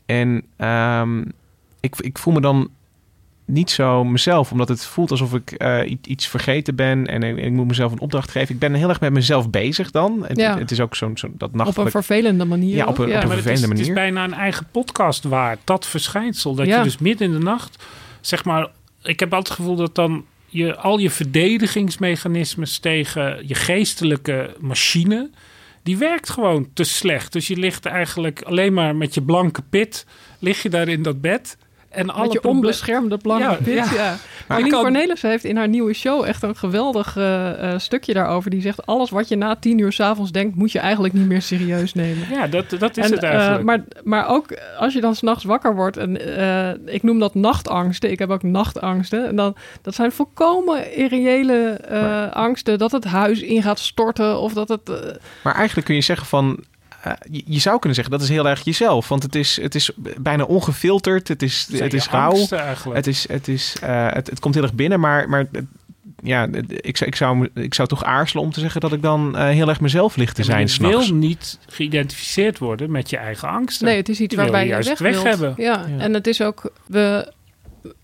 En 0.09 0.43
ehm, 0.57 1.21
ik, 1.81 1.95
ik 1.99 2.19
voel 2.19 2.35
me 2.35 2.41
dan 2.41 2.69
niet 3.45 3.71
zo 3.71 4.05
mezelf, 4.05 4.51
omdat 4.53 4.69
het 4.69 4.85
voelt 4.85 5.11
alsof 5.11 5.35
ik 5.35 5.51
eh, 5.53 5.97
iets 6.05 6.27
vergeten 6.27 6.75
ben 6.75 7.07
en, 7.07 7.23
ik- 7.23 7.37
ik 7.37 7.53
moet 7.53 7.67
mezelf 7.67 7.93
een 7.93 8.01
opdracht 8.01 8.31
geven. 8.31 8.55
Ik 8.55 8.61
ben 8.61 8.75
heel 8.75 8.89
erg 8.89 9.01
met 9.01 9.13
mezelf 9.13 9.51
bezig 9.51 9.91
dan. 9.91 10.25
Het, 10.27 10.37
Ja. 10.37 10.59
het 10.59 10.71
is 10.71 10.81
ook 10.81 10.95
zo'n 10.95 11.17
zo, 11.19 11.27
dat 11.37 11.49
Op 11.49 11.53
een 11.55 11.59
nachtelijk. 11.59 11.91
vervelende 11.91 12.45
manier. 12.45 12.75
Ja, 12.77 12.87
op 12.87 12.99
een- 12.99 13.05
ook. 13.05 13.15
op 13.15 13.23
een 13.23 13.29
maar 13.29 13.37
het 13.37 13.39
is, 13.39 13.43
vervelende 13.43 13.69
het 13.69 13.79
is 13.79 13.95
manier. 13.95 13.95
bijna 14.15 14.25
een 14.25 14.41
eigen 14.43 14.67
podcast 14.71 15.25
waard. 15.25 15.59
Dat 15.65 15.87
verschijnsel. 15.87 16.55
Dat 16.55 16.67
Ja. 16.67 16.77
je 16.79 16.83
dus 16.83 16.99
midden 16.99 17.27
in 17.27 17.33
de 17.33 17.45
nacht, 17.45 17.85
zeg 18.21 18.45
maar... 18.45 18.69
Ik 19.03 19.21
heb 19.21 19.33
altijd 19.35 19.49
het 19.49 19.67
gevoel 19.67 19.77
dat 19.77 19.95
dan 19.95 20.25
je, 20.47 20.77
al 20.77 20.99
je 20.99 21.11
verdedigingsmechanismes 21.11 22.79
tegen 22.79 23.43
je 23.49 23.55
geestelijke 23.55 24.55
machine... 24.61 25.31
die 25.89 25.97
werkt 25.97 26.31
gewoon 26.31 26.73
te 26.73 26.85
slecht. 26.85 27.33
Dus 27.33 27.47
je 27.47 27.57
ligt 27.57 27.87
eigenlijk 27.87 28.43
alleen 28.43 28.73
maar 28.73 28.97
met 28.97 29.15
je 29.15 29.23
blanke 29.23 29.63
pit... 29.63 30.07
lig 30.39 30.63
je 30.63 30.69
daar 30.69 30.89
in 30.89 31.03
dat 31.03 31.21
bed... 31.21 31.57
En 31.91 32.11
alle 32.11 32.43
onbeschermde 32.43 33.17
blanke 33.17 33.45
Ja. 33.45 33.73
Ja, 33.75 33.93
ja. 33.95 34.17
Maar 34.49 34.61
kan- 34.61 34.71
Cornelis 34.83 35.23
heeft 35.23 35.45
in 35.45 35.57
haar 35.57 35.69
nieuwe 35.69 35.93
show 35.93 36.25
echt 36.25 36.43
een 36.43 36.57
geweldig 36.57 37.17
eh, 37.17 37.73
eh, 37.73 37.79
stukje 37.79 38.13
daarover. 38.15 38.51
Die 38.51 38.61
zegt, 38.61 38.87
alles 38.87 39.11
wat 39.11 39.29
je 39.29 39.37
na 39.37 39.57
tien 39.57 39.79
uur 39.79 39.93
s'avonds 39.93 40.33
denkt, 40.33 40.57
moet 40.57 40.73
je 40.73 40.79
eigenlijk 40.79 41.15
niet 41.15 41.27
meer 41.27 41.43
serieus 41.43 41.95
nemen. 41.95 42.29
Ja, 42.31 42.47
dat, 42.47 42.71
dat 42.79 42.97
is 42.97 43.05
En, 43.05 43.13
het 43.13 43.23
eigenlijk. 43.23 43.59
eh, 43.59 43.65
maar, 43.65 43.81
maar 44.05 44.29
ook 44.29 44.47
als 44.79 44.93
je 44.93 45.01
dan 45.01 45.15
s'nachts 45.15 45.45
wakker 45.45 45.75
wordt, 45.75 45.97
en 45.97 46.37
eh, 46.37 46.95
ik 46.95 47.03
noem 47.03 47.19
dat 47.19 47.35
nachtangsten. 47.35 48.11
Ik 48.11 48.19
heb 48.19 48.31
ook 48.31 48.43
nachtangsten. 48.43 49.27
En 49.27 49.37
dan, 49.37 49.57
dat 49.83 49.95
zijn 49.95 50.13
volkomen 50.13 50.97
irreële 50.97 51.69
eh, 51.71 52.31
angsten 52.33 52.79
dat 52.79 52.93
het 52.93 53.05
huis 53.05 53.41
in 53.41 53.63
gaat 53.63 53.79
storten 53.79 54.39
of 54.41 54.53
dat 54.53 54.69
het. 54.69 54.91
Maar 55.43 55.55
eigenlijk 55.55 55.87
kun 55.87 55.97
je 55.97 56.03
zeggen 56.03 56.27
van. 56.27 56.59
Eh, 57.03 57.13
je, 57.31 57.43
je 57.47 57.59
zou 57.59 57.77
kunnen 57.79 57.95
zeggen 57.95 58.15
dat 58.15 58.23
is 58.23 58.29
heel 58.29 58.49
erg 58.49 58.65
jezelf. 58.65 59.09
Want 59.09 59.23
het 59.23 59.35
is, 59.35 59.59
het 59.63 59.75
is 59.75 59.91
bijna 60.17 60.45
ongefilterd. 60.45 61.29
Het 61.29 61.43
is, 61.43 61.69
het 61.73 61.95
is 61.95 62.09
rauw. 62.09 62.47
Het, 62.93 63.07
is, 63.07 63.29
het, 63.29 63.49
is, 63.49 63.77
eh, 63.83 64.07
het, 64.13 64.27
het 64.31 64.41
komt 64.41 64.55
heel 64.55 64.63
erg 64.63 64.75
binnen. 64.75 65.01
Maar, 65.01 65.29
maar 65.29 65.45
het- 65.53 65.65
ja, 66.23 66.49
ik, 66.69 66.97
zou- 66.97 67.11
ik, 67.11 67.17
zou, 67.17 67.49
ik 67.55 67.75
zou 67.75 67.89
toch 67.89 68.05
aarzelen 68.05 68.45
om 68.45 68.53
te 68.53 68.61
zeggen 68.61 68.81
dat 68.81 68.93
ik 68.93 69.03
dan 69.03 69.37
eh, 69.37 69.45
heel 69.49 69.69
erg 69.69 69.81
mezelf 69.81 70.17
ligt 70.17 70.35
te 70.35 70.41
Ja, 70.43 70.47
zijn 70.67 70.67
je 70.93 70.99
wil 71.07 71.15
niet 71.15 71.59
geïdentificeerd 71.67 72.59
worden 72.59 72.91
met 72.91 73.11
je 73.11 73.17
eigen 73.17 73.49
angsten. 73.49 73.87
nee, 73.87 73.97
het 73.97 74.09
is 74.09 74.21
iets 74.21 74.35
waarbij 74.35 74.61
je 74.61 74.67
je 74.67 74.73
juist 74.73 74.89
weg, 74.89 74.99
weg 74.99 75.23
hebben. 75.23 75.55
Ja. 75.57 75.87
en 75.99 76.15
het 76.15 76.27
is 76.27 76.43
ook 76.43 76.73
we 76.87 77.33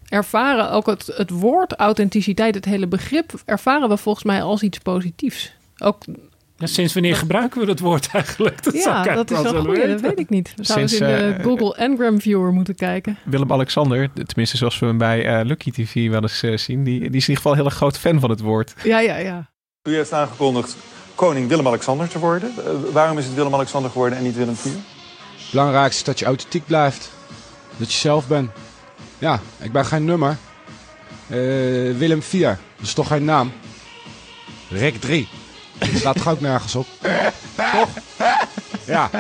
ervaren 0.08 0.70
ook 0.70 0.86
het, 0.86 1.12
het 1.16 1.30
woord 1.30 1.72
authenticiteit, 1.72 2.54
het 2.54 2.64
hele 2.64 2.86
begrip 2.86 3.32
ervaren 3.44 3.88
we 3.88 3.96
volgens 3.96 4.24
mij 4.24 4.42
als 4.42 4.62
iets 4.62 4.78
positiefs. 4.78 5.52
Ook 5.78 6.02
Ja, 6.64 6.70
sinds 6.70 6.92
wanneer 6.92 7.16
gebruiken 7.16 7.60
we 7.60 7.66
dat 7.66 7.78
woord 7.78 8.08
eigenlijk? 8.12 8.62
Dat 8.62 8.74
ja, 8.74 9.02
dat 9.02 9.30
is 9.30 9.40
wel 9.40 9.64
goed. 9.64 9.86
Dat 9.86 10.00
weet 10.00 10.18
ik 10.18 10.28
niet. 10.28 10.52
We 10.56 10.64
zouden 10.64 10.88
Sinds, 10.88 11.06
in 11.06 11.16
de 11.16 11.34
eh, 11.34 11.44
Google 11.44 11.88
Ngram 11.88 12.20
Viewer 12.20 12.52
moeten 12.52 12.74
kijken. 12.74 13.18
Willem-Alexander, 13.24 14.10
tenminste 14.26 14.56
zoals 14.56 14.78
we 14.78 14.86
hem 14.86 14.98
bij 14.98 15.26
eh, 15.26 15.44
Lucky 15.44 15.70
TV 15.70 16.08
wel 16.10 16.22
eens 16.22 16.42
eh, 16.42 16.56
zien... 16.56 16.84
Die, 16.84 16.98
die 16.98 17.08
is 17.08 17.12
in 17.12 17.14
ieder 17.14 17.36
geval 17.36 17.54
heel 17.54 17.64
erg 17.64 17.74
groot 17.74 17.98
fan 17.98 18.20
van 18.20 18.30
het 18.30 18.40
woord. 18.40 18.74
Ja, 18.82 18.98
ja, 18.98 19.16
ja. 19.16 19.50
U 19.82 19.94
heeft 19.94 20.12
aangekondigd 20.12 20.76
koning 21.14 21.48
Willem-Alexander 21.48 22.08
te 22.08 22.18
worden. 22.18 22.52
Waarom 22.92 23.18
is 23.18 23.24
het 23.24 23.34
Willem-Alexander 23.34 23.90
geworden 23.90 24.18
en 24.18 24.24
niet 24.24 24.36
Willem 24.36 24.54
IV? 24.54 24.64
Het 24.64 25.50
belangrijkste 25.50 25.98
is 25.98 26.04
dat 26.04 26.18
je 26.18 26.24
authentiek 26.24 26.66
blijft. 26.66 27.10
Dat 27.76 27.92
je 27.92 27.98
zelf 27.98 28.28
bent. 28.28 28.50
Ja, 29.18 29.40
ik 29.60 29.72
ben 29.72 29.84
geen 29.84 30.04
nummer. 30.04 30.36
Eh, 31.26 31.36
Willem 31.96 32.22
4, 32.22 32.58
dat 32.76 32.86
is 32.86 32.94
toch 32.94 33.06
geen 33.06 33.24
naam? 33.24 33.52
Rick 34.70 35.00
3. 35.00 35.28
Dat 35.78 35.88
staat 35.94 36.16
toch 36.16 36.28
ook 36.28 36.40
nergens 36.40 36.74
op? 36.74 36.86
Toch? 37.56 37.88
Ja. 38.86 39.10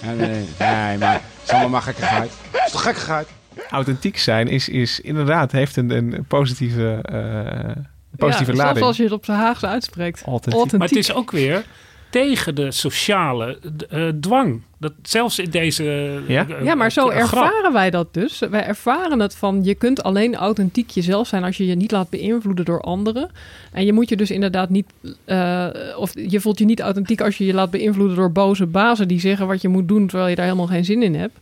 Eh, 0.00 0.10
nee, 0.10 0.98
maar 0.98 1.12
het 1.12 1.22
is 1.44 1.50
allemaal 1.50 1.68
maar 1.68 1.82
gekkigheid. 1.82 2.30
Het 2.50 2.62
is 2.66 2.72
toch 2.72 2.82
gekkigheid? 2.82 3.28
Authentiek 3.70 4.18
zijn 4.18 4.48
is, 4.48 4.68
is 4.68 5.00
inderdaad, 5.00 5.52
heeft 5.52 5.76
een, 5.76 5.90
een 5.90 6.24
positieve, 6.28 6.98
eh, 7.02 7.82
positieve 8.16 8.50
ja, 8.50 8.56
lading. 8.56 8.78
Zelfs 8.78 8.80
als 8.80 8.96
je 8.96 9.02
het 9.02 9.12
op 9.12 9.24
zijn 9.24 9.38
Haagse 9.38 9.66
uitspreekt. 9.66 10.22
Authentiek. 10.22 10.52
Authentiek. 10.52 10.78
Maar 10.78 10.88
het 10.88 10.96
is 10.96 11.12
ook 11.14 11.30
weer... 11.30 11.64
tegen 12.10 12.54
de 12.54 12.70
sociale 12.70 13.58
eh, 13.88 14.08
dwang. 14.20 14.62
Dat 14.78 14.92
zelfs 15.02 15.38
in 15.38 15.50
deze. 15.50 15.84
Ja? 16.26 16.46
eh, 16.48 16.64
Ja, 16.64 16.74
maar 16.74 16.92
zo 16.92 17.08
eh, 17.08 17.24
grap. 17.24 17.42
ervaren 17.44 17.72
wij 17.72 17.90
dat 17.90 18.14
dus. 18.14 18.38
Wij 18.38 18.64
ervaren 18.64 19.20
het 19.20 19.36
van 19.36 19.64
je 19.64 19.74
kunt 19.74 20.02
alleen 20.02 20.34
authentiek 20.36 20.90
jezelf 20.90 21.26
zijn 21.28 21.44
als 21.44 21.56
je 21.56 21.66
je 21.66 21.74
niet 21.74 21.90
laat 21.90 22.10
beïnvloeden 22.10 22.64
door 22.64 22.80
anderen. 22.80 23.30
En 23.72 23.84
je 23.86 23.92
moet 23.92 24.08
je 24.08 24.16
dus 24.16 24.30
inderdaad 24.30 24.68
niet, 24.68 24.86
eh, 25.24 25.66
of 25.96 26.12
je 26.14 26.40
voelt 26.40 26.58
je 26.58 26.64
niet 26.64 26.80
authentiek 26.80 27.20
als 27.20 27.38
je 27.38 27.44
je 27.44 27.54
laat 27.54 27.70
beïnvloeden 27.70 28.16
door 28.16 28.32
boze 28.32 28.66
bazen 28.66 29.08
die 29.08 29.20
zeggen 29.20 29.46
wat 29.46 29.62
je 29.62 29.68
moet 29.68 29.88
doen 29.88 30.06
terwijl 30.06 30.28
je 30.28 30.34
daar 30.36 30.44
helemaal 30.44 30.66
geen 30.66 30.84
zin 30.84 31.02
in 31.02 31.14
hebt. 31.14 31.38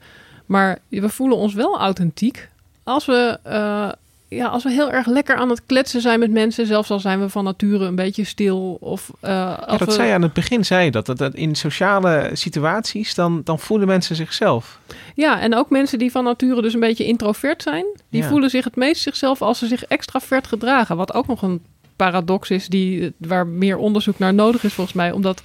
Maar 0.46 0.78
we 0.88 1.08
voelen 1.08 1.36
ons 1.36 1.54
wel 1.54 1.78
authentiek 1.78 2.48
als 2.82 3.06
we, 3.06 3.38
eh, 3.42 3.88
ja, 4.28 4.46
als 4.46 4.62
we 4.64 4.70
heel 4.70 4.90
erg 4.92 5.06
lekker 5.06 5.36
aan 5.36 5.48
het 5.50 5.62
kletsen 5.66 6.00
zijn 6.00 6.18
met 6.18 6.30
mensen, 6.30 6.66
zelfs 6.66 6.90
al 6.90 7.00
zijn 7.00 7.20
we 7.20 7.28
van 7.28 7.44
nature 7.44 7.84
een 7.84 7.94
beetje 7.94 8.24
stil. 8.24 8.76
Of, 8.80 9.10
eh, 9.20 9.30
Ja, 9.30 9.76
dat 9.78 9.84
we- 9.88 9.90
zei 9.92 10.08
je 10.08 10.14
aan 10.14 10.22
het 10.22 10.32
begin, 10.32 10.64
zei 10.64 10.84
je 10.84 10.90
dat, 10.90 11.06
dat, 11.06 11.18
dat 11.18 11.34
in 11.34 11.54
sociale 11.54 12.30
situaties, 12.32 13.14
dan, 13.14 13.40
dan 13.44 13.58
voelen 13.58 13.86
mensen 13.86 14.16
zichzelf. 14.16 14.78
Ja, 15.14 15.40
en 15.40 15.54
ook 15.56 15.70
mensen 15.70 15.98
die 15.98 16.10
van 16.10 16.24
nature 16.24 16.62
dus 16.62 16.74
een 16.74 16.80
beetje 16.80 17.04
introvert 17.04 17.62
zijn, 17.62 17.84
die 18.10 18.22
Ja. 18.22 18.28
voelen 18.28 18.50
zich 18.50 18.64
het 18.64 18.76
meest 18.76 19.02
zichzelf 19.02 19.42
als 19.42 19.58
ze 19.58 19.66
zich 19.66 19.84
extravert 19.84 20.46
gedragen. 20.46 20.96
Wat 20.96 21.14
ook 21.14 21.26
nog 21.26 21.42
een 21.42 21.62
paradox 21.96 22.50
is 22.50 22.66
die, 22.66 23.12
waar 23.18 23.46
meer 23.46 23.76
onderzoek 23.76 24.18
naar 24.18 24.34
nodig 24.34 24.64
is 24.64 24.72
volgens 24.72 24.96
mij. 24.96 25.12
Omdat 25.12 25.42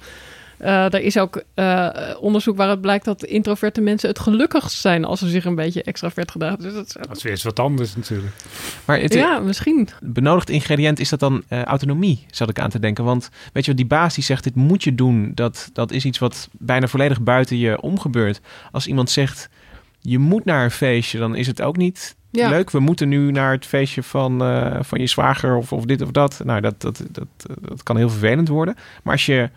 er 0.68 1.00
is 1.00 1.18
ook 1.18 1.42
eh, 1.54 1.88
onderzoek 2.20 2.56
waaruit 2.56 2.80
blijkt 2.80 3.04
dat 3.04 3.24
introverte 3.24 3.80
mensen 3.80 4.08
het 4.08 4.18
gelukkigst 4.18 4.80
zijn 4.80 5.04
als 5.04 5.18
ze 5.18 5.28
zich 5.28 5.44
een 5.44 5.54
beetje 5.54 5.82
extravert 5.82 6.30
gedragen. 6.30 6.58
Dus 6.58 6.74
dat, 6.74 6.96
Dat 7.00 7.16
is 7.16 7.22
weer 7.22 7.32
eens 7.32 7.42
wat 7.42 7.58
anders 7.58 7.96
natuurlijk. 7.96 8.32
Maar 8.84 9.00
het, 9.00 9.14
ja, 9.14 9.38
misschien. 9.38 9.88
benodigd 10.00 10.50
ingrediënt 10.50 10.98
is 10.98 11.08
dat 11.08 11.20
dan 11.20 11.42
eh, 11.48 11.62
autonomie, 11.62 12.26
zat 12.30 12.48
ik 12.48 12.58
aan 12.60 12.70
te 12.70 12.78
denken. 12.78 13.04
Want 13.04 13.30
weet 13.52 13.62
je 13.64 13.70
wat, 13.70 13.80
die 13.80 13.88
baas 13.88 14.14
die 14.14 14.24
zegt, 14.24 14.44
dit 14.44 14.54
moet 14.54 14.84
je 14.84 14.94
doen. 14.94 15.32
Dat, 15.34 15.70
dat 15.72 15.92
is 15.92 16.04
iets 16.04 16.18
wat 16.18 16.48
bijna 16.52 16.86
volledig 16.86 17.20
buiten 17.22 17.58
je 17.58 17.80
omgebeurt. 17.80 18.40
Als 18.72 18.86
iemand 18.86 19.10
zegt, 19.10 19.48
je 20.00 20.18
moet 20.18 20.44
naar 20.44 20.64
een 20.64 20.70
feestje, 20.70 21.18
dan 21.18 21.34
is 21.34 21.46
het 21.46 21.62
ook 21.62 21.76
niet 21.76 22.16
Ja. 22.30 22.48
leuk. 22.48 22.70
We 22.70 22.80
moeten 22.80 23.08
nu 23.08 23.30
naar 23.30 23.52
het 23.52 23.66
feestje 23.66 24.02
van, 24.02 24.42
eh, 24.42 24.76
van 24.80 25.00
je 25.00 25.06
zwager 25.06 25.56
of, 25.56 25.72
of 25.72 25.84
dit 25.84 26.02
of 26.02 26.10
dat. 26.10 26.40
Nou, 26.44 26.60
dat, 26.60 26.80
dat, 26.80 27.02
dat, 27.10 27.26
dat 27.60 27.82
kan 27.82 27.96
heel 27.96 28.10
vervelend 28.10 28.48
worden. 28.48 28.74
Maar 29.02 29.12
als 29.12 29.26
je 29.26 29.50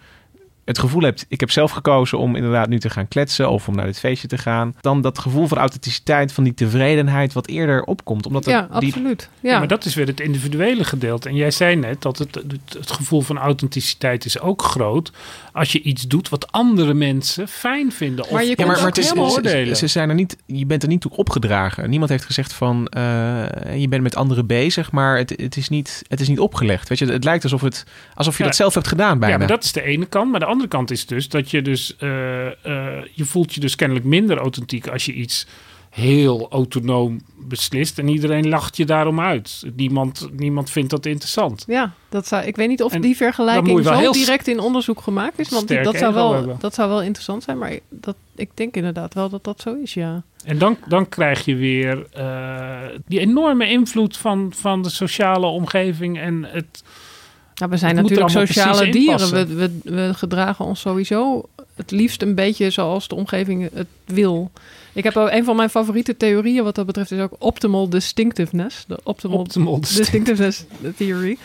het 0.66 0.80
gevoel 0.80 1.02
hebt, 1.02 1.26
ik 1.28 1.40
heb 1.40 1.52
zelf 1.52 1.72
gekozen 1.72 2.18
om 2.18 2.36
inderdaad 2.36 2.68
nu 2.70 2.80
te 2.80 2.90
gaan 2.90 3.08
kletsen 3.08 3.50
of 3.50 3.68
om 3.68 3.76
naar 3.76 3.86
dit 3.86 4.00
feestje 4.00 4.28
te 4.28 4.38
gaan, 4.38 4.76
dan 4.82 5.02
dat 5.02 5.20
gevoel 5.20 5.48
van 5.48 5.58
authenticiteit, 5.58 6.32
van 6.32 6.44
die 6.44 6.54
tevredenheid 6.54 7.34
wat 7.34 7.48
eerder 7.48 7.84
opkomt. 7.84 8.26
Omdat 8.26 8.46
Ja, 8.46 8.62
die, 8.80 8.90
absoluut. 8.90 9.30
Ja. 9.40 9.52
Ja. 9.52 9.58
maar 9.60 9.68
dat 9.68 9.86
is 9.86 9.96
weer 9.96 10.08
het 10.08 10.20
individuele 10.20 10.84
gedeelte. 10.84 11.30
En 11.30 11.36
jij 11.36 11.52
zei 11.52 11.76
net 11.76 12.02
dat 12.02 12.18
het, 12.18 12.36
het, 12.36 12.74
het 12.78 12.92
gevoel 12.92 13.22
van 13.22 13.38
authenticiteit 13.38 14.26
is 14.26 14.40
ook 14.40 14.62
groot 14.62 15.12
als 15.54 15.72
je 15.72 15.82
iets 15.82 16.08
doet 16.08 16.30
wat 16.30 16.52
andere 16.52 16.94
mensen 16.94 17.48
fijn 17.48 17.92
vinden. 17.92 18.26
Of 18.26 18.32
Maar 18.32 18.44
je 18.44 18.54
Ja, 18.58 18.66
maar, 18.66 18.86
het 18.86 18.98
is, 18.98 19.16
oordelen. 19.16 19.76
ze 19.78 19.88
zijn 19.88 20.10
er 20.10 20.16
niet, 20.16 20.38
je 20.46 20.66
bent 20.66 20.84
er 20.84 20.90
niet 20.90 21.02
toe 21.02 21.12
opgedragen. 21.12 21.90
Niemand 21.90 22.12
heeft 22.12 22.26
gezegd 22.26 22.54
van 22.54 22.88
eh, 22.88 23.02
je 23.78 23.88
bent 23.90 24.04
met 24.04 24.16
anderen 24.16 24.46
bezig, 24.48 24.92
maar 24.92 25.18
het, 25.18 25.30
het, 25.38 25.58
is 25.58 25.70
niet, 25.70 26.02
het 26.08 26.20
is 26.20 26.28
niet 26.28 26.40
opgelegd. 26.40 26.90
Weet 26.90 27.00
je, 27.00 27.06
het 27.06 27.24
lijkt 27.24 27.44
alsof, 27.44 27.62
het, 27.62 27.84
alsof 28.16 28.38
je 28.38 28.44
Ja. 28.44 28.50
dat 28.50 28.58
zelf 28.58 28.74
hebt 28.74 28.88
gedaan 28.88 29.20
bijna. 29.20 29.34
Ja, 29.34 29.40
maar 29.40 29.48
dat 29.48 29.64
is 29.64 29.72
de 29.72 29.82
ene 29.84 30.06
kant. 30.06 30.32
Maar 30.32 30.40
de 30.40 30.46
andere 30.46 30.55
kant 30.68 30.92
is 30.92 31.06
dus 31.06 31.30
dat 31.30 31.52
je 31.52 31.62
dus... 31.62 31.96
eh, 31.98 32.46
eh, 32.48 33.04
je 33.12 33.26
voelt 33.26 33.54
je 33.54 33.60
dus 33.60 33.76
kennelijk 33.76 34.06
minder 34.06 34.38
authentiek 34.38 34.88
als 34.88 35.06
je 35.06 35.14
iets 35.14 35.48
heel 35.90 36.48
autonoom 36.50 37.22
beslist. 37.36 38.00
En 38.00 38.08
iedereen 38.08 38.50
lacht 38.50 38.78
je 38.78 38.86
daarom 38.86 39.20
uit. 39.20 39.64
Niemand, 39.76 40.30
niemand 40.32 40.70
vindt 40.70 40.90
dat 40.90 41.06
interessant. 41.06 41.64
Ja, 41.68 41.94
dat 42.10 42.28
zou, 42.28 42.46
ik 42.46 42.56
weet 42.56 42.68
niet 42.68 42.84
of 42.84 42.94
En 42.94 43.02
die 43.02 43.16
vergelijking 43.16 43.84
zo 43.84 44.12
direct 44.12 44.48
in 44.48 44.60
onderzoek 44.60 45.02
gemaakt 45.02 45.40
is. 45.40 45.50
Want 45.50 45.68
die- 45.68 45.82
dat, 45.82 45.98
zou 45.98 46.14
wel, 46.14 46.34
hebben. 46.34 46.56
dat 46.60 46.74
zou 46.74 46.90
wel 46.90 47.02
interessant 47.02 47.44
zijn. 47.44 47.58
Maar 47.58 47.80
dat, 47.90 48.16
ik 48.36 48.50
denk 48.54 48.76
inderdaad 48.76 49.14
wel 49.14 49.30
dat 49.30 49.44
dat 49.44 49.62
zo 49.62 49.76
is, 49.84 49.94
ja. 49.94 50.24
En 50.46 50.58
dan, 50.58 50.78
dan 50.88 51.10
krijg 51.10 51.46
je 51.46 51.56
weer 51.56 52.08
eh, 52.12 52.82
die 53.06 53.20
enorme 53.20 53.70
invloed 53.70 54.18
van, 54.18 54.54
van 54.56 54.82
de 54.82 54.90
sociale 54.90 55.46
omgeving 55.46 56.20
en 56.20 56.44
het... 56.44 56.84
Nou, 57.56 57.72
we 57.72 57.78
zijn 57.78 57.96
natuurlijk 57.96 58.30
sociale 58.30 58.90
dieren. 58.90 59.32
We, 59.32 59.56
we, 59.56 59.72
we 59.84 60.14
gedragen 60.14 60.66
ons 60.66 60.80
sowieso 60.80 61.50
het 61.76 61.92
liefst 61.92 62.22
een 62.22 62.36
beetje 62.36 62.70
zoals 62.70 63.08
de 63.08 63.16
omgeving 63.16 63.70
het 63.74 63.88
wil. 64.06 64.52
Ik 64.94 65.04
heb 65.04 65.18
ook 65.18 65.30
een 65.32 65.44
van 65.44 65.56
mijn 65.56 65.70
favoriete 65.70 66.18
theorieën 66.18 66.64
wat 66.64 66.76
dat 66.76 66.86
betreft 66.86 67.12
is 67.12 67.20
ook 67.20 67.36
optimal 67.40 67.90
distinctiveness. 67.90 68.86
De 68.88 69.00
optimal, 69.04 69.38
Optimal 69.40 69.80
distinctiveness 69.80 70.66
theory. 70.98 71.38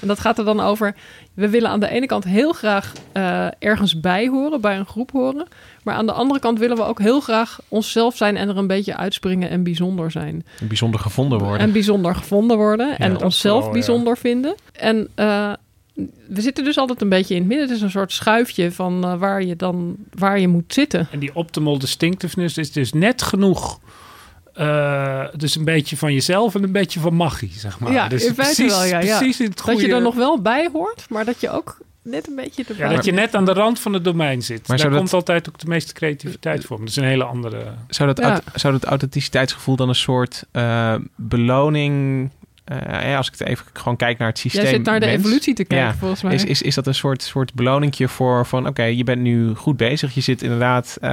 En 0.00 0.08
dat 0.08 0.20
gaat 0.20 0.38
er 0.38 0.44
dan 0.44 0.60
over. 0.60 0.94
We 1.34 1.48
willen 1.48 1.70
aan 1.70 1.80
de 1.80 1.88
ene 1.88 2.06
kant 2.06 2.24
heel 2.24 2.52
graag 2.52 2.92
eh, 3.12 3.46
ergens 3.58 4.00
bij 4.00 4.28
horen, 4.28 4.60
bij 4.60 4.78
een 4.78 4.86
groep 4.86 5.10
horen. 5.10 5.46
Maar 5.86 5.94
aan 5.94 6.06
de 6.06 6.12
andere 6.12 6.40
kant 6.40 6.58
willen 6.58 6.76
we 6.76 6.82
ook 6.82 6.98
heel 6.98 7.20
graag 7.20 7.60
onszelf 7.68 8.16
zijn 8.16 8.36
en 8.36 8.48
er 8.48 8.56
een 8.56 8.66
beetje 8.66 8.96
uitspringen 8.96 9.50
en 9.50 9.62
bijzonder 9.62 10.10
zijn. 10.10 10.46
bijzonder 10.68 11.00
gevonden 11.00 11.38
worden. 11.38 11.58
En 11.58 11.72
bijzonder 11.72 12.14
gevonden 12.14 12.56
worden. 12.56 12.88
Ja, 12.88 12.98
en 12.98 13.22
onszelf 13.22 13.58
wel, 13.58 13.66
ja. 13.66 13.72
bijzonder 13.72 14.16
vinden. 14.16 14.54
En 14.72 15.08
eh, 15.14 15.52
we 16.28 16.40
zitten 16.40 16.64
dus 16.64 16.78
altijd 16.78 17.00
een 17.00 17.08
beetje 17.08 17.34
in 17.34 17.40
het 17.40 17.48
midden. 17.48 17.66
Het 17.66 17.76
is 17.76 17.82
een 17.82 17.90
soort 17.90 18.12
schuifje 18.12 18.72
van 18.72 19.04
eh, 19.04 19.18
waar 19.18 19.42
je 19.42 19.56
dan 19.56 19.96
waar 20.14 20.40
je 20.40 20.48
moet 20.48 20.74
zitten. 20.74 21.08
En 21.10 21.18
die 21.18 21.34
optimal 21.34 21.78
distinctiveness 21.78 22.58
is 22.58 22.72
dus 22.72 22.92
net 22.92 23.22
genoeg... 23.22 23.80
eh, 24.52 25.24
dus 25.36 25.56
een 25.56 25.64
beetje 25.64 25.96
van 25.96 26.12
jezelf 26.12 26.54
en 26.54 26.62
een 26.62 26.72
beetje 26.72 27.00
van 27.00 27.14
magie, 27.14 27.52
zeg 27.52 27.78
maar. 27.78 27.92
ja, 27.92 28.08
dus 28.08 28.24
in 28.24 28.34
feite 28.34 28.54
precies, 28.54 28.78
wel. 28.78 28.84
Ja, 28.84 29.00
ja. 29.00 29.18
precies 29.18 29.40
in 29.40 29.50
het 29.50 29.60
goede... 29.60 29.80
Dat 29.80 29.88
je 29.88 29.94
er 29.94 30.02
nog 30.02 30.14
wel 30.14 30.40
bij 30.42 30.68
hoort, 30.72 31.06
maar 31.08 31.24
dat 31.24 31.40
je 31.40 31.50
ook 31.50 31.78
net 32.06 32.28
een 32.28 32.34
beetje 32.34 32.64
Ja, 32.66 32.74
erbij 32.74 32.94
dat 32.96 33.04
je 33.04 33.12
net 33.12 33.34
aan 33.34 33.44
de 33.44 33.52
rand 33.52 33.80
van 33.80 33.92
het 33.92 34.04
domein 34.04 34.42
zit. 34.42 34.68
Maar 34.68 34.76
Daar 34.76 34.88
dat- 34.90 34.98
komt 34.98 35.12
altijd 35.12 35.48
ook 35.48 35.58
de 35.58 35.66
meeste 35.68 35.92
creativiteit 35.92 36.64
voor. 36.64 36.78
Dat 36.78 36.88
is 36.88 36.96
een 36.96 37.04
hele 37.04 37.24
andere... 37.24 37.62
Zou 37.88 38.08
dat, 38.14 38.18
Ja. 38.24 38.30
aut- 38.30 38.42
zou 38.54 38.72
dat 38.72 38.84
authenticiteitsgevoel 38.84 39.76
dan 39.76 39.88
een 39.88 39.94
soort 39.94 40.44
eh, 40.52 40.94
beloning... 41.16 42.30
eh, 42.64 42.76
ja, 43.10 43.16
als 43.16 43.26
ik 43.30 43.38
het 43.38 43.48
even 43.48 43.64
gewoon 43.72 43.96
kijk 43.96 44.18
naar 44.18 44.28
het 44.28 44.38
systeem... 44.38 44.62
Jij 44.62 44.70
zit 44.72 44.84
naar 44.84 45.00
de 45.00 45.06
mens, 45.06 45.18
evolutie 45.18 45.54
te 45.54 45.64
kijken, 45.64 45.86
ja, 45.86 45.94
volgens 45.94 46.22
mij. 46.22 46.34
Is, 46.34 46.44
is, 46.44 46.62
is 46.62 46.74
dat 46.74 46.86
een 46.86 46.94
soort, 46.94 47.22
soort 47.22 47.54
beloningje 47.54 48.08
voor 48.08 48.46
van... 48.46 48.66
oké, 48.66 48.82
je 48.82 49.04
bent 49.04 49.20
nu 49.20 49.54
goed 49.54 49.76
bezig. 49.76 50.14
Je 50.14 50.20
zit 50.20 50.42
inderdaad... 50.42 50.98
eh, 51.00 51.12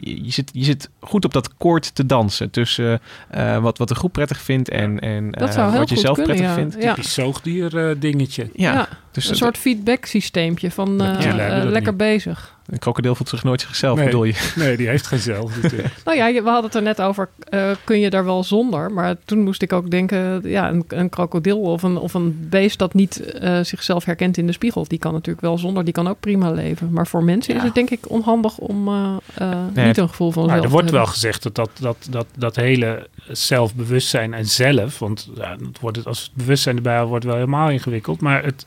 je, 0.00 0.24
je 0.24 0.30
zit, 0.32 0.50
je 0.52 0.64
zit 0.64 0.90
goed 1.00 1.24
op 1.24 1.32
dat 1.32 1.56
koord 1.56 1.94
te 1.94 2.06
dansen... 2.06 2.50
tussen 2.50 3.00
eh, 3.30 3.58
wat, 3.58 3.78
wat 3.78 3.88
de 3.88 3.94
groep 3.94 4.12
prettig 4.12 4.40
vindt... 4.40 4.68
en, 4.68 5.00
en 5.00 5.32
eh, 5.32 5.76
wat 5.76 5.88
je 5.88 5.96
zelf 5.98 6.16
kunnen, 6.16 6.36
prettig 6.36 6.46
ja. 6.46 6.54
vindt. 6.54 6.76
Ja. 6.82 6.94
Typisch 6.94 7.14
zoogdier 7.14 7.88
eh, 7.88 7.94
dingetje. 7.98 8.50
Ja, 8.54 8.72
Ja, 8.72 8.88
dus 9.14 9.24
een 9.24 9.30
dat- 9.30 9.38
soort 9.38 9.58
feedback 9.58 10.04
systeempje 10.04 10.70
van 10.70 11.00
eh, 11.02 11.58
eh, 11.58 11.64
lekker 11.64 11.92
niet. 11.92 11.96
bezig. 11.96 12.52
een 12.66 12.78
krokodil 12.78 13.14
voelt 13.14 13.28
zich 13.28 13.44
nooit 13.44 13.60
zichzelf, 13.60 13.96
Nee. 13.96 14.04
bedoel 14.04 14.24
je? 14.24 14.34
Nee, 14.56 14.76
die 14.76 14.88
heeft 14.88 15.06
geen 15.06 15.18
zelf 15.18 15.62
natuurlijk. 15.62 15.94
Nou 16.04 16.16
ja, 16.16 16.26
je- 16.26 16.42
we 16.42 16.48
hadden 16.48 16.64
het 16.64 16.74
er 16.74 16.82
net 16.82 17.00
over, 17.00 17.28
eh, 17.48 17.70
kun 17.84 18.00
je 18.00 18.10
daar 18.10 18.24
wel 18.24 18.44
zonder? 18.44 18.92
Maar 18.92 19.16
toen 19.24 19.38
moest 19.42 19.62
ik 19.62 19.72
ook 19.72 19.90
denken, 19.90 20.40
ja, 20.44 20.68
een, 20.70 20.84
een 20.88 21.08
krokodil 21.08 21.60
of 21.60 21.82
een, 21.82 21.96
of 21.96 22.14
een 22.14 22.46
beest 22.50 22.78
dat 22.78 22.94
niet 22.94 23.20
eh, 23.20 23.60
zichzelf 23.62 24.04
herkent 24.04 24.36
in 24.36 24.46
de 24.46 24.52
spiegel, 24.52 24.84
die 24.88 24.98
kan 24.98 25.12
natuurlijk 25.12 25.40
wel 25.46 25.58
zonder, 25.58 25.84
die 25.84 25.92
kan 25.94 26.08
ook 26.08 26.20
prima 26.20 26.50
leven. 26.50 26.88
Maar 26.92 27.06
voor 27.06 27.24
mensen 27.24 27.54
is 27.54 27.62
het 27.62 27.74
denk 27.74 27.90
ik 27.90 28.10
onhandig 28.10 28.58
om 28.58 28.88
eh, 28.88 29.16
eh, 29.34 29.58
Nee, 29.74 29.86
niet 29.86 29.98
een 29.98 30.08
gevoel 30.08 30.30
van 30.30 30.42
Maar 30.42 30.52
zelf 30.52 30.64
er 30.64 30.70
wordt 30.70 30.90
wel 30.90 31.06
gezegd 31.06 31.42
dat 31.42 31.54
dat, 31.54 31.70
dat, 31.80 31.96
dat, 32.10 32.26
dat 32.36 32.56
hele 32.56 33.08
zelfbewustzijn 33.28 34.34
en 34.34 34.46
zelf, 34.46 34.98
want 34.98 35.28
ja, 35.36 35.50
het 35.50 35.80
wordt 35.80 35.96
het, 35.96 36.06
als 36.06 36.22
het 36.22 36.30
bewustzijn 36.34 36.76
erbij 36.76 37.04
wordt 37.04 37.24
wel 37.24 37.34
helemaal 37.34 37.70
ingewikkeld. 37.70 38.20
Maar 38.20 38.44
het, 38.44 38.66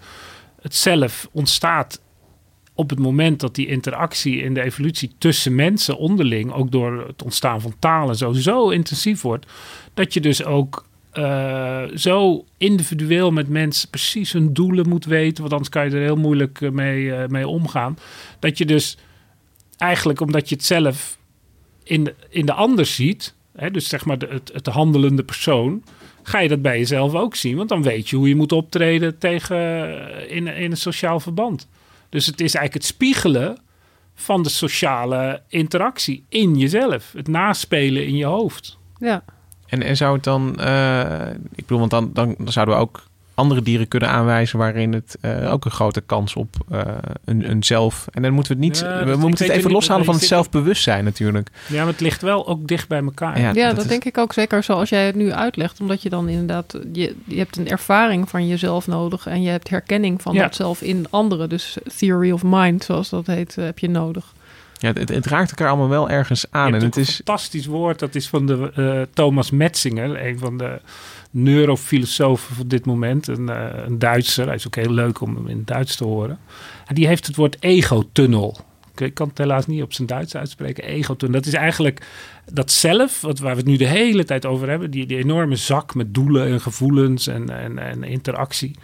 het 0.62 0.76
zelf 0.76 1.30
ontstaat 1.32 2.02
op 2.74 2.90
het 2.90 3.00
moment 3.00 3.40
dat 3.40 3.56
die 3.56 3.68
interactie 3.68 4.42
in 4.42 4.54
de 4.54 4.64
evolutie 4.64 5.12
tussen 5.18 5.56
mensen 5.56 5.98
onderling, 5.98 6.52
ook 6.52 6.72
door 6.72 7.08
het 7.08 7.24
ontstaan 7.24 7.62
van 7.62 7.74
talen, 7.80 8.36
zo, 8.36 8.70
intensief 8.70 9.22
wordt, 9.22 9.46
dat 9.94 10.14
je 10.14 10.22
dus 10.22 10.44
ook 10.44 10.86
eh, 11.12 11.84
zo 11.96 12.46
individueel 12.58 13.32
met 13.32 13.50
mensen 13.50 13.90
precies 13.90 14.32
hun 14.32 14.54
doelen 14.54 14.90
moet 14.90 15.06
weten, 15.06 15.42
want 15.42 15.52
anders 15.52 15.70
kan 15.72 15.86
je 15.86 15.96
er 15.96 16.02
heel 16.02 16.16
moeilijk 16.16 16.62
eh, 16.62 16.70
mee, 16.70 17.14
eh, 17.14 17.28
mee 17.28 17.48
omgaan. 17.48 17.98
Dat 18.40 18.58
je 18.58 18.66
dus 18.66 18.98
eigenlijk 19.78 20.22
omdat 20.22 20.50
je 20.50 20.56
het 20.56 20.66
zelf 20.66 21.18
in 21.84 22.04
de, 22.04 22.16
in 22.30 22.46
de 22.46 22.54
ander 22.54 22.86
ziet, 22.86 23.36
hè, 23.56 23.72
dus 23.72 23.90
zeg 23.90 24.06
maar 24.06 24.18
de, 24.18 24.42
het 24.54 24.68
handelende 24.68 25.24
persoon, 25.24 25.84
ga 26.28 26.40
je 26.40 26.48
dat 26.48 26.62
bij 26.62 26.78
jezelf 26.78 27.14
ook 27.14 27.36
zien. 27.36 27.58
Want 27.58 27.70
dan 27.70 27.84
weet 27.84 28.10
je 28.10 28.16
hoe 28.16 28.28
je 28.28 28.36
moet 28.36 28.52
optreden 28.52 29.18
tegen, 29.18 29.58
eh, 29.58 30.36
in, 30.36 30.48
in 30.48 30.72
een 30.72 30.78
sociaal 30.78 31.20
verband. 31.20 31.68
Dus 32.10 32.26
het 32.26 32.42
is 32.42 32.56
eigenlijk 32.56 32.74
het 32.74 32.96
spiegelen 32.96 33.58
van 34.16 34.44
de 34.44 34.50
sociale 34.50 35.42
interactie 35.48 36.26
in 36.30 36.58
jezelf. 36.58 37.12
Het 37.14 37.28
naspelen 37.28 38.06
in 38.06 38.16
je 38.16 38.26
hoofd. 38.26 38.78
Ja, 39.00 39.24
En, 39.66 39.84
en 39.84 39.98
zou 39.98 40.16
het 40.16 40.24
dan, 40.24 40.60
eh, 40.60 41.30
ik 41.56 41.66
bedoel, 41.66 41.80
want 41.80 41.92
dan, 41.92 42.12
dan 42.14 42.36
zouden 42.46 42.76
we 42.76 42.82
ook 42.82 43.04
andere 43.38 43.62
dieren 43.62 43.88
kunnen 43.88 44.10
aanwijzen 44.10 44.58
waarin 44.58 44.94
het 44.94 45.18
eh, 45.22 45.52
ook 45.54 45.66
een 45.66 45.72
grote 45.72 46.02
kans 46.02 46.36
op 46.36 46.56
eh, 46.70 46.82
een, 47.26 47.50
een 47.50 47.64
zelf. 47.64 48.08
En 48.12 48.22
dan 48.22 48.32
moeten 48.34 48.58
we 48.58 48.66
het 48.66 48.74
niet. 48.74 48.80
Ja, 48.84 49.06
we 49.06 49.16
moeten 49.16 49.46
het 49.46 49.54
even 49.56 49.64
niet, 49.68 49.74
loshalen 49.74 50.06
van 50.06 50.14
het 50.14 50.24
zit- 50.24 50.32
zelfbewustzijn 50.32 51.04
natuurlijk. 51.04 51.50
Ja, 51.68 51.78
maar 51.84 51.92
het 51.92 52.02
ligt 52.02 52.22
wel 52.22 52.48
ook 52.48 52.68
dicht 52.68 52.88
bij 52.88 53.02
elkaar. 53.04 53.40
Ja, 53.40 53.52
Ja, 53.54 53.68
dat 53.68 53.76
dat, 53.76 53.84
is- 53.84 53.90
denk 53.92 54.04
ik 54.06 54.18
ook 54.18 54.34
zeker 54.34 54.64
zoals 54.64 54.90
jij 54.90 55.06
het 55.06 55.16
nu 55.16 55.32
uitlegt. 55.32 55.80
Omdat 55.80 56.02
je 56.02 56.10
dan 56.10 56.30
inderdaad, 56.30 56.80
je, 56.94 57.16
je 57.26 57.38
hebt 57.38 57.58
een 57.58 57.68
ervaring 57.70 58.30
van 58.30 58.48
jezelf 58.48 58.88
nodig. 58.88 59.28
En 59.28 59.42
je 59.42 59.50
hebt 59.50 59.70
herkenning 59.70 60.22
van 60.22 60.34
Ja. 60.34 60.42
dat 60.42 60.56
zelf 60.56 60.82
in 60.82 61.06
anderen. 61.10 61.50
Dus 61.50 61.78
theory 61.98 62.32
of 62.32 62.42
mind, 62.46 62.84
zoals 62.84 63.10
dat 63.10 63.28
heet, 63.28 63.58
eh, 63.58 63.66
heb 63.66 63.80
je 63.80 63.90
nodig. 63.90 64.34
Ja, 64.80 64.92
het, 64.94 65.10
het 65.10 65.26
raakt 65.26 65.50
elkaar 65.50 65.68
allemaal 65.68 65.90
wel 65.90 66.10
ergens 66.10 66.42
Je 66.42 66.48
aan. 66.52 66.72
hebt 66.72 66.76
En 66.82 66.86
het 66.88 66.96
een 66.96 67.02
is. 67.02 67.16
fantastisch 67.16 67.66
woord. 67.66 68.00
Dat 68.00 68.16
is 68.16 68.28
van 68.28 68.46
de 68.46 68.72
eh, 68.76 69.02
Thomas 69.14 69.52
Metzinger, 69.52 70.26
een 70.26 70.40
van 70.40 70.58
de 70.58 70.80
neurofilosofen 71.44 72.56
van 72.56 72.68
dit 72.68 72.86
moment. 72.86 73.28
Een, 73.28 73.50
eh, 73.50 73.84
een 73.86 74.00
Duitser. 74.00 74.46
Hij 74.46 74.56
is 74.56 74.68
ook 74.68 74.76
heel 74.76 74.92
leuk 74.92 75.22
om 75.22 75.36
hem 75.36 75.48
in 75.48 75.58
het 75.58 75.68
Duits 75.68 75.96
te 75.96 76.04
horen. 76.04 76.40
En 76.86 76.96
die 76.96 77.08
heeft 77.08 77.28
het 77.28 77.36
woord 77.36 77.58
ego-tunnel. 77.60 78.58
Ik- 78.96 79.14
kan 79.14 79.28
het 79.28 79.38
helaas 79.38 79.68
niet 79.68 79.82
op 79.82 79.94
zijn 79.94 80.08
Duits 80.08 80.36
uitspreken. 80.36 80.84
Ego-tunnel. 80.84 81.40
Dat 81.40 81.48
is 81.48 81.54
eigenlijk 81.54 82.06
dat 82.54 82.72
zelf, 82.72 83.22
wat, 83.22 83.40
waar 83.40 83.52
we 83.52 83.58
het 83.60 83.68
nu 83.70 83.78
de 83.78 83.88
hele 83.88 84.24
tijd 84.24 84.46
over 84.46 84.70
hebben. 84.70 84.92
Die, 84.92 85.06
die 85.06 85.18
enorme 85.18 85.56
zak 85.56 85.96
met 85.96 86.14
doelen 86.14 86.48
en 86.48 86.62
gevoelens 86.62 87.28
en, 87.28 87.50
en, 87.50 87.78
en 87.80 88.04
interactie. 88.04 88.76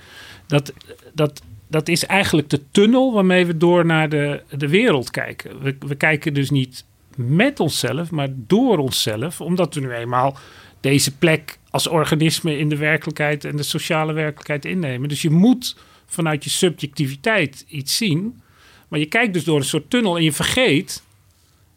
Dat, 0.47 0.73
dat, 1.13 1.41
dat 1.67 1.87
is 1.87 2.05
eigenlijk 2.05 2.49
de 2.49 2.61
tunnel 2.71 3.13
waarmee 3.13 3.45
we 3.45 3.57
door 3.57 3.85
naar 3.85 4.09
de, 4.09 4.41
de 4.57 4.67
wereld 4.67 5.11
kijken. 5.11 5.61
We, 5.61 5.75
we 5.87 5.95
kijken 5.95 6.33
dus 6.33 6.49
niet 6.49 6.85
met 7.15 7.59
onszelf, 7.59 8.11
maar 8.11 8.27
door 8.31 8.77
onszelf. 8.77 9.41
Omdat 9.41 9.73
we 9.73 9.79
nu 9.81 9.91
eenmaal 9.91 10.37
deze 10.83 11.15
plek 11.17 11.57
als 11.69 11.87
organisme 11.87 12.57
in 12.57 12.69
de 12.69 12.77
werkelijkheid 12.77 13.45
en 13.45 13.55
de 13.55 13.63
sociale 13.63 14.13
werkelijkheid 14.13 14.65
innemen. 14.65 15.09
Dus 15.09 15.21
je 15.21 15.29
moet 15.29 15.77
vanuit 16.05 16.43
je 16.43 16.49
subjectiviteit 16.49 17.65
iets 17.67 17.97
zien. 17.97 18.41
Maar 18.87 18.99
je 18.99 19.05
kijkt 19.05 19.33
dus 19.33 19.43
door 19.43 19.57
een 19.57 19.63
soort 19.65 19.89
tunnel 19.89 20.17
en 20.17 20.23
je 20.23 20.31
vergeet 20.31 21.03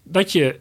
dat 0.02 0.32
je, 0.32 0.58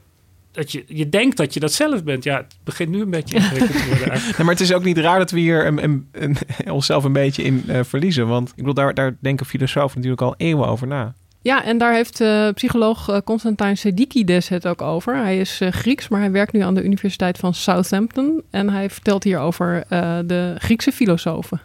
dat 0.51 0.71
je, 0.71 0.83
je 0.87 1.09
denkt 1.09 1.37
dat 1.37 1.53
je 1.53 1.59
dat 1.59 1.73
zelf 1.73 2.03
bent. 2.03 2.23
Ja, 2.23 2.37
het 2.37 2.55
begint 2.63 2.89
nu 2.89 3.01
een 3.01 3.09
beetje 3.09 3.35
ingewikkeld 3.39 3.77
te 3.81 3.87
worden. 3.87 4.07
Nee, 4.09 4.33
maar 4.37 4.47
het 4.53 4.59
is 4.59 4.73
ook 4.73 4.83
niet 4.83 4.97
raar 4.97 5.19
dat 5.19 5.31
we 5.31 5.39
hier 5.39 5.65
een, 5.65 5.83
een, 5.83 6.07
een- 6.11 6.37
onszelf 6.79 7.03
een 7.03 7.13
beetje 7.13 7.43
in 7.43 7.63
eh, 7.67 7.83
verliezen. 7.83 8.27
Want 8.27 8.49
ik 8.49 8.55
bedoel, 8.55 8.73
daar, 8.73 8.93
daar 8.93 9.15
denken 9.19 9.45
filosofen 9.45 9.95
natuurlijk 9.95 10.21
al 10.21 10.33
eeuwen 10.37 10.67
over 10.67 10.87
na. 10.87 11.13
Ja, 11.45 11.63
en 11.63 11.77
daar 11.77 11.93
heeft 11.93 12.21
eh, 12.21 12.49
psycholoog 12.53 13.09
eh, 13.09 13.17
Constantijn 13.23 13.77
Sedikides 13.77 14.49
het 14.49 14.67
ook 14.67 14.81
over. 14.81 15.15
Hij 15.15 15.39
is 15.39 15.61
eh, 15.61 15.71
Grieks, 15.71 16.07
maar 16.07 16.19
hij 16.19 16.31
werkt 16.31 16.53
nu 16.53 16.59
aan 16.59 16.73
de 16.73 16.83
Universiteit 16.83 17.37
van 17.37 17.53
Southampton. 17.53 18.41
En 18.49 18.69
hij 18.69 18.89
vertelt 18.89 19.23
hier 19.23 19.39
over 19.39 19.83
eh, 19.89 20.17
de 20.25 20.55
Griekse 20.57 20.91
filosofen. 20.91 21.61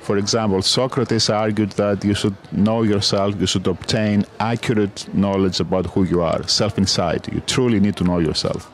For 0.00 0.16
example, 0.16 0.62
Socrates 0.62 1.30
argued 1.30 1.76
that 1.76 2.02
you 2.02 2.14
should 2.14 2.34
know 2.48 2.84
yourself, 2.84 3.34
you 3.34 3.46
should 3.46 3.68
obtain 3.68 4.24
accurate 4.36 5.04
knowledge 5.10 5.62
about 5.62 5.86
who 5.86 6.04
you 6.04 6.22
are, 6.22 6.42
self 6.44 6.76
insight. 6.76 7.26
You 7.26 7.40
truly 7.44 7.78
need 7.78 7.96
to 7.96 8.04
know 8.04 8.20
yourself. 8.20 8.70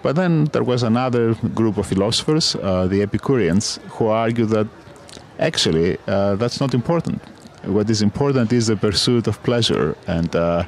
But 0.00 0.14
then 0.14 0.48
there 0.50 0.64
was 0.64 0.82
another 0.82 1.34
group 1.54 1.76
of 1.76 1.86
philosophers, 1.86 2.56
uh, 2.56 2.86
the 2.88 3.02
Epicureans, 3.02 3.78
who 3.88 4.06
argued 4.06 4.48
that 4.48 4.66
actually 5.38 5.96
uh, 6.08 6.34
that's 6.38 6.58
not 6.60 6.74
important. 6.74 7.35
What 7.66 7.90
is 7.90 8.00
important 8.00 8.52
is 8.52 8.68
the 8.68 8.76
pursuit 8.76 9.26
of 9.26 9.42
pleasure. 9.42 9.96
And, 10.06 10.34
uh, 10.34 10.64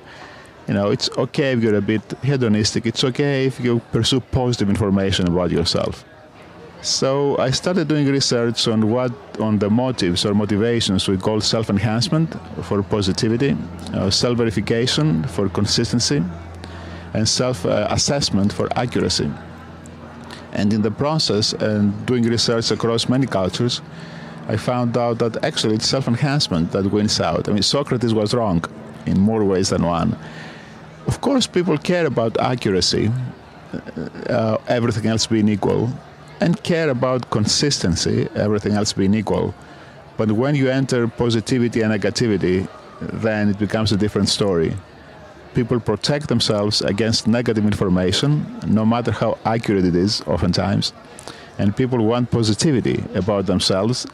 you 0.67 0.75
know, 0.75 0.91
it's 0.91 1.09
okay 1.17 1.53
if 1.53 1.63
you're 1.63 1.77
a 1.77 1.81
bit 1.81 2.03
hedonistic, 2.23 2.87
it's 2.87 3.05
okay 3.05 3.47
if 3.47 3.61
you 3.61 3.81
pursue 3.93 4.21
positive 4.21 4.69
information 4.69 5.29
about 5.29 5.51
yourself. 5.51 6.05
So 6.83 7.37
I 7.39 7.51
started 7.51 7.89
doing 7.89 8.07
research 8.07 8.69
on 8.69 8.91
what 8.91 9.13
on 9.41 9.59
the 9.59 9.69
motives 9.69 10.25
or 10.25 10.33
motivations 10.33 11.09
we 11.09 11.17
call 11.17 11.41
self-enhancement 11.41 12.37
for 12.63 12.83
positivity, 12.83 13.57
uh, 13.95 14.11
self-verification 14.11 15.25
for 15.25 15.49
consistency, 15.49 16.23
and 17.15 17.29
self-assessment 17.29 18.53
for 18.53 18.69
accuracy. 18.79 19.29
And 20.53 20.73
in 20.73 20.83
the 20.83 20.91
process, 20.91 21.53
and 21.53 21.93
doing 22.07 22.23
research 22.25 22.71
across 22.71 23.09
many 23.09 23.27
cultures, 23.27 23.83
I 24.49 24.57
found 24.57 24.97
out 24.97 25.19
that 25.19 25.45
actually 25.45 25.75
it's 25.75 25.87
self-enhancement 25.87 26.73
that 26.73 26.91
wins 26.91 27.21
out. 27.21 27.49
I 27.49 27.53
mean, 27.53 27.63
Socrates 27.63 28.15
was 28.15 28.33
wrong 28.33 28.65
in 29.05 29.21
more 29.21 29.45
ways 29.45 29.69
than 29.69 29.83
one. 29.83 30.17
Of 31.07 31.21
course, 31.21 31.47
people 31.47 31.77
care 31.77 32.07
about 32.07 32.39
accuracy, 32.41 33.11
uh, 34.29 34.57
everything 34.67 35.07
else 35.07 35.27
being 35.27 35.49
equal, 35.49 35.91
and 36.41 36.63
care 36.63 36.89
about 36.89 37.31
consistency, 37.31 38.29
everything 38.35 38.73
else 38.73 38.93
being 38.95 39.15
equal. 39.15 39.55
But 40.17 40.33
when 40.33 40.55
you 40.55 40.71
enter 40.71 41.09
positivity 41.09 41.83
and 41.83 41.93
negativity, 41.93 42.69
then 43.01 43.51
it 43.51 43.59
becomes 43.59 43.93
a 43.93 43.97
different 43.97 44.29
story. 44.29 44.75
People 45.55 45.81
protect 45.81 46.29
themselves 46.29 46.83
against 46.83 47.27
negative 47.27 47.65
information, 47.65 48.47
no 48.67 48.87
matter 48.87 49.13
how 49.13 49.39
accurate 49.45 49.85
it 49.85 49.95
is, 49.95 50.23
oftentimes. 50.23 50.93
And 51.59 51.77
people 51.77 51.99
want 52.05 52.31
positivity 52.31 53.05
about 53.15 53.47
themselves, 53.47 54.07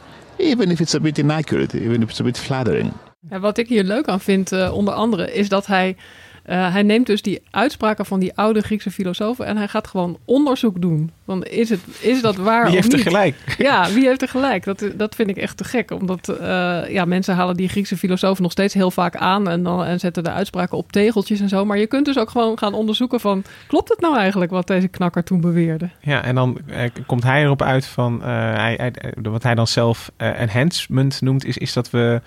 even 0.44 0.70
if 0.70 0.80
it's 0.80 0.94
a 0.94 1.00
bit 1.00 1.18
inaccurate, 1.18 1.78
even 1.78 2.02
if 2.02 2.08
it's 2.08 2.20
a 2.20 2.24
bit 2.24 2.38
flattering. 2.38 2.92
En 3.28 3.40
wat 3.40 3.58
ik 3.58 3.68
hier 3.68 3.84
leuk 3.84 4.06
aan 4.06 4.20
vind, 4.20 4.52
eh, 4.52 4.74
onder 4.74 4.94
andere, 4.94 5.32
is 5.32 5.48
dat 5.48 5.66
hij, 5.66 5.96
eh, 6.44 6.72
hij 6.72 6.82
neemt 6.82 7.06
dus 7.06 7.22
die 7.22 7.42
uitspraken 7.50 8.06
van 8.06 8.20
die 8.20 8.32
oude 8.34 8.60
Griekse 8.60 8.90
filosofen 8.90 9.46
en 9.46 9.56
hij 9.56 9.68
gaat 9.68 9.86
gewoon 9.86 10.18
onderzoek 10.24 10.80
doen. 10.80 11.10
Van 11.26 11.42
is, 11.44 11.68
het, 11.70 11.80
is 12.00 12.20
dat 12.22 12.36
waar 12.36 12.60
Wie 12.66 12.68
of 12.70 12.74
heeft 12.74 12.92
er 12.92 12.98
gelijk? 12.98 13.54
Ja, 13.58 13.90
wie 13.92 14.06
heeft 14.06 14.22
er 14.22 14.28
gelijk? 14.28 14.64
Dat, 14.64 14.84
dat 14.94 15.14
vind 15.14 15.28
ik 15.28 15.36
echt 15.36 15.56
te 15.56 15.64
gek. 15.64 15.90
Omdat 15.90 16.28
eh, 16.28 16.80
ja, 16.88 17.04
mensen 17.04 17.34
halen 17.34 17.56
die 17.56 17.68
Griekse 17.68 17.96
filosofen 17.96 18.42
nog 18.42 18.52
steeds 18.52 18.74
heel 18.74 18.90
vaak 18.90 19.16
aan 19.16 19.48
en, 19.48 19.62
dan, 19.62 19.84
en 19.84 20.00
zetten 20.00 20.24
de 20.24 20.30
uitspraken 20.30 20.78
op 20.78 20.92
tegeltjes 20.92 21.40
en 21.40 21.48
zo. 21.48 21.64
Maar 21.64 21.78
je 21.78 21.86
kunt 21.86 22.04
dus 22.04 22.18
ook 22.18 22.30
gewoon 22.30 22.58
gaan 22.58 22.74
onderzoeken 22.74 23.20
van, 23.20 23.44
klopt 23.66 23.88
het 23.88 24.00
nou 24.00 24.16
eigenlijk 24.16 24.50
wat 24.50 24.66
deze 24.66 24.88
knakker 24.88 25.24
toen 25.24 25.40
beweerde? 25.40 25.88
Ja, 26.00 26.22
en 26.24 26.34
dan 26.34 26.58
eh, 26.66 26.90
komt 27.06 27.22
hij 27.22 27.42
erop 27.42 27.62
uit 27.62 27.86
van, 27.86 28.22
hij, 28.22 28.74
hij- 28.76 28.92
wat 29.22 29.42
hij 29.42 29.54
dan 29.54 29.66
zelf 29.66 30.10
enhancement 30.16 31.20
noemt, 31.20 31.44
is, 31.44 31.58
is 31.58 31.72
dat 31.72 31.90
we 31.90 32.20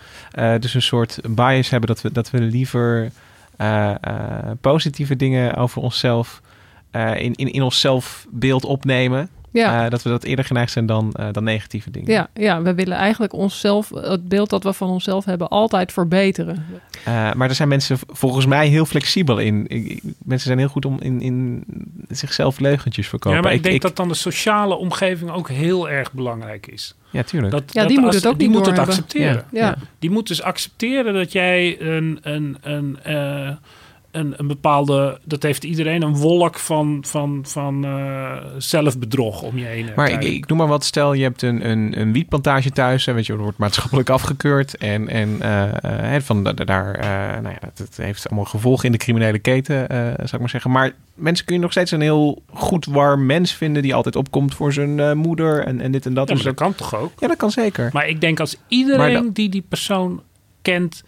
dus 0.59 0.73
een 0.73 0.81
soort 0.81 1.19
bias 1.29 1.69
hebben 1.69 1.89
dat 1.89 2.01
we, 2.01 2.11
dat 2.11 2.31
we 2.31 2.39
liever 2.41 3.11
eh, 3.57 3.95
eh, 4.01 4.51
positieve 4.61 5.15
dingen 5.15 5.55
over 5.55 5.81
onszelf 5.81 6.41
eh, 6.91 7.21
in, 7.21 7.33
in, 7.33 7.51
in 7.51 7.61
ons 7.61 7.79
zelfbeeld 7.79 8.65
opnemen. 8.65 9.29
Ja. 9.57 9.83
Eh, 9.85 9.89
dat 9.89 10.01
we 10.03 10.09
dat 10.09 10.23
eerder 10.23 10.45
geneigd 10.45 10.71
zijn 10.71 10.85
dan, 10.85 11.11
eh, 11.13 11.27
dan 11.31 11.43
negatieve 11.43 11.91
dingen. 11.91 12.11
Ja, 12.11 12.29
ja, 12.33 12.61
we 12.61 12.73
willen 12.73 12.97
eigenlijk 12.97 13.33
onszelf, 13.33 13.89
het 13.89 14.27
beeld 14.27 14.49
dat 14.49 14.63
we 14.63 14.73
van 14.73 14.89
onszelf 14.89 15.25
hebben, 15.25 15.47
altijd 15.47 15.91
verbeteren. 15.91 16.65
Eh, 17.05 17.33
maar 17.33 17.49
er 17.49 17.55
zijn 17.55 17.67
mensen 17.67 17.97
volgens 18.07 18.45
mij 18.45 18.67
heel 18.67 18.85
flexibel 18.85 19.37
in. 19.37 19.65
Ik- 19.67 19.87
ik- 19.87 20.01
mensen 20.23 20.47
zijn 20.47 20.57
heel 20.59 20.67
goed 20.67 20.85
om 20.85 20.97
in, 20.99 21.21
in 21.21 21.63
zichzelf 22.09 22.59
leugentjes 22.59 23.07
verkopen. 23.07 23.37
Ja, 23.37 23.43
maar 23.43 23.53
ik, 23.53 23.63
denk 23.63 23.81
dat 23.81 23.95
dan 23.95 24.07
de 24.07 24.13
sociale 24.13 24.75
omgeving 24.75 25.31
ook 25.31 25.49
heel 25.49 25.89
erg 25.89 26.11
belangrijk 26.13 26.67
is. 26.67 26.95
Ja, 27.09 27.23
tuurlijk. 27.23 27.51
Dat, 27.51 27.63
Ja, 27.73 27.79
dat 27.79 27.89
die 27.89 27.97
moet 27.97 28.07
als- 28.07 28.15
het 28.15 28.27
ook 28.27 28.39
die 28.39 28.47
niet 28.47 28.57
moet 28.57 28.65
het 28.65 28.79
accepteren. 28.79 29.45
Ja. 29.51 29.61
Ja. 29.65 29.75
Die 29.99 30.09
moet 30.11 30.27
dus 30.27 30.41
accepteren 30.41 31.13
dat 31.13 31.31
jij 31.31 31.81
een, 31.81 32.19
een, 32.21 32.57
een, 32.61 32.97
eh, 33.03 33.49
een, 34.17 34.33
een 34.37 34.47
bepaalde... 34.47 35.19
Dat 35.23 35.43
heeft 35.43 35.63
iedereen 35.63 36.01
een 36.01 36.15
wolk 36.15 36.59
van, 36.59 37.03
van, 37.07 37.39
van 37.47 37.85
eh, 37.85 38.35
zelfbedrog 38.57 39.41
om 39.41 39.57
je 39.57 39.65
heen. 39.65 39.83
hebt 39.83 39.95
Maar 39.95 40.09
ik, 40.11 40.23
ik 40.23 40.47
noem 40.47 40.57
maar 40.57 40.67
wat, 40.67 40.85
stel 40.85 41.13
je 41.13 41.23
hebt 41.23 41.41
een, 41.41 41.69
een, 41.69 41.99
een 41.99 42.13
wietplantage 42.13 42.71
thuis, 42.71 43.05
hè, 43.05 43.13
weet 43.13 43.25
je, 43.25 43.33
dat 43.33 43.41
wordt 43.41 43.57
maatschappelijk 43.57 44.09
afgekeurd. 44.09 44.77
En, 44.77 45.07
en 45.07 45.41
eh, 45.41 45.63
eh, 45.63 45.71
hè, 45.83 46.21
van 46.21 46.43
da- 46.43 46.53
da- 46.53 46.63
daar, 46.63 46.95
eh, 46.95 47.41
nou 47.41 47.53
ja, 47.53 47.59
dat, 47.59 47.77
dat 47.77 47.95
heeft 47.95 48.27
allemaal 48.27 48.45
gevolgen 48.45 48.85
in 48.85 48.91
de 48.91 48.97
criminele 48.97 49.39
keten, 49.39 49.89
eh, 49.89 49.97
zou 50.05 50.31
ik 50.31 50.39
maar 50.39 50.49
zeggen. 50.49 50.71
Maar 50.71 50.91
mensen 51.13 51.45
kun 51.45 51.55
je 51.55 51.61
nog 51.61 51.71
steeds 51.71 51.91
een 51.91 52.01
heel 52.01 52.41
goed 52.53 52.85
warm 52.85 53.25
mens 53.25 53.53
vinden 53.53 53.81
die 53.81 53.95
altijd 53.95 54.15
opkomt 54.15 54.55
voor 54.55 54.73
zijn 54.73 54.99
eh, 54.99 55.13
moeder 55.13 55.65
en, 55.65 55.81
en 55.81 55.91
dit 55.91 56.05
en 56.05 56.13
dat. 56.13 56.29
Ja, 56.29 56.35
maar 56.35 56.43
dat 56.43 56.55
kan 56.55 56.75
toch 56.75 56.95
ook? 56.95 57.11
Ja, 57.19 57.27
dat 57.27 57.37
kan 57.37 57.51
zeker. 57.51 57.89
Maar 57.93 58.07
ik 58.07 58.21
denk 58.21 58.39
als 58.39 58.57
iedereen 58.67 59.33
die 59.33 59.49
die 59.49 59.65
persoon 59.69 60.21
kent 60.61 61.03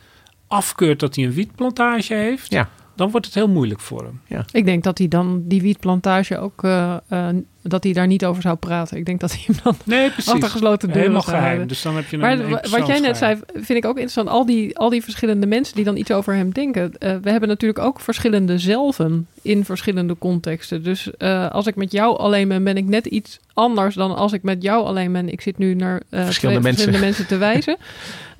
afkeurt 0.47 0.99
dat 0.99 1.15
hij 1.15 1.25
een 1.25 1.33
wietplantage 1.33 2.13
heeft... 2.13 2.51
Ja. 2.51 2.69
Dan 2.99 3.11
wordt 3.11 3.25
het 3.25 3.35
heel 3.35 3.47
moeilijk 3.49 3.79
voor 3.79 4.03
hem. 4.03 4.21
Ja. 4.27 4.45
Ik 4.51 4.65
denk 4.65 4.83
dat 4.83 4.97
hij 4.97 5.07
dan 5.07 5.41
die 5.45 5.61
wietplantage 5.61 6.37
ook, 6.37 6.63
eh, 6.63 6.95
eh, 7.07 7.27
dat 7.61 7.83
hij 7.83 7.93
daar 7.93 8.07
niet 8.07 8.25
over 8.25 8.41
zou 8.41 8.55
praten. 8.55 8.97
Ik 8.97 9.05
denk 9.05 9.19
dat 9.19 9.31
hij 9.31 9.41
hem 9.45 9.55
dan 9.63 9.75
Nee, 9.83 10.09
precies. 10.11 10.31
achter 10.31 10.49
gesloten 10.49 10.87
deuren 10.87 11.01
Helemaal 11.01 11.21
geheim. 11.21 11.43
houden. 11.43 11.67
Dus 11.67 11.81
dan 11.81 11.95
heb 11.95 12.05
je 12.09 12.15
een 12.15 12.21
Maar 12.21 12.39
een 12.39 12.49
wat 12.49 12.87
jij 12.87 12.99
net 12.99 13.17
zei, 13.17 13.39
vind 13.53 13.69
ik 13.69 13.85
ook 13.85 13.95
interessant. 13.95 14.29
Al 14.29 14.45
die, 14.45 14.77
al 14.77 14.89
die 14.89 15.03
verschillende 15.03 15.45
mensen 15.47 15.75
die 15.75 15.83
dan 15.85 15.97
iets 15.97 16.11
over 16.11 16.33
hem 16.33 16.51
denken. 16.53 16.97
Eh, 16.97 17.15
we 17.21 17.29
hebben 17.31 17.49
natuurlijk 17.49 17.79
ook 17.79 17.99
verschillende 17.99 18.57
zelven 18.57 19.27
in 19.41 19.65
verschillende 19.65 20.17
contexten. 20.17 20.83
Dus 20.83 21.11
eh, 21.17 21.49
als 21.49 21.67
ik 21.67 21.75
met 21.75 21.91
jou 21.91 22.17
alleen 22.17 22.47
ben, 22.47 22.63
ben 22.63 22.77
ik 22.77 22.85
net 22.85 23.05
iets 23.05 23.39
anders 23.53 23.95
dan 23.95 24.15
als 24.15 24.33
ik 24.33 24.43
met 24.43 24.63
jou 24.63 24.85
alleen 24.85 25.11
ben. 25.11 25.29
Ik 25.29 25.41
zit 25.41 25.57
nu 25.57 25.73
naar 25.73 26.01
Verschillende 26.09 26.35
twee 26.37 26.51
mensen. 26.51 26.63
verschillende 26.63 27.05
mensen 27.05 27.27
te 27.27 27.37
wijzen. 27.51 27.77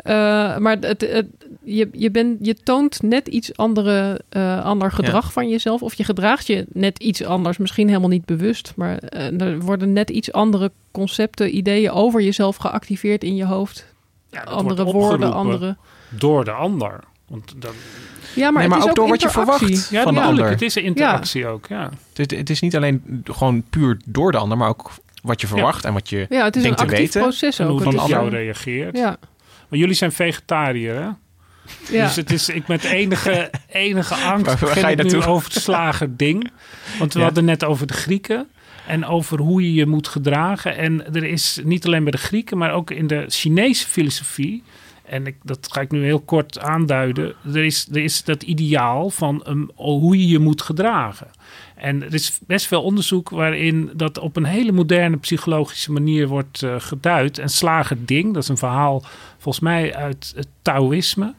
Eh, 0.09 0.57
maar 0.57 0.77
het, 0.79 1.01
het, 1.01 1.25
je, 1.63 1.89
je, 1.91 2.11
bent, 2.11 2.37
je 2.45 2.53
toont 2.55 3.01
net 3.01 3.27
iets 3.27 3.57
andere, 3.57 4.21
eh, 4.29 4.65
ander 4.65 4.91
gedrag 4.91 5.23
Ja. 5.25 5.31
van 5.31 5.49
jezelf. 5.49 5.81
Of 5.81 5.93
je 5.93 6.03
gedraagt 6.03 6.47
je 6.47 6.65
net 6.73 6.99
iets 6.99 7.23
anders. 7.23 7.57
Misschien 7.57 7.87
helemaal 7.87 8.09
niet 8.09 8.25
bewust. 8.25 8.73
Maar 8.75 8.97
eh, 8.97 9.41
er 9.41 9.59
worden 9.59 9.93
net 9.93 10.09
iets 10.09 10.31
andere 10.31 10.71
concepten, 10.91 11.55
ideeën 11.55 11.91
over 11.91 12.21
jezelf 12.21 12.55
geactiveerd 12.55 13.23
in 13.23 13.35
je 13.35 13.45
hoofd. 13.45 13.85
andere 14.45 14.83
woorden, 14.83 15.33
andere... 15.33 15.77
Door 16.09 16.43
de 16.45 16.51
ander. 16.51 16.99
Want 17.27 17.53
dan, 17.57 17.71
Ja, 18.35 18.51
maar, 18.51 18.53
Nee, 18.53 18.61
het 18.61 18.69
maar 18.69 18.77
is 18.77 18.83
ook 18.83 18.89
ook 18.89 18.95
door 18.95 19.07
wat 19.07 19.21
je 19.21 19.29
verwacht 19.29 19.89
ja, 19.89 20.03
van 20.03 20.13
de 20.13 20.21
ander. 20.21 20.49
Het 20.49 20.61
is 20.61 20.75
een 20.75 20.83
interactie 20.83 21.47
ook, 21.47 21.65
ja. 21.67 21.89
Het, 22.13 22.31
is- 22.31 22.37
het 22.37 22.49
is 22.49 22.59
niet 22.61 22.75
alleen 22.75 23.21
gewoon 23.23 23.63
puur 23.69 23.97
door 24.05 24.31
de 24.31 24.37
ander, 24.37 24.57
maar 24.57 24.69
ook 24.69 24.91
wat 25.21 25.41
je 25.41 25.47
verwacht 25.47 25.85
en 25.85 25.93
wat 25.93 26.09
je 26.09 26.25
Ja, 26.29 26.43
het 26.43 26.55
is 26.55 26.61
denkt 26.63 26.79
een 26.79 26.87
te 26.87 26.91
actief 26.93 27.13
weten. 27.13 27.21
proces 27.21 27.59
En 27.59 27.67
ook. 27.67 27.79
hoe 27.83 27.87
Het 27.93 28.01
op 28.01 28.07
jou 28.07 28.29
reageert. 28.29 28.97
Ja. 28.97 29.17
Maar 29.69 29.79
jullie 29.79 29.95
zijn 29.95 30.11
vegetariër, 30.11 30.95
hè? 30.95 31.09
Ja. 31.97 32.05
Dus 32.05 32.15
het 32.15 32.31
is 32.31 32.49
ik 32.49 32.67
met 32.67 32.83
enige, 32.83 33.49
enige 33.71 34.15
angst 34.33 34.59
Waar- 34.59 34.75
ga 34.77 34.87
je 34.87 34.95
ik 34.95 35.11
nu 35.11 35.21
over 35.23 35.53
het 35.53 35.61
slager-ding. 35.61 36.51
Want 36.99 37.13
we 37.13 37.19
Ja. 37.19 37.25
hadden 37.25 37.45
net 37.45 37.63
over 37.63 37.87
de 37.87 37.93
Grieken. 37.93 38.47
En 38.87 39.05
over 39.05 39.39
hoe 39.39 39.61
je 39.61 39.73
je 39.73 39.85
moet 39.85 40.07
gedragen. 40.07 40.77
En 40.77 41.13
er 41.15 41.23
is 41.23 41.59
niet 41.63 41.85
alleen 41.85 42.03
bij 42.03 42.11
de 42.11 42.17
Grieken, 42.17 42.57
maar 42.57 42.71
ook 42.71 42.91
in 42.91 43.07
de 43.07 43.25
Chinese 43.27 43.87
filosofie. 43.87 44.63
En 45.05 45.27
ik, 45.27 45.35
dat 45.43 45.67
ga 45.71 45.81
ik 45.81 45.91
nu 45.91 46.03
heel 46.03 46.19
kort 46.19 46.59
aanduiden. 46.59 47.33
Er 47.53 47.63
is, 47.65 47.87
er 47.91 48.03
is 48.03 48.23
dat 48.23 48.43
ideaal 48.43 49.09
van 49.09 49.45
um, 49.47 49.69
hoe 49.75 50.17
je 50.17 50.27
je 50.27 50.39
moet 50.39 50.61
gedragen. 50.61 51.27
En 51.79 52.03
er 52.03 52.13
is 52.13 52.39
best 52.47 52.67
veel 52.67 52.83
onderzoek 52.83 53.29
waarin 53.29 53.91
dat 53.93 54.17
op 54.17 54.35
een 54.35 54.45
hele 54.45 54.71
moderne 54.71 55.17
psychologische 55.17 55.91
manier 55.91 56.27
wordt 56.27 56.63
eh, 56.63 56.75
geduid. 56.77 57.37
En 57.37 57.49
slagerding, 57.49 58.33
dat 58.33 58.43
is 58.43 58.49
een 58.49 58.57
verhaal 58.57 59.03
volgens 59.37 59.63
mij 59.63 59.95
uit 59.95 60.33
het 60.35 60.47
Taoïsme. 60.61 61.33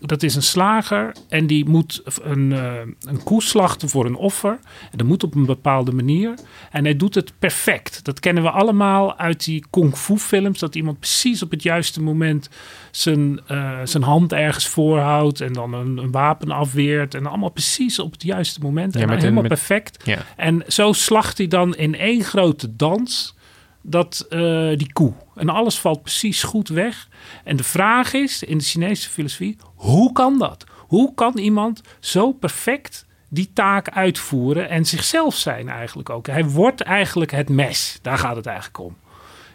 Dat 0.00 0.22
is 0.22 0.34
een 0.34 0.42
slager 0.42 1.12
en 1.28 1.46
die 1.46 1.68
moet 1.68 2.02
een, 2.22 2.52
eh, 2.52 2.72
een 3.00 3.22
koe 3.22 3.42
slachten 3.42 3.88
voor 3.88 4.06
een 4.06 4.14
offer. 4.14 4.58
En 4.90 4.98
dat 4.98 5.06
moet 5.06 5.22
op 5.22 5.34
een 5.34 5.44
bepaalde 5.46 5.92
manier. 5.92 6.34
En 6.70 6.84
hij 6.84 6.96
doet 6.96 7.14
het 7.14 7.32
perfect. 7.38 8.04
Dat 8.04 8.20
kennen 8.20 8.42
we 8.42 8.50
allemaal 8.50 9.16
uit 9.18 9.44
die 9.44 9.64
kung 9.70 9.96
fu 9.96 10.16
films. 10.18 10.58
Dat 10.58 10.74
iemand 10.74 10.98
precies 10.98 11.42
op 11.42 11.50
het 11.50 11.62
juiste 11.62 12.02
moment 12.02 12.48
zijn, 12.90 13.40
eh, 13.46 13.78
zijn 13.84 14.02
hand 14.02 14.32
ergens 14.32 14.66
voorhoudt. 14.68 15.40
En 15.40 15.52
dan 15.52 15.74
een, 15.74 15.96
een 15.98 16.10
wapen 16.10 16.50
afweert. 16.50 17.14
En 17.14 17.26
allemaal 17.26 17.50
precies 17.50 17.98
op 17.98 18.12
het 18.12 18.22
juiste 18.22 18.60
moment. 18.60 18.94
Ja, 18.94 19.00
en 19.00 19.10
een- 19.10 19.18
helemaal 19.18 19.42
met- 19.42 19.50
perfect. 19.52 20.02
Ja. 20.06 20.18
En 20.36 20.62
zo 20.68 20.92
slacht 20.92 21.38
hij 21.38 21.48
dan 21.48 21.74
in 21.76 21.94
één 21.94 22.24
grote 22.24 22.76
dans 22.76 23.38
dat, 23.82 24.26
eh, 24.30 24.68
die 24.76 24.92
koe. 24.92 25.12
En 25.34 25.48
alles 25.48 25.78
valt 25.78 26.02
precies 26.02 26.42
goed 26.42 26.68
weg. 26.68 27.08
En 27.44 27.56
de 27.56 27.64
vraag 27.64 28.12
is 28.12 28.42
in 28.42 28.58
de 28.58 28.64
Chinese 28.64 29.08
filosofie: 29.10 29.56
hoe 29.80 30.12
kan 30.12 30.38
dat? 30.38 30.64
Hoe 30.76 31.14
kan 31.14 31.38
iemand 31.38 31.80
zo 32.00 32.32
perfect 32.32 33.06
die 33.28 33.50
taak 33.52 33.88
uitvoeren 33.88 34.68
en 34.68 34.84
zichzelf 34.84 35.34
zijn 35.34 35.68
eigenlijk 35.68 36.10
ook? 36.10 36.26
Hij 36.26 36.44
wordt 36.44 36.80
eigenlijk 36.80 37.30
het 37.30 37.48
mes. 37.48 37.98
Daar 38.02 38.18
gaat 38.18 38.36
het 38.36 38.46
eigenlijk 38.46 38.78
om. 38.78 38.96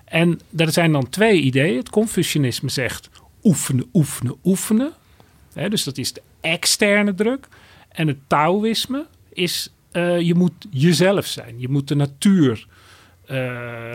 En 0.06 0.40
er 0.56 0.72
zijn 0.72 0.92
dan 0.92 1.10
twee 1.10 1.42
ideeën. 1.42 1.78
Het 1.78 1.90
Confucianisme 1.90 2.70
zegt 2.70 3.10
oefenen, 3.44 3.86
oefenen, 3.94 4.36
oefenen. 4.44 4.92
Dus 5.54 5.84
dat 5.84 5.98
is 5.98 6.14
de 6.14 6.22
externe 6.42 7.14
druk. 7.14 7.48
En 7.90 8.08
het 8.08 8.18
Taoïsme 8.28 9.06
is 9.34 9.74
eh, 9.92 10.20
je 10.20 10.36
moet 10.36 10.66
jezelf 10.70 11.26
zijn. 11.26 11.60
Je 11.60 11.70
moet 11.70 11.88
de 11.88 11.96
natuur 11.96 12.68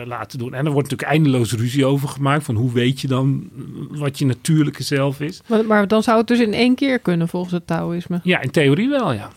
laten 0.05 0.39
doen. 0.39 0.53
En 0.53 0.65
er 0.65 0.71
wordt 0.71 0.89
natuurlijk 0.89 1.17
eindeloos 1.19 1.53
ruzie 1.53 1.85
over 1.85 2.09
gemaakt. 2.09 2.43
Van 2.43 2.55
hoe 2.55 2.71
weet 2.71 3.01
je 3.01 3.07
dan 3.07 3.49
wat 3.89 4.19
je 4.19 4.25
natuurlijke 4.25 4.83
zelf 4.83 5.19
is? 5.19 5.41
Maar, 5.47 5.65
maar 5.65 5.87
dan 5.87 6.03
zou 6.03 6.17
het 6.17 6.27
dus 6.27 6.39
in 6.39 6.53
één 6.53 6.75
keer 6.75 6.99
kunnen 6.99 7.27
volgens 7.27 7.53
het 7.53 7.67
Taoïsme. 7.67 8.19
Ja, 8.23 8.41
in 8.41 8.51
theorie 8.51 8.89
wel, 8.89 9.13
ja. 9.13 9.29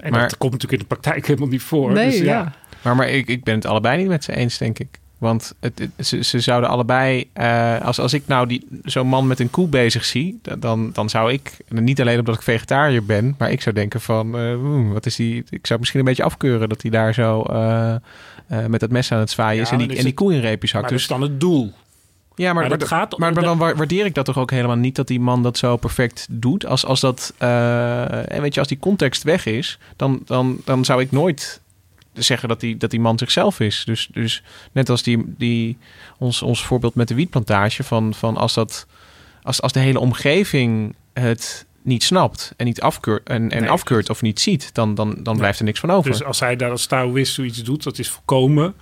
En 0.00 0.10
Maar- 0.10 0.20
dat 0.20 0.36
komt 0.38 0.52
natuurlijk 0.52 0.82
in 0.82 0.88
de 0.88 0.94
praktijk 0.94 1.26
helemaal 1.26 1.48
niet 1.48 1.62
voor. 1.62 1.92
Nee, 1.92 2.10
dus 2.10 2.18
ja. 2.18 2.24
ja. 2.24 2.52
Maar, 2.82 2.96
maar 2.96 3.08
ik, 3.08 3.28
ik 3.28 3.44
ben 3.44 3.54
het 3.54 3.66
allebei 3.66 3.98
niet 3.98 4.08
met 4.08 4.24
ze 4.24 4.36
eens, 4.36 4.58
denk 4.58 4.78
ik. 4.78 4.98
Want 5.24 5.54
het, 5.60 5.78
het- 5.96 6.06
ze, 6.06 6.22
ze 6.24 6.40
zouden 6.40 6.70
allebei, 6.70 7.28
eh, 7.32 7.80
als, 7.80 7.98
als 7.98 8.12
ik 8.12 8.22
nou 8.26 8.46
die, 8.46 8.66
zo'n 8.84 9.06
man 9.06 9.26
met 9.26 9.40
een 9.40 9.50
koe 9.50 9.68
bezig 9.68 10.04
zie, 10.04 10.38
da- 10.42 10.56
dan, 10.56 10.90
dan 10.92 11.08
zou 11.10 11.32
ik, 11.32 11.56
niet 11.68 12.00
alleen 12.00 12.18
omdat 12.18 12.34
ik 12.34 12.42
vegetariër 12.42 13.04
ben, 13.04 13.34
maar 13.38 13.50
ik 13.50 13.60
zou 13.60 13.74
denken 13.74 14.00
van, 14.00 14.38
eh, 14.38 14.54
wat 14.92 15.06
is 15.06 15.16
die, 15.16 15.44
ik 15.50 15.66
zou 15.66 15.78
misschien 15.78 16.00
een 16.00 16.06
beetje 16.06 16.22
afkeuren 16.22 16.68
dat 16.68 16.82
hij 16.82 16.90
daar 16.90 17.14
zo 17.14 17.42
eh, 17.42 17.94
met 18.66 18.80
dat 18.80 18.90
mes 18.90 19.12
aan 19.12 19.18
het 19.18 19.30
zwaaien 19.30 19.62
is 19.62 19.70
en 19.70 19.78
die, 19.78 19.86
is 19.86 19.92
en 19.96 19.98
die 20.00 20.10
het- 20.12 20.20
koe 20.20 20.34
in 20.34 20.40
reepjes 20.40 20.72
hakt. 20.72 20.88
Dus 20.88 21.00
is 21.02 21.08
dan 21.08 21.20
het 21.22 21.40
doel. 21.40 21.72
ja, 22.34 22.52
maar, 22.52 22.68
Maar 22.68 22.80
gaat- 22.86 23.18
maar, 23.18 23.34
dan 23.34 23.58
wa- 23.58 23.74
waardeer 23.74 24.04
ik 24.04 24.14
dat 24.14 24.24
toch 24.24 24.38
ook 24.38 24.50
helemaal 24.50 24.76
niet 24.76 24.96
dat 24.96 25.06
die 25.06 25.20
man 25.20 25.42
dat 25.42 25.58
zo 25.58 25.76
perfect 25.76 26.26
doet. 26.30 26.66
Als, 26.66 26.84
als 26.86 27.00
dat, 27.00 27.34
en 27.38 28.40
weet 28.40 28.54
je, 28.54 28.60
als 28.60 28.68
die 28.68 28.78
context 28.78 29.22
weg 29.22 29.46
is, 29.46 29.78
dan, 29.96 30.22
dan, 30.24 30.56
dan 30.64 30.84
zou 30.84 31.00
ik 31.00 31.10
nooit 31.10 31.60
zeggen 32.14 32.48
dat 32.48 32.60
die, 32.60 32.76
dat 32.76 32.90
die 32.90 33.00
man 33.00 33.18
zichzelf 33.18 33.60
is. 33.60 33.82
Dus, 33.84 34.08
dus 34.12 34.42
net 34.72 34.88
als 34.90 35.02
die, 35.02 35.24
die, 35.26 35.78
ons, 36.18 36.42
ons 36.42 36.64
voorbeeld 36.64 36.94
met 36.94 37.08
de 37.08 37.14
wietplantage, 37.14 37.84
van, 37.84 38.14
van 38.14 38.36
als, 38.36 38.54
dat, 38.54 38.86
als, 39.42 39.62
als 39.62 39.72
de 39.72 39.80
hele 39.80 40.00
omgeving 40.00 40.94
het 41.12 41.66
niet 41.82 42.02
snapt 42.02 42.52
en 42.56 42.66
niet 42.66 42.80
afkeurt, 42.80 43.28
en, 43.28 43.50
en 43.50 43.60
Nee. 43.60 43.70
afkeurt 43.70 44.10
of 44.10 44.22
niet 44.22 44.40
ziet, 44.40 44.74
dan, 44.74 44.94
dan, 44.94 45.16
dan 45.22 45.36
blijft 45.36 45.58
er 45.58 45.64
niks 45.64 45.80
van 45.80 45.90
over. 45.90 46.10
Dus 46.10 46.24
als 46.24 46.40
hij 46.40 46.56
daar 46.56 46.70
als 46.70 46.86
Taoïst 46.86 47.34
zoiets 47.34 47.62
doet, 47.62 47.82
dat 47.82 47.98
is 47.98 48.10
voorkomen 48.10 48.74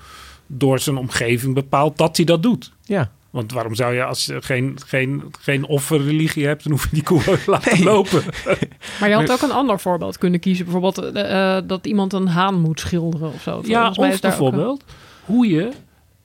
door 0.47 0.79
zijn 0.79 0.97
omgeving 0.97 1.55
bepaald 1.55 1.99
dat 1.99 2.17
hij 2.17 2.27
dat 2.27 2.43
doet. 2.43 2.73
ja. 2.85 3.11
Want 3.33 3.53
waarom 3.53 3.75
zou 3.75 3.95
je, 3.95 4.05
als 4.05 4.27
je 4.27 4.43
geen, 4.43 4.79
geen, 4.87 5.23
geen 5.41 5.67
offerreligie 5.67 6.47
hebt, 6.47 6.63
dan 6.63 6.73
hoef 6.73 6.83
je 6.85 6.89
die 6.93 7.03
koe 7.03 7.19
ook 7.29 7.37
te 7.37 7.51
laten 7.51 7.83
lopen. 7.83 8.23
Maar 9.01 9.09
je 9.09 9.15
had 9.15 9.33
ook 9.33 9.43
een 9.43 9.53
ander 9.53 9.81
voorbeeld 9.81 10.19
kunnen 10.19 10.41
kiezen. 10.41 10.65
Bijvoorbeeld 10.65 10.99
eh, 10.99 11.57
eh, 11.57 11.65
dat 11.67 11.87
iemand 11.87 12.13
een 12.13 12.27
haan 12.27 12.61
moet 12.61 12.81
schilderen 12.81 13.33
of 13.33 13.43
zo. 13.43 13.61
Ja, 13.65 13.81
mij 13.81 13.91
of 13.91 14.15
een- 14.15 14.21
bijvoorbeeld 14.21 14.85
hoe 15.25 15.47
je 15.49 15.71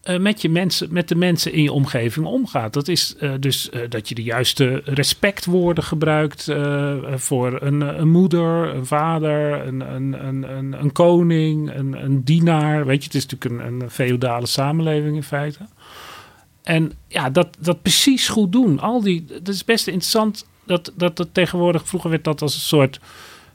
eh, 0.01 0.19
met, 0.19 0.41
je 0.41 0.49
mensen, 0.49 0.87
met 0.91 1.07
de 1.07 1.15
mensen 1.15 1.53
in 1.53 1.63
je 1.63 1.71
omgeving 1.71 2.25
omgaat. 2.25 2.73
Dat 2.73 2.87
is 2.87 3.15
dus 3.39 3.69
dat 3.89 4.09
je 4.09 4.15
de 4.15 4.23
juiste 4.23 4.81
respectwoorden 4.85 5.83
gebruikt 5.83 6.47
voor 7.15 7.61
een, 7.61 7.81
een 7.81 8.09
moeder, 8.09 8.75
een 8.75 8.85
vader, 8.85 9.67
een, 9.67 9.93
een, 9.93 10.27
een, 10.27 10.57
een, 10.57 10.73
een 10.81 10.91
koning, 10.91 11.75
een, 11.75 12.03
een 12.03 12.23
dienaar. 12.23 12.85
Weet 12.85 12.99
je, 12.99 13.05
het 13.05 13.15
is 13.15 13.25
natuurlijk 13.25 13.65
een, 13.65 13.81
een 13.81 13.89
feodale 13.89 14.45
samenleving 14.45 15.15
in 15.15 15.23
feite. 15.23 15.59
En 16.67 16.91
ja, 17.07 17.29
dat, 17.29 17.47
dat 17.59 17.81
precies 17.81 18.27
goed 18.27 18.51
doen. 18.51 18.79
Al 18.79 19.01
die, 19.01 19.25
dat 19.25 19.47
is 19.53 19.65
best 19.65 19.87
interessant 19.87 20.45
dat, 20.65 20.91
dat 20.95 21.17
dat 21.17 21.27
tegenwoordig, 21.31 21.87
vroeger 21.87 22.09
werd 22.09 22.23
dat 22.23 22.41
als 22.41 22.53
een 22.55 22.59
soort 22.61 22.99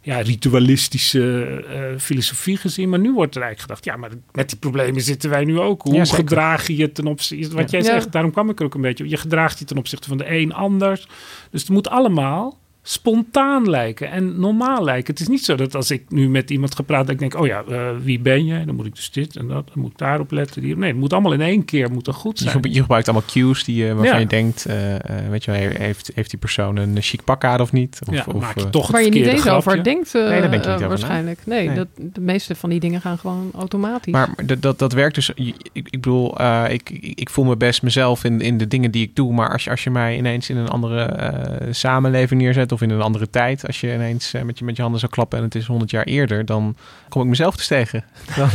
ja, 0.01 0.21
ritualistische 0.21 1.45
eh, 1.69 1.99
filosofie 2.01 2.57
gezien. 2.57 2.89
Maar 2.89 2.99
nu 2.99 3.13
wordt 3.13 3.35
er 3.37 3.43
eigenlijk 3.43 3.71
gedacht, 3.71 3.85
ja, 3.85 4.01
maar 4.01 4.19
met 4.33 4.49
die 4.49 4.59
problemen 4.59 5.01
zitten 5.03 5.31
wij 5.31 5.45
nu 5.45 5.59
ook. 5.59 5.83
Hoe 5.83 5.95
Ja, 5.95 6.05
gedraag 6.05 6.67
je 6.67 6.77
je 6.77 6.93
ten 6.93 7.07
opzichte, 7.07 7.55
wat 7.55 7.71
Ja. 7.71 7.79
jij 7.79 7.89
Ja. 7.89 7.95
zegt, 7.95 8.13
daarom 8.13 8.31
kwam 8.33 8.51
ik 8.51 8.59
er 8.59 8.65
ook 8.65 8.75
een 8.75 8.81
beetje 8.81 9.05
op. 9.05 9.11
Je 9.11 9.17
gedraagt 9.17 9.59
je 9.59 9.65
ten 9.65 9.77
opzichte 9.79 10.09
van 10.09 10.17
de 10.19 10.31
een 10.31 10.53
anders. 10.53 11.07
Dus 11.51 11.61
het 11.61 11.71
moet 11.71 11.89
allemaal 11.89 12.59
spontaan 12.85 13.71
lijken 13.71 14.11
en 14.11 14.41
normaal 14.41 14.85
lijken. 14.85 15.13
Het 15.13 15.23
is 15.23 15.29
niet 15.29 15.45
zo 15.45 15.55
dat 15.55 15.75
als 15.75 15.91
ik 15.91 16.03
nu 16.09 16.29
met 16.29 16.51
iemand 16.51 16.75
ga 16.75 16.83
praten, 16.83 17.07
dat 17.07 17.15
ik 17.15 17.21
denk, 17.21 17.43
oh 17.43 17.47
ja, 17.47 17.63
eh, 17.69 17.89
wie 18.03 18.19
ben 18.21 18.47
je? 18.47 18.65
Dan 18.65 18.75
moet 18.75 18.87
ik 18.87 18.95
dus 18.95 19.11
dit 19.11 19.37
en 19.37 19.47
dat, 19.49 19.67
dan 19.67 19.83
moet 19.83 19.91
ik 19.91 19.99
daarop 19.99 20.31
letten. 20.31 20.63
Die, 20.63 20.77
nee, 20.77 20.91
het 20.91 20.99
moet 20.99 21.13
allemaal 21.13 21.33
in 21.33 21.41
één 21.41 21.65
keer 21.65 21.91
moet 21.91 22.09
goed 22.13 22.39
Je, 22.39 22.45
zijn. 22.51 22.73
je 22.73 22.81
gebruikt 22.81 23.09
allemaal 23.09 23.27
cues 23.33 23.65
die, 23.65 23.77
je 23.77 23.87
waarvan 23.95 24.05
Ja. 24.15 24.17
je 24.17 24.27
denkt, 24.27 24.67
eh, 24.67 24.95
eh, 24.95 25.01
weet 25.31 25.45
je 25.45 25.51
wel, 25.51 25.61
heeft, 25.61 26.11
heeft 26.15 26.31
die 26.31 26.39
persoon 26.39 26.77
een 26.77 26.97
chic 27.01 27.25
pak 27.25 27.45
aan 27.45 27.61
of 27.61 27.73
niet? 27.73 27.99
Of, 28.09 28.15
ja, 28.15 28.25
of, 28.27 28.41
maak 28.41 28.59
je 28.59 28.65
eh, 28.65 28.71
toch 28.71 28.83
het 28.83 28.91
Waar 28.93 29.03
je 29.05 29.11
niet 29.11 29.27
eens 29.27 29.49
over 29.49 29.85
denkt, 29.85 30.15
eh, 30.15 30.23
Nee, 30.29 30.41
daar 30.41 30.51
denk 30.51 30.53
je 30.53 30.59
niet 30.59 30.67
eh, 30.67 30.73
over 30.73 30.83
na. 30.83 30.89
waarschijnlijk. 30.89 31.41
Nee, 31.47 31.67
Nee. 31.67 31.77
Dat, 31.77 31.89
de 31.97 32.21
meeste 32.21 32.55
van 32.55 32.71
die 32.71 32.81
dingen 32.81 33.01
gaan 33.01 33.19
gewoon 33.19 33.51
automatisch. 33.55 34.13
Maar 34.13 34.29
dat, 34.45 34.63
dat, 34.63 34.79
dat 34.79 34.93
werkt 34.93 35.15
dus. 35.15 35.31
Ik, 35.35 35.55
ik 35.73 35.91
bedoel, 35.91 36.39
eh, 36.39 36.65
ik, 36.69 36.91
ik, 36.91 37.19
ik 37.19 37.31
voel 37.31 37.45
me 37.45 37.57
best 37.57 37.83
mezelf 37.83 38.25
in, 38.25 38.41
in 38.41 38.59
de 38.59 38.69
dingen 38.69 38.91
die 38.91 39.03
ik 39.03 39.17
doe. 39.17 39.33
Maar 39.33 39.53
als 39.53 39.65
je, 39.65 39.71
als 39.71 39.85
je 39.85 39.91
mij 39.91 40.17
ineens 40.17 40.51
in 40.51 40.57
een 40.57 40.69
andere 40.69 41.03
eh, 41.03 41.67
samenleving 41.73 42.41
neerzet 42.41 42.72
of 42.73 42.81
in 42.83 42.91
een 42.91 43.01
andere 43.03 43.31
tijd, 43.31 43.67
als 43.67 43.81
je 43.81 43.93
ineens 43.95 44.33
eh, 44.35 44.43
met, 44.43 44.59
je, 44.59 44.65
met 44.65 44.77
je 44.77 44.83
handen 44.83 45.01
zou 45.01 45.13
klappen 45.13 45.39
en 45.39 45.45
het 45.45 45.55
is 45.55 45.67
100 45.67 45.91
jaar 45.91 46.05
eerder, 46.05 46.45
dan 46.45 46.77
kom 47.09 47.23
ik 47.23 47.29
mezelf 47.29 47.57
dus 47.57 47.67
tegen. 47.67 48.05
Dan, 48.37 48.49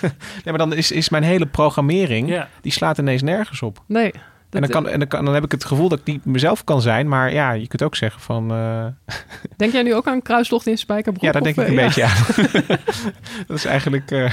nee, 0.44 0.44
maar 0.44 0.58
dan 0.58 0.72
is, 0.74 0.90
is 0.92 1.08
mijn 1.08 1.22
hele 1.22 1.46
programmering, 1.46 2.28
Ja. 2.28 2.48
die 2.60 2.72
slaat 2.72 2.98
ineens 2.98 3.22
nergens 3.22 3.62
op. 3.62 3.82
nee. 3.86 4.12
En 4.50 4.60
dan, 4.60 4.70
kan, 4.70 4.88
en 4.88 4.98
dan, 4.98 5.08
kan, 5.08 5.24
dan 5.24 5.34
heb 5.34 5.44
ik 5.44 5.50
het 5.52 5.64
gevoel 5.64 5.88
dat 5.88 5.98
ik 5.98 6.04
niet 6.04 6.24
mezelf 6.24 6.64
kan 6.64 6.80
zijn. 6.82 7.08
Maar 7.08 7.32
ja, 7.32 7.52
je 7.52 7.66
kunt 7.66 7.82
ook 7.82 7.96
zeggen 7.96 8.20
van... 8.20 8.50
eh, 8.52 8.86
Denk 9.56 9.72
jij 9.72 9.82
nu 9.82 9.94
ook 9.94 10.06
aan 10.06 10.22
kruistocht 10.22 10.66
in 10.66 10.78
Spijkerbroek? 10.78 11.24
ja, 11.24 11.32
daar 11.32 11.42
of, 11.42 11.46
denk 11.54 11.56
ik 11.58 11.64
eh, 11.64 11.68
een 11.70 11.80
ja. 11.80 11.86
beetje 11.86 12.04
aan. 12.04 12.78
dat 13.46 13.56
is 13.56 13.64
eigenlijk... 13.64 14.10
eh, 14.10 14.32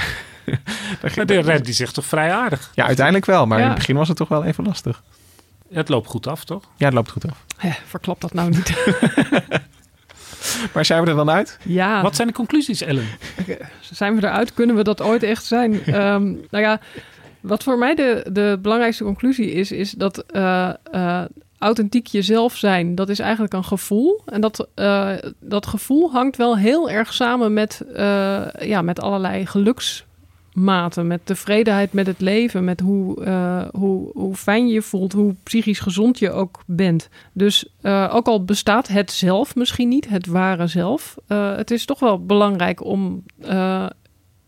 Maar 1.16 1.26
de 1.26 1.40
red 1.40 1.64
die 1.64 1.74
zegt 1.74 1.94
toch 1.94 2.04
vrij 2.04 2.32
aardig. 2.32 2.70
ja, 2.74 2.86
uiteindelijk 2.86 3.26
wel. 3.26 3.46
Maar 3.46 3.58
Ja. 3.58 3.62
in 3.64 3.70
het 3.70 3.78
begin 3.78 3.96
was 3.96 4.08
het 4.08 4.16
toch 4.16 4.28
wel 4.28 4.44
even 4.44 4.64
lastig. 4.64 5.02
Het 5.72 5.88
loopt 5.88 6.06
goed 6.08 6.26
af, 6.26 6.44
toch? 6.44 6.62
Ja, 6.76 6.84
het 6.84 6.94
loopt 6.94 7.10
goed 7.10 7.30
af. 7.30 7.44
Eh, 7.58 7.74
verklap 7.86 8.20
dat 8.20 8.32
nou 8.32 8.50
niet. 8.50 8.72
Maar 10.74 10.84
zijn 10.84 11.02
we 11.02 11.10
er 11.10 11.16
dan 11.16 11.30
uit? 11.30 11.58
ja, 11.62 12.02
Wat 12.02 12.16
zijn 12.16 12.28
de 12.28 12.34
conclusies, 12.34 12.80
Ellen? 12.82 13.06
zijn 13.80 14.16
we 14.16 14.26
eruit? 14.26 14.54
Kunnen 14.54 14.76
we 14.76 14.82
dat 14.82 15.00
ooit 15.00 15.22
echt 15.22 15.44
zijn? 15.44 15.82
Ehm, 15.84 16.22
nou 16.50 16.64
ja, 16.64 16.80
wat 17.40 17.62
voor 17.62 17.78
mij 17.78 17.94
de, 17.94 18.26
de 18.32 18.58
belangrijkste 18.62 19.04
conclusie 19.04 19.52
is, 19.52 19.72
is 19.72 19.90
dat 19.90 20.18
eh, 20.18 20.70
eh, 20.90 21.24
authentiek 21.58 22.06
jezelf 22.06 22.56
zijn, 22.56 22.94
dat 22.94 23.08
is 23.08 23.18
eigenlijk 23.18 23.52
een 23.52 23.64
gevoel. 23.64 24.22
En 24.26 24.40
dat, 24.40 24.68
eh, 24.74 25.10
dat 25.40 25.66
gevoel 25.66 26.10
hangt 26.12 26.36
wel 26.36 26.56
heel 26.58 26.90
erg 26.90 27.12
samen 27.12 27.52
met, 27.52 27.80
eh, 27.94 28.42
ja, 28.60 28.82
met 28.82 29.00
allerlei 29.00 29.46
geluksmaten. 30.62 31.06
Met 31.06 31.20
tevredenheid 31.26 31.92
met 31.92 32.06
het 32.06 32.20
leven, 32.20 32.64
met 32.64 32.80
hoe, 32.80 33.24
eh, 33.24 33.62
hoe, 33.72 34.10
hoe 34.14 34.34
fijn 34.34 34.66
je 34.66 34.72
je 34.74 34.82
voelt, 34.82 35.12
hoe 35.12 35.34
psychisch 35.42 35.80
gezond 35.80 36.18
je 36.18 36.30
ook 36.30 36.62
bent. 36.66 37.08
Dus 37.32 37.66
eh, 37.80 38.10
ook 38.14 38.26
al 38.26 38.44
bestaat 38.44 38.88
het 38.88 39.10
zelf 39.12 39.54
misschien 39.54 39.88
niet, 39.88 40.08
het 40.08 40.26
ware 40.26 40.66
zelf, 40.66 41.16
eh, 41.26 41.56
het 41.56 41.70
is 41.70 41.84
toch 41.84 41.98
wel 41.98 42.24
belangrijk 42.26 42.84
om 42.84 43.22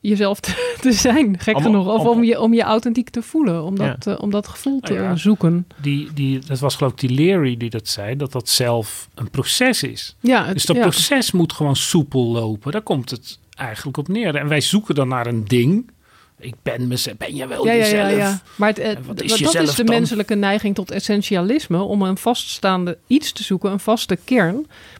jezelf 0.00 0.40
te, 0.40 0.76
te 0.80 0.92
zijn, 0.92 1.38
gek 1.38 1.56
Om- 1.56 1.62
genoeg. 1.62 1.86
Of 1.86 2.00
om- 2.00 2.06
om 2.06 2.24
je, 2.24 2.40
om 2.40 2.54
je 2.54 2.62
authentiek 2.62 3.10
te 3.10 3.22
voelen, 3.22 3.62
om 3.64 3.76
dat, 3.76 4.04
Ja. 4.04 4.14
om 4.14 4.30
dat 4.30 4.46
gevoel 4.48 4.80
te 4.80 4.92
Nou 4.92 5.04
ja, 5.04 5.16
zoeken. 5.16 5.66
Die, 5.80 6.12
die, 6.14 6.38
dat 6.46 6.58
was 6.58 6.74
geloof 6.76 6.92
ik 6.92 6.98
die 6.98 7.10
Leary 7.10 7.56
die 7.56 7.70
dat 7.70 7.88
zei, 7.88 8.16
dat 8.16 8.32
dat 8.32 8.48
zelf 8.48 9.08
een 9.14 9.30
proces 9.30 9.82
is. 9.82 10.16
Ja, 10.20 10.44
het- 10.44 10.54
dus 10.54 10.64
dat 10.66 10.76
ja. 10.76 10.82
proces 10.82 11.32
moet 11.32 11.52
gewoon 11.52 11.76
soepel 11.76 12.24
lopen. 12.32 12.72
Daar 12.72 12.82
komt 12.82 13.10
het 13.10 13.38
eigenlijk 13.54 13.96
op 13.96 14.08
neer. 14.08 14.34
En 14.34 14.48
wij 14.48 14.60
zoeken 14.60 14.94
dan 14.94 15.08
naar 15.08 15.26
een 15.26 15.44
ding. 15.44 15.92
Ik 16.38 16.54
ben 16.62 16.88
mezelf. 16.88 17.16
Ben 17.16 17.34
je 17.34 17.46
wel 17.46 17.66
ja, 17.66 17.72
ja, 17.72 17.78
jezelf? 17.78 18.10
ja, 18.10 18.16
ja. 18.16 18.40
Maar 18.56 18.68
het, 18.68 18.78
eh, 18.78 18.88
En 18.90 19.04
wat 19.06 19.22
is 19.22 19.30
dat 19.30 19.38
jezelf 19.38 19.64
is 19.68 19.74
de 19.74 19.84
dan? 19.84 19.94
menselijke 19.94 20.34
neiging 20.34 20.74
tot 20.74 20.90
essentialisme, 20.90 21.82
om 21.82 22.02
een 22.02 22.16
vaststaande 22.18 22.98
iets 23.06 23.32
te 23.32 23.42
zoeken, 23.42 23.72
een 23.72 23.80
vaste 23.80 24.18
kern. 24.24 24.54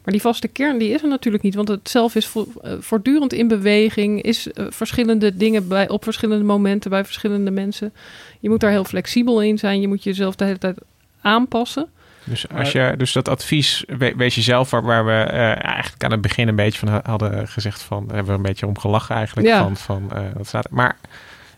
Maar 0.05 0.13
die 0.13 0.21
vaste 0.21 0.49
kern 0.49 0.79
die 0.79 0.89
is 0.91 1.03
er 1.03 1.09
natuurlijk 1.09 1.43
niet, 1.45 1.55
want 1.55 1.69
het 1.69 1.89
zelf 1.91 2.15
is 2.15 2.27
vo- 2.27 2.47
eh, 2.63 2.73
voortdurend 2.81 3.33
in 3.33 3.49
beweging, 3.49 4.23
is 4.23 4.53
eh, 4.53 4.67
verschillende 4.69 5.37
dingen 5.37 5.69
bij, 5.69 5.89
op 5.89 6.05
verschillende 6.05 6.45
momenten 6.45 6.91
bij 6.91 7.05
verschillende 7.05 7.51
mensen. 7.51 7.93
Je 8.41 8.49
moet 8.49 8.61
daar 8.61 8.71
heel 8.71 8.85
flexibel 8.85 9.43
in 9.43 9.59
zijn, 9.59 9.81
je 9.81 9.89
moet 9.89 10.03
jezelf 10.05 10.35
de 10.35 10.45
hele 10.45 10.59
tijd 10.59 10.79
aanpassen. 11.21 11.89
Dus, 12.25 12.49
als 12.49 12.72
je, 12.72 12.95
dus 12.97 13.12
dat 13.12 13.29
advies, 13.29 13.85
we- 13.87 14.14
wees 14.16 14.35
jezelf, 14.35 14.70
waar, 14.70 14.83
waar 14.83 15.05
we 15.07 15.12
eh, 15.12 15.64
eigenlijk 15.64 16.05
aan 16.05 16.11
het 16.11 16.20
begin 16.20 16.49
een 16.49 16.57
beetje 16.57 16.79
van 16.79 16.89
ha- 16.89 17.01
hadden 17.05 17.49
gezegd 17.49 17.83
van, 17.83 18.05
hebben 18.07 18.27
we 18.27 18.33
een 18.33 18.43
beetje 18.43 18.66
om 18.66 18.79
gelachen 18.79 19.14
eigenlijk. 19.16 19.47
Ja. 19.47 19.62
Van, 19.62 19.77
van, 19.77 20.11
dat 20.37 20.47
staat, 20.47 20.70
maar 20.70 20.97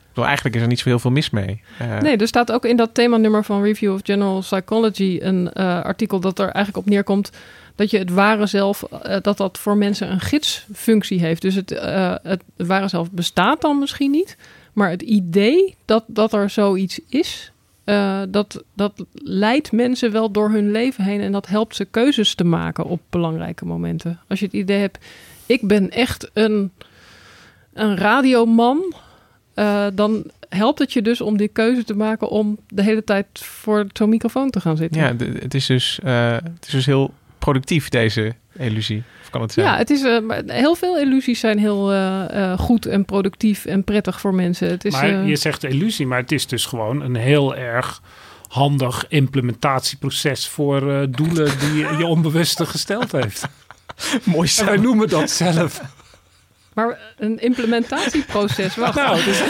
bedoel, 0.08 0.24
eigenlijk 0.24 0.56
is 0.56 0.62
er 0.62 0.68
niet 0.68 0.78
zo 0.78 0.88
heel 0.88 0.98
veel 0.98 1.10
mis 1.10 1.30
mee. 1.30 1.62
Eh, 1.78 1.98
Nee, 1.98 2.16
er 2.16 2.26
staat 2.26 2.52
ook 2.52 2.64
in 2.64 2.76
dat 2.76 2.94
themanummer 2.94 3.44
van 3.44 3.62
Review 3.62 3.92
of 3.92 4.00
General 4.04 4.38
Psychology 4.40 5.18
een 5.22 5.52
artikel 5.82 6.20
dat 6.20 6.38
er 6.38 6.48
eigenlijk 6.48 6.76
op 6.86 6.92
neerkomt 6.92 7.30
dat 7.74 7.90
je 7.90 7.98
het 7.98 8.10
ware 8.10 8.46
zelf, 8.46 8.82
dat 9.22 9.36
dat 9.36 9.58
voor 9.58 9.76
mensen 9.76 10.10
een 10.10 10.20
gidsfunctie 10.20 11.20
heeft. 11.20 11.42
Dus 11.42 11.54
het, 11.54 11.70
het 12.22 12.42
ware 12.56 12.88
zelf 12.88 13.10
bestaat 13.10 13.60
dan 13.60 13.78
misschien 13.78 14.10
niet, 14.10 14.36
maar 14.72 14.90
het 14.90 15.02
idee 15.02 15.74
dat, 15.84 16.04
dat 16.06 16.32
er 16.32 16.50
zoiets 16.50 17.00
is, 17.08 17.52
eh, 17.86 18.22
dat, 18.28 18.64
dat 18.74 19.04
leidt 19.12 19.72
mensen 19.72 20.12
wel 20.12 20.30
door 20.30 20.50
hun 20.50 20.70
leven 20.70 21.04
heen 21.04 21.20
en 21.20 21.32
dat 21.32 21.46
helpt 21.46 21.76
ze 21.76 21.84
keuzes 21.84 22.34
te 22.34 22.44
maken 22.44 22.84
op 22.84 23.00
belangrijke 23.10 23.64
momenten. 23.64 24.20
Als 24.28 24.38
je 24.38 24.44
het 24.44 24.54
idee 24.54 24.78
hebt, 24.78 25.04
ik 25.46 25.68
ben 25.68 25.90
echt 25.90 26.30
een, 26.32 26.72
een 27.72 27.96
radioman, 27.96 28.94
eh, 29.54 29.86
dan 29.94 30.30
helpt 30.48 30.78
het 30.78 30.92
je 30.92 31.02
dus 31.02 31.20
om 31.20 31.36
die 31.36 31.48
keuze 31.48 31.84
te 31.84 31.96
maken 31.96 32.28
om 32.28 32.58
de 32.68 32.82
hele 32.82 33.04
tijd 33.04 33.26
voor 33.32 33.86
zo'n 33.92 34.08
microfoon 34.08 34.50
te 34.50 34.60
gaan 34.60 34.76
zitten. 34.76 35.00
ja, 35.00 35.16
het 35.40 35.54
is, 35.54 35.66
dus, 35.66 35.98
eh, 36.02 36.32
het 36.32 36.66
is 36.66 36.72
dus 36.72 36.86
heel 36.86 37.14
productief, 37.46 37.88
deze 37.88 38.34
illusie. 38.58 39.02
Of 39.22 39.30
kan 39.30 39.40
het 39.40 39.52
zijn? 39.52 39.66
Ja, 39.66 39.76
het 39.76 39.90
is, 39.90 40.02
eh, 40.02 40.20
maar 40.20 40.42
heel 40.46 40.74
veel 40.74 40.98
illusies 40.98 41.40
zijn 41.40 41.58
heel 41.58 41.92
eh, 41.92 42.52
eh, 42.52 42.58
goed 42.58 42.86
en 42.86 43.04
productief 43.04 43.64
en 43.64 43.84
prettig 43.84 44.20
voor 44.20 44.34
mensen. 44.34 44.68
Het 44.68 44.84
is, 44.84 44.92
maar 44.92 45.26
je 45.26 45.36
zegt 45.36 45.64
illusie, 45.64 46.06
maar 46.06 46.20
het 46.20 46.32
is 46.32 46.46
dus 46.46 46.66
gewoon 46.66 47.00
een 47.00 47.14
heel 47.14 47.56
erg 47.56 48.02
handig 48.48 49.04
implementatieproces 49.08 50.48
voor 50.48 50.92
eh, 50.92 51.06
doelen 51.10 51.58
die 51.58 51.74
je, 51.74 51.94
je 51.98 52.06
onbewuste 52.06 52.66
gesteld 52.66 53.12
heeft. 53.12 53.48
Mooi 54.24 54.50
En 54.58 54.64
wij 54.64 54.76
noemen 54.76 55.08
dat 55.08 55.30
zelf. 55.30 55.80
Maar 56.76 56.98
een 57.18 57.38
implementatieproces, 57.38 58.76
wacht. 58.76 58.94
Nou, 59.06 59.24
dus, 59.24 59.40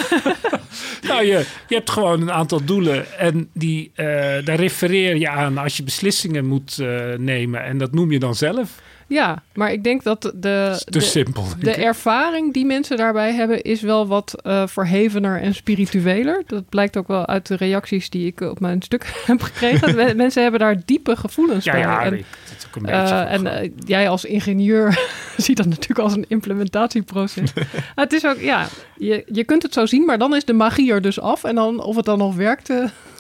nou 1.09 1.25
je, 1.25 1.47
je 1.69 1.75
hebt 1.75 1.91
gewoon 1.91 2.21
een 2.21 2.33
aantal 2.33 2.65
doelen 2.65 3.19
en 3.19 3.51
die, 3.53 3.91
eh, 3.95 4.07
daar 4.45 4.57
refereer 4.57 5.17
je 5.17 5.29
aan 5.29 5.59
als 5.59 5.77
je 5.77 5.83
beslissingen 5.83 6.47
moet 6.47 6.79
eh, 6.79 7.15
nemen. 7.17 7.65
En 7.65 7.79
dat 7.79 7.93
noem 7.93 8.13
je 8.13 8.19
dan 8.19 8.35
zelf. 8.35 8.71
Ja, 9.09 9.43
maar 9.55 9.73
ik 9.73 9.85
denk 9.85 10.03
dat 10.03 10.23
de, 10.23 10.31
te 10.35 10.83
de, 10.87 11.01
simpel, 11.01 11.45
ervaring 11.63 12.53
die 12.53 12.65
mensen 12.67 12.97
daarbij 12.97 13.33
hebben 13.33 13.63
is 13.63 13.81
wel 13.81 14.07
wat 14.07 14.35
eh, 14.43 14.67
verhevener 14.67 15.41
en 15.41 15.55
spiritueler. 15.55 16.43
Dat 16.47 16.69
blijkt 16.69 16.97
ook 16.97 17.09
wel 17.09 17.27
uit 17.27 17.47
de 17.47 17.57
reacties 17.57 18.11
die 18.11 18.27
ik 18.27 18.41
op 18.41 18.61
mijn 18.61 18.83
stuk 18.83 19.05
heb 19.27 19.43
gekregen. 19.43 19.95
Men- 19.97 20.17
mensen 20.17 20.43
hebben 20.43 20.61
daar 20.61 20.77
diepe 20.85 21.17
gevoelens 21.17 21.65
Ja, 21.65 21.73
bij. 21.73 21.81
ja, 21.81 22.03
en, 22.05 22.13
ik- 22.15 22.25
dat 22.49 22.57
is 22.59 22.67
ook 22.67 22.77
een 22.77 22.87
eh, 22.89 23.33
en 23.33 23.47
eh, 23.63 23.71
jij 23.87 24.09
als 24.09 24.25
ingenieur 24.25 24.99
ziet 25.37 25.57
dat 25.57 25.67
natuurlijk 25.67 26.01
als 26.01 26.13
een 26.13 26.25
implementatieproces. 26.29 27.53
Het 27.95 28.13
is 28.13 28.27
ook, 28.27 28.39
ja, 28.41 28.67
je, 28.97 29.23
je 29.33 29.45
kunt 29.45 29.63
het 29.63 29.73
zo 29.73 29.87
zien, 29.87 30.05
maar 30.05 30.19
dan 30.19 30.35
is 30.37 30.45
de 30.45 30.53
magie 30.53 30.93
er 30.93 31.03
dus 31.03 31.21
af. 31.21 31.45
En 31.45 31.55
dan 31.55 31.83
of 31.83 31.97
het 31.97 32.05
dan 32.05 32.19
nog 32.19 32.35
werkt. 32.35 32.71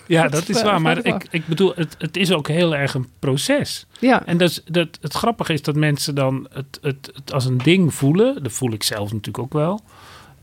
Ja, 0.07 0.29
dat 0.29 0.49
is 0.49 0.63
waar. 0.63 0.81
Maar 0.81 1.05
ik 1.05 1.27
ik, 1.31 1.47
bedoel, 1.47 1.73
het, 1.77 1.97
het 1.99 2.17
is 2.17 2.33
ook 2.33 2.49
heel 2.49 2.77
erg 2.77 2.95
een 2.95 3.09
proces. 3.19 3.87
Ja. 3.99 4.27
En 4.27 4.37
dat 4.37 4.51
is, 4.51 4.63
dat, 4.65 4.89
het 5.01 5.13
grappige 5.15 5.53
is 5.53 5.63
dat 5.63 5.75
mensen 5.77 6.15
dan 6.15 6.47
het, 6.53 6.79
het, 6.81 7.11
het 7.15 7.33
als 7.33 7.45
een 7.45 7.59
ding 7.59 7.95
voelen. 7.95 8.43
Dat 8.43 8.53
voel 8.53 8.73
ik 8.73 8.83
zelf 8.83 9.13
natuurlijk 9.13 9.39
ook 9.39 9.53
wel. 9.53 9.81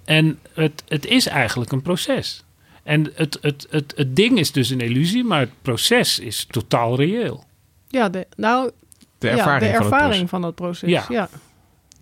En 0.06 0.40
het, 0.54 0.84
het 0.88 1.06
is 1.06 1.28
eigenlijk 1.28 1.72
een 1.72 1.82
proces. 1.82 2.44
En 2.84 3.12
het, 3.16 3.38
het, 3.42 3.68
het, 3.70 3.94
het 3.96 4.16
ding 4.16 4.40
is 4.40 4.52
dus 4.52 4.70
een 4.70 4.82
illusie, 4.82 5.24
maar 5.24 5.40
het 5.40 5.62
proces 5.62 6.20
is 6.20 6.46
totaal 6.50 6.96
reëel. 6.96 7.44
Ja, 7.88 8.10
de, 8.10 8.28
nou, 8.36 8.72
De 9.18 9.28
ja, 9.28 9.34
ervaring 9.34 9.72
de 9.72 9.78
van 9.78 9.84
het 9.84 9.94
ervaring 9.94 10.10
proces. 10.12 10.30
van 10.30 10.42
dat 10.42 10.56
proces. 10.56 10.90
Ja. 10.90 11.06
Ja. 11.10 11.30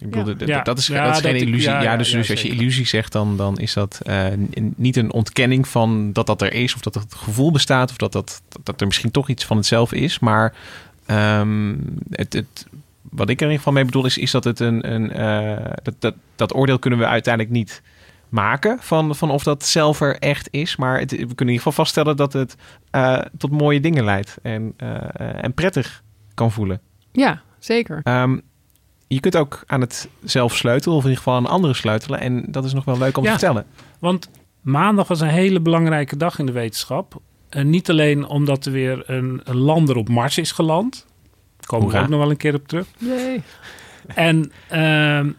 Ik 0.02 0.10
bedoel, 0.10 0.48
Ja. 0.48 0.62
dat 0.62 0.78
is, 0.78 0.88
Ja, 0.88 1.06
dat 1.06 1.16
is 1.16 1.22
geen 1.22 1.34
dat 1.34 1.42
illusie. 1.42 1.70
ja, 1.70 1.82
Ja, 1.82 1.92
ja, 1.92 1.98
dus, 1.98 2.12
ja, 2.12 2.18
dus 2.18 2.30
als 2.30 2.42
je 2.42 2.50
illusie 2.50 2.86
zegt, 2.86 3.12
dan, 3.12 3.38
dan 3.38 3.58
is 3.58 3.74
dat 3.74 4.00
eh, 4.04 4.26
niet 4.76 4.96
een 4.96 5.12
ontkenning 5.12 5.68
van 5.68 6.14
dat 6.14 6.26
dat 6.28 6.42
er 6.42 6.54
is, 6.54 6.76
of 6.76 6.82
dat 6.82 6.94
het 6.94 7.14
gevoel 7.14 7.52
bestaat, 7.52 7.90
of 7.90 7.98
dat, 7.98 8.12
dat, 8.12 8.42
dat 8.64 8.82
er 8.82 8.88
misschien 8.88 9.12
toch 9.12 9.30
iets 9.30 9.46
van 9.46 9.58
hetzelfde 9.58 9.96
is. 9.96 10.20
Maar 10.20 10.54
ehm, 11.06 11.76
het, 12.10 12.34
het, 12.34 12.68
wat 13.02 13.30
ik 13.30 13.36
er 13.42 13.46
in 13.46 13.52
ieder 13.52 13.58
geval 13.58 13.74
mee 13.74 13.86
bedoel, 13.86 14.06
is, 14.06 14.18
is 14.18 14.32
dat 14.32 14.44
het 14.44 14.60
een. 14.60 14.92
een 14.94 15.12
eh, 15.12 15.72
dat, 15.84 15.96
dat, 16.00 16.16
dat 16.36 16.56
oordeel 16.56 16.80
kunnen 16.80 17.00
we 17.00 17.06
uiteindelijk 17.06 17.54
niet 17.54 17.82
maken 18.30 18.78
van, 18.82 19.16
van 19.16 19.32
of 19.32 19.44
dat 19.44 19.66
zelf 19.66 20.02
er 20.02 20.18
echt 20.20 20.48
is. 20.52 20.76
Maar 20.76 21.00
het, 21.00 21.12
we 21.12 21.18
kunnen 21.18 21.28
in 21.38 21.40
ieder 21.40 21.58
geval 21.58 21.72
vaststellen 21.72 22.16
dat 22.18 22.34
het 22.34 22.56
eh, 22.90 23.22
tot 23.38 23.52
mooie 23.52 23.80
dingen 23.80 24.04
leidt 24.04 24.38
en, 24.42 24.74
en 25.42 25.54
prettig 25.54 26.04
kan 26.34 26.52
voelen. 26.52 26.80
ja, 27.12 27.42
zeker. 27.60 28.00
Ehm, 28.04 28.38
je 29.14 29.20
kunt 29.20 29.36
ook 29.36 29.64
aan 29.68 29.82
het 29.82 30.10
zelf 30.24 30.56
sleutelen, 30.56 30.98
of 30.98 31.04
in 31.04 31.10
ieder 31.10 31.24
geval 31.24 31.40
aan 31.40 31.48
anderen 31.48 31.76
sleutelen. 31.76 32.20
En 32.20 32.44
dat 32.48 32.66
is 32.66 32.74
nog 32.74 32.86
wel 32.86 32.98
leuk 32.98 33.18
om 33.18 33.24
Ja. 33.24 33.32
te 33.32 33.38
vertellen. 33.40 33.66
Want 34.00 34.30
maandag 34.62 35.08
was 35.08 35.20
een 35.22 35.28
hele 35.28 35.60
belangrijke 35.60 36.18
dag 36.18 36.40
in 36.40 36.46
de 36.46 36.52
wetenschap. 36.52 37.22
En 37.50 37.70
niet 37.70 37.90
alleen 37.90 38.26
omdat 38.28 38.66
er 38.66 38.72
weer 38.72 39.10
een, 39.10 39.42
een 39.44 39.58
lander 39.58 39.96
op 39.96 40.10
Mars 40.10 40.38
is 40.38 40.52
geland. 40.52 41.06
Daar 41.58 41.68
komen 41.80 41.90
we 41.94 42.00
ook 42.00 42.08
nog 42.08 42.20
wel 42.20 42.30
een 42.30 42.38
keer 42.38 42.54
op 42.56 42.68
terug. 42.68 42.88
Jee. 42.98 43.42
En 44.08 44.52
ehm, 44.70 45.32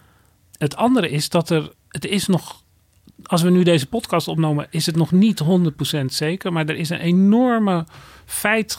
het 0.58 0.76
andere 0.76 1.10
is 1.10 1.28
dat 1.28 1.50
er, 1.50 1.70
het 1.88 2.04
is 2.06 2.26
nog, 2.26 2.62
als 3.24 3.42
we 3.42 3.50
nu 3.50 3.62
deze 3.62 3.86
podcast 3.86 4.28
opnemen, 4.28 4.66
is 4.70 4.86
het 4.86 4.96
nog 4.96 5.12
niet 5.12 5.42
100% 5.42 6.04
zeker. 6.06 6.52
Maar 6.52 6.66
er 6.66 6.76
is 6.76 6.90
een 6.90 7.00
enorme 7.00 7.86
feit, 8.24 8.78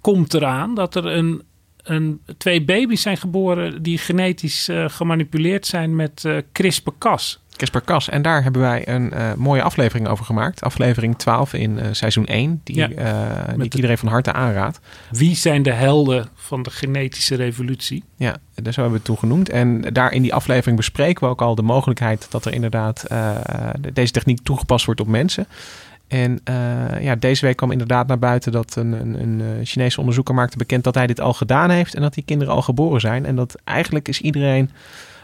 komt 0.00 0.34
eraan, 0.34 0.74
dat 0.74 0.94
er 0.94 1.06
een, 1.06 1.42
een, 1.88 2.20
twee 2.36 2.64
baby's 2.64 3.02
zijn 3.02 3.16
geboren 3.16 3.82
die 3.82 3.98
genetisch 3.98 4.68
eh, 4.68 4.84
gemanipuleerd 4.88 5.66
zijn 5.66 5.96
met 5.96 6.24
eh 6.24 6.36
CRISPR-Cas. 6.52 7.40
CRISPR-Cas. 7.56 8.08
En 8.08 8.22
daar 8.22 8.42
hebben 8.42 8.62
wij 8.62 8.88
een 8.88 9.12
eh, 9.12 9.32
mooie 9.34 9.62
aflevering 9.62 10.08
over 10.08 10.24
gemaakt. 10.24 10.62
Aflevering 10.62 11.18
12 11.18 11.52
in 11.52 11.78
seizoen 11.90 12.26
1. 12.26 12.60
Die, 12.64 12.76
Ja. 12.76 12.86
die 12.86 13.64
ik 13.64 13.70
de- 13.70 13.76
iedereen 13.76 13.98
van 13.98 14.08
harte 14.08 14.32
aanraad. 14.32 14.80
Wie 15.10 15.34
zijn 15.36 15.62
de 15.62 15.72
helden 15.72 16.28
van 16.34 16.62
de 16.62 16.70
genetische 16.70 17.34
revolutie? 17.34 18.04
Ja, 18.16 18.36
daar 18.54 18.72
zo 18.72 18.80
hebben 18.80 18.90
we 18.90 18.96
het 18.96 19.04
toe 19.04 19.16
genoemd. 19.16 19.48
En 19.48 19.80
daar 19.80 20.12
in 20.12 20.22
die 20.22 20.34
aflevering 20.34 20.76
bespreken 20.76 21.24
we 21.24 21.30
ook 21.30 21.42
al 21.42 21.54
de 21.54 21.62
mogelijkheid 21.62 22.26
dat 22.30 22.44
er 22.44 22.52
inderdaad 22.52 23.04
de- 23.80 23.92
deze 23.92 24.12
techniek 24.12 24.40
toegepast 24.42 24.84
wordt 24.86 25.00
op 25.00 25.06
mensen. 25.06 25.46
En 26.08 26.40
eh, 26.44 26.54
ja, 27.02 27.14
deze 27.16 27.46
week 27.46 27.56
kwam 27.56 27.70
inderdaad 27.70 28.06
naar 28.06 28.18
buiten 28.18 28.52
dat 28.52 28.76
een, 28.76 28.92
een, 28.92 29.20
een 29.22 29.40
eh, 29.40 29.66
Chinese 29.66 29.98
onderzoeker 29.98 30.34
maakte 30.34 30.56
bekend 30.56 30.84
dat 30.84 30.94
hij 30.94 31.06
dit 31.06 31.20
al 31.20 31.32
gedaan 31.32 31.70
heeft 31.70 31.94
en 31.94 32.02
dat 32.02 32.14
die 32.14 32.24
kinderen 32.24 32.54
al 32.54 32.62
geboren 32.62 33.00
zijn. 33.00 33.26
En 33.26 33.36
dat 33.36 33.54
eigenlijk 33.64 34.08
is 34.08 34.20
iedereen 34.20 34.70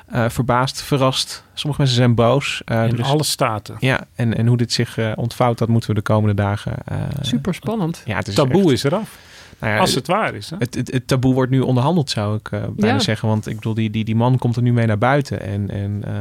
eh, 0.07 0.29
verbaasd, 0.29 0.83
verrast. 0.83 1.45
Sommige 1.55 1.81
mensen 1.81 1.99
zijn 2.01 2.15
boos. 2.15 2.63
In 2.67 2.89
dus- 2.97 3.07
alle 3.07 3.25
staten. 3.25 3.77
Ja, 3.79 4.07
en, 4.15 4.37
en 4.37 4.47
hoe 4.47 4.57
dit 4.57 4.73
zich 4.73 4.99
ontvouwt, 5.17 5.59
dat 5.59 5.69
moeten 5.69 5.89
we 5.89 5.95
de 5.97 6.03
komende 6.03 6.35
dagen. 6.43 6.73
eh, 6.85 6.97
Super 7.21 7.55
spannend. 7.55 8.03
ja, 8.05 8.17
het 8.17 8.29
is 8.29 8.35
Taboe 8.35 8.63
echt- 8.63 8.71
is 8.73 8.85
eraf. 8.85 9.19
nou 9.59 9.73
ja, 9.73 9.79
Als 9.79 9.95
het 9.95 10.07
waar 10.07 10.35
is. 10.35 10.51
Hè? 10.51 10.57
het, 10.59 10.75
het, 10.75 10.93
het 10.93 11.07
taboe 11.07 11.35
wordt 11.35 11.51
nu 11.51 11.61
onderhandeld, 11.61 12.11
zou 12.11 12.37
ik 12.37 12.49
eh, 12.51 12.61
bijna 12.77 12.95
Ja. 12.97 13.01
zeggen. 13.03 13.29
Want 13.29 13.47
ik 13.47 13.55
bedoel, 13.55 13.75
die, 13.75 13.91
die, 13.91 14.05
die 14.05 14.17
man 14.17 14.39
komt 14.39 14.57
er 14.57 14.63
nu 14.63 14.73
mee 14.73 14.87
naar 14.87 14.99
buiten. 14.99 15.41
En, 15.41 15.71
en 15.71 16.03
eh, 16.07 16.13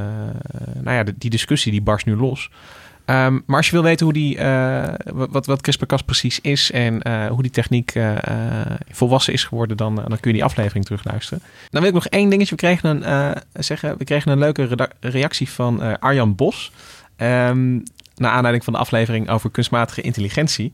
nou 0.81 0.95
ja, 0.97 1.03
de- 1.03 1.15
die 1.17 1.29
discussie 1.29 1.71
die 1.71 1.81
barst 1.81 2.05
nu 2.05 2.15
los. 2.15 2.49
Ehm, 3.05 3.39
maar 3.45 3.57
als 3.57 3.65
je 3.65 3.71
wil 3.71 3.83
weten 3.83 4.05
hoe 4.05 4.13
die, 4.13 4.37
eh, 4.37 4.93
wat, 5.13 5.45
wat 5.45 5.61
CRISPR-Cas 5.61 6.01
precies 6.01 6.39
is 6.39 6.71
en 6.71 7.01
eh, 7.01 7.27
hoe 7.27 7.41
die 7.41 7.51
techniek 7.51 7.95
eh, 7.95 8.15
volwassen 8.89 9.33
is 9.33 9.43
geworden, 9.43 9.77
dan, 9.77 9.95
dan 9.95 10.19
kun 10.19 10.31
je 10.31 10.37
die 10.37 10.43
aflevering 10.43 10.85
terugluisteren. 10.85 11.43
Dan 11.69 11.81
wil 11.81 11.89
ik 11.89 11.95
nog 11.95 12.07
één 12.07 12.29
dingetje. 12.29 12.55
We 12.55 12.61
kregen 12.61 13.03
een, 13.03 13.35
zeggen, 13.53 13.97
we 13.97 14.03
kregen 14.03 14.31
een 14.31 14.39
leuke 14.39 14.89
reactie 14.99 15.49
van 15.49 15.99
Arjan 15.99 16.35
Bos. 16.35 16.71
Ehm 17.15 17.79
naar 18.15 18.31
aanleiding 18.31 18.63
van 18.63 18.73
de 18.73 18.79
aflevering 18.79 19.29
over 19.29 19.51
kunstmatige 19.51 20.01
intelligentie. 20.01 20.73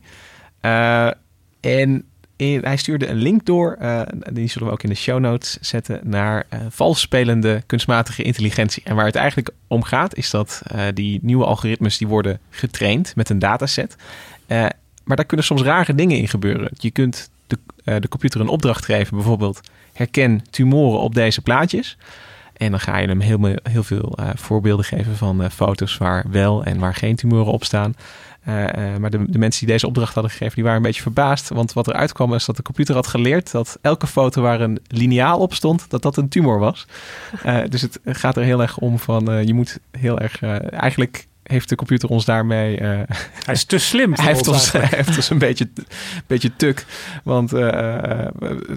En 1.59 2.08
in- 2.39 2.63
hij 2.63 2.77
stuurde 2.77 3.07
een 3.07 3.17
link 3.17 3.45
door, 3.45 3.75
eh, 3.79 4.01
die 4.31 4.47
zullen 4.47 4.67
we 4.67 4.73
ook 4.73 4.83
in 4.83 4.89
de 4.89 4.95
show 4.95 5.19
notes 5.19 5.57
zetten, 5.61 5.99
naar 6.03 6.45
eh 6.49 6.59
vals 6.69 6.99
spelende 6.99 7.63
kunstmatige 7.65 8.23
intelligentie. 8.23 8.83
En 8.85 8.95
waar 8.95 9.05
het 9.05 9.15
eigenlijk 9.15 9.49
om 9.67 9.83
gaat, 9.83 10.15
is 10.15 10.29
dat 10.29 10.61
eh, 10.65 10.81
die 10.93 11.19
nieuwe 11.21 11.45
algoritmes 11.45 11.97
die 11.97 12.07
worden 12.07 12.39
getraind 12.49 13.15
met 13.15 13.29
een 13.29 13.39
dataset. 13.39 13.95
Eh, 14.47 14.65
maar 15.03 15.15
daar 15.17 15.25
kunnen 15.25 15.45
soms 15.45 15.61
rare 15.61 15.95
dingen 15.95 16.17
in 16.17 16.27
gebeuren. 16.27 16.69
Je 16.73 16.91
kunt 16.91 17.29
de, 17.47 17.57
eh, 17.83 17.95
de 17.99 18.07
computer 18.07 18.41
een 18.41 18.47
opdracht 18.47 18.85
geven, 18.85 19.15
bijvoorbeeld 19.15 19.61
herken 19.93 20.41
tumoren 20.49 20.99
op 20.99 21.15
deze 21.15 21.41
plaatjes. 21.41 21.97
En 22.59 22.71
dan 22.71 22.79
ga 22.79 22.97
je 22.97 23.07
hem 23.07 23.19
heel, 23.19 23.55
heel 23.63 23.83
veel 23.83 24.13
eh, 24.15 24.29
voorbeelden 24.35 24.85
geven 24.85 25.15
van 25.15 25.43
eh, 25.43 25.49
foto's 25.49 25.97
waar 25.97 26.25
wel 26.31 26.63
en 26.63 26.79
waar 26.79 26.95
geen 26.95 27.15
tumoren 27.15 27.53
op 27.53 27.63
staan. 27.63 27.95
Eh, 28.43 28.53
maar 28.97 29.09
de, 29.09 29.31
de 29.31 29.37
mensen 29.37 29.65
die 29.65 29.73
deze 29.73 29.87
opdracht 29.87 30.13
hadden 30.13 30.31
gegeven, 30.31 30.55
die 30.55 30.63
waren 30.63 30.77
een 30.77 30.85
beetje 30.85 31.01
verbaasd. 31.01 31.49
Want 31.49 31.73
wat 31.73 31.87
eruit 31.87 32.11
kwam 32.11 32.33
is 32.33 32.45
dat 32.45 32.55
de 32.55 32.61
computer 32.61 32.95
had 32.95 33.07
geleerd 33.07 33.51
dat 33.51 33.77
elke 33.81 34.07
foto 34.07 34.41
waar 34.41 34.61
een 34.61 34.79
liniaal 34.87 35.39
op 35.39 35.53
stond, 35.53 35.89
dat 35.89 36.01
dat 36.01 36.17
een 36.17 36.29
tumor 36.29 36.59
was. 36.59 36.87
Dus 37.69 37.81
het 37.81 37.99
gaat 38.05 38.37
er 38.37 38.43
heel 38.43 38.61
erg 38.61 38.77
om 38.77 38.99
van, 38.99 39.45
je 39.45 39.53
moet 39.53 39.79
heel 39.91 40.19
erg, 40.19 40.41
eigenlijk 40.71 41.27
heeft 41.49 41.69
de 41.69 41.75
computer 41.75 42.09
ons 42.09 42.25
daarmee... 42.25 42.77
eh, 42.77 42.87
Hij 43.45 43.53
is 43.53 43.63
te 43.63 43.77
slim. 43.77 44.13
hij 44.15 44.25
heeft 44.25 44.47
ons 44.47 44.71
hij 44.71 44.87
heeft 44.89 45.15
ons 45.15 45.29
een 45.29 45.37
beetje, 45.37 45.69
beetje 46.27 46.55
tuk. 46.55 46.85
Want 47.23 47.53
eh, 47.53 48.21
eh, 48.21 48.27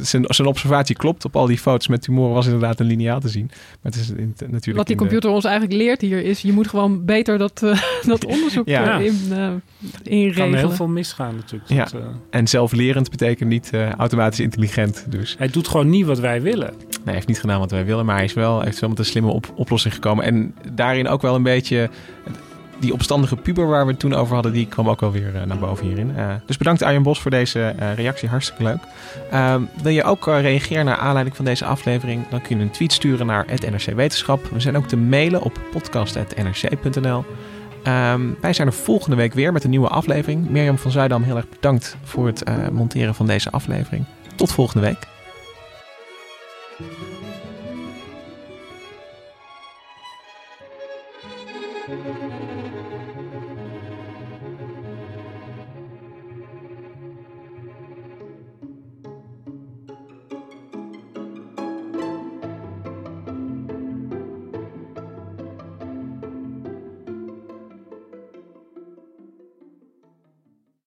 zijn, 0.01 0.25
zijn 0.27 0.49
observatie 0.49 0.97
klopt. 0.97 1.25
Op 1.25 1.37
al 1.37 1.47
die 1.47 1.59
foto's 1.59 1.89
met 1.89 2.03
tumoren 2.03 2.35
was 2.35 2.45
inderdaad 2.47 2.81
een 2.81 2.87
liniaal 2.87 3.21
te 3.21 3.29
zien. 3.29 3.47
Maar 3.51 3.93
het 3.93 3.95
is 3.95 4.11
in, 4.11 4.35
natuurlijk 4.39 4.77
Wat 4.77 4.87
die 4.87 4.97
de- 4.97 5.03
computer 5.03 5.31
ons 5.31 5.45
eigenlijk 5.45 5.75
leert 5.83 6.01
hier 6.01 6.23
is, 6.25 6.41
je 6.41 6.53
moet 6.53 6.69
gewoon 6.69 7.05
beter 7.05 7.39
dat, 7.39 7.61
dat 8.07 8.25
onderzoek 8.25 8.67
Ja. 8.69 8.99
in, 8.99 9.33
Er 10.05 10.35
kan 10.35 10.55
heel 10.55 10.71
veel 10.71 10.89
misgaan 10.89 11.35
natuurlijk. 11.35 11.71
Ja, 11.71 11.85
Dat, 11.85 11.93
eh, 11.95 11.99
en 12.31 12.49
zelflerend 12.49 13.11
betekent 13.11 13.49
niet 13.51 13.71
eh, 13.73 13.91
automatisch 13.91 14.41
intelligent. 14.41 15.07
Dus 15.09 15.35
hij 15.39 15.49
doet 15.49 15.69
gewoon 15.69 15.91
niet 15.91 16.07
wat 16.07 16.19
wij 16.19 16.43
willen. 16.43 16.71
nee, 16.79 16.99
hij 17.05 17.15
heeft 17.15 17.27
niet 17.27 17.41
gedaan 17.41 17.59
wat 17.59 17.71
wij 17.71 17.85
willen, 17.85 18.05
maar 18.07 18.17
hij 18.17 18.25
is 18.25 18.35
wel, 18.35 18.61
heeft 18.61 18.81
wel 18.81 18.89
met 18.91 18.99
een 18.99 19.05
slimme 19.05 19.31
op- 19.31 19.53
oplossing 19.55 19.95
gekomen. 19.95 20.25
En 20.25 20.55
daarin 20.73 21.09
ook 21.09 21.23
wel 21.23 21.35
een 21.35 21.43
beetje 21.43 21.91
die 22.83 22.93
opstandige 22.93 23.37
puber 23.37 23.67
waar 23.67 23.85
we 23.85 23.91
het 23.91 24.01
toen 24.01 24.15
over 24.15 24.35
hadden, 24.35 24.53
die 24.53 24.67
kwam 24.67 24.89
ook 24.89 25.01
wel 25.01 25.13
weer 25.13 25.37
eh, 25.37 25.43
naar 25.43 25.59
boven 25.59 25.87
hierin. 25.87 26.17
Eh, 26.17 26.27
dus 26.47 26.57
bedankt 26.57 26.83
Arjen 26.83 27.03
Bos 27.03 27.21
voor 27.21 27.31
deze 27.31 27.61
eh, 27.61 27.95
reactie, 27.95 28.29
hartstikke 28.29 28.63
leuk. 28.63 28.81
Ehm, 29.31 29.63
wil 29.83 29.93
je 29.93 30.05
ook 30.05 30.27
reageren 30.27 30.85
naar 30.85 30.97
aanleiding 30.97 31.37
van 31.37 31.45
deze 31.45 31.65
aflevering? 31.65 32.29
Dan 32.29 32.43
kun 32.43 32.57
je 32.57 32.63
een 32.63 32.71
tweet 32.71 32.93
sturen 32.93 33.27
naar 33.27 33.47
NRC 33.71 33.85
Wetenschap. 33.85 34.49
We 34.53 34.61
zijn 34.61 34.77
ook 34.77 34.87
te 34.87 34.97
mailen 34.97 35.43
op 35.43 35.61
podcast.nrc.nl. 35.71 37.25
Ehm, 37.83 38.21
wij 38.41 38.53
zijn 38.53 38.69
er 38.69 38.75
volgende 38.75 39.17
week 39.17 39.35
weer 39.35 39.53
met 39.53 39.65
een 39.65 39.71
nieuwe 39.71 39.89
aflevering. 39.89 40.49
Mirjam 40.49 40.79
van 40.79 40.91
Zuidam, 40.91 41.23
heel 41.23 41.37
erg 41.37 41.49
bedankt 41.49 41.97
voor 42.03 42.27
het 42.27 42.45
monteren 42.73 43.15
van 43.15 43.27
deze 43.27 43.51
aflevering. 43.51 44.05
Tot 44.37 44.53
volgende 44.53 44.87
week. 44.87 45.11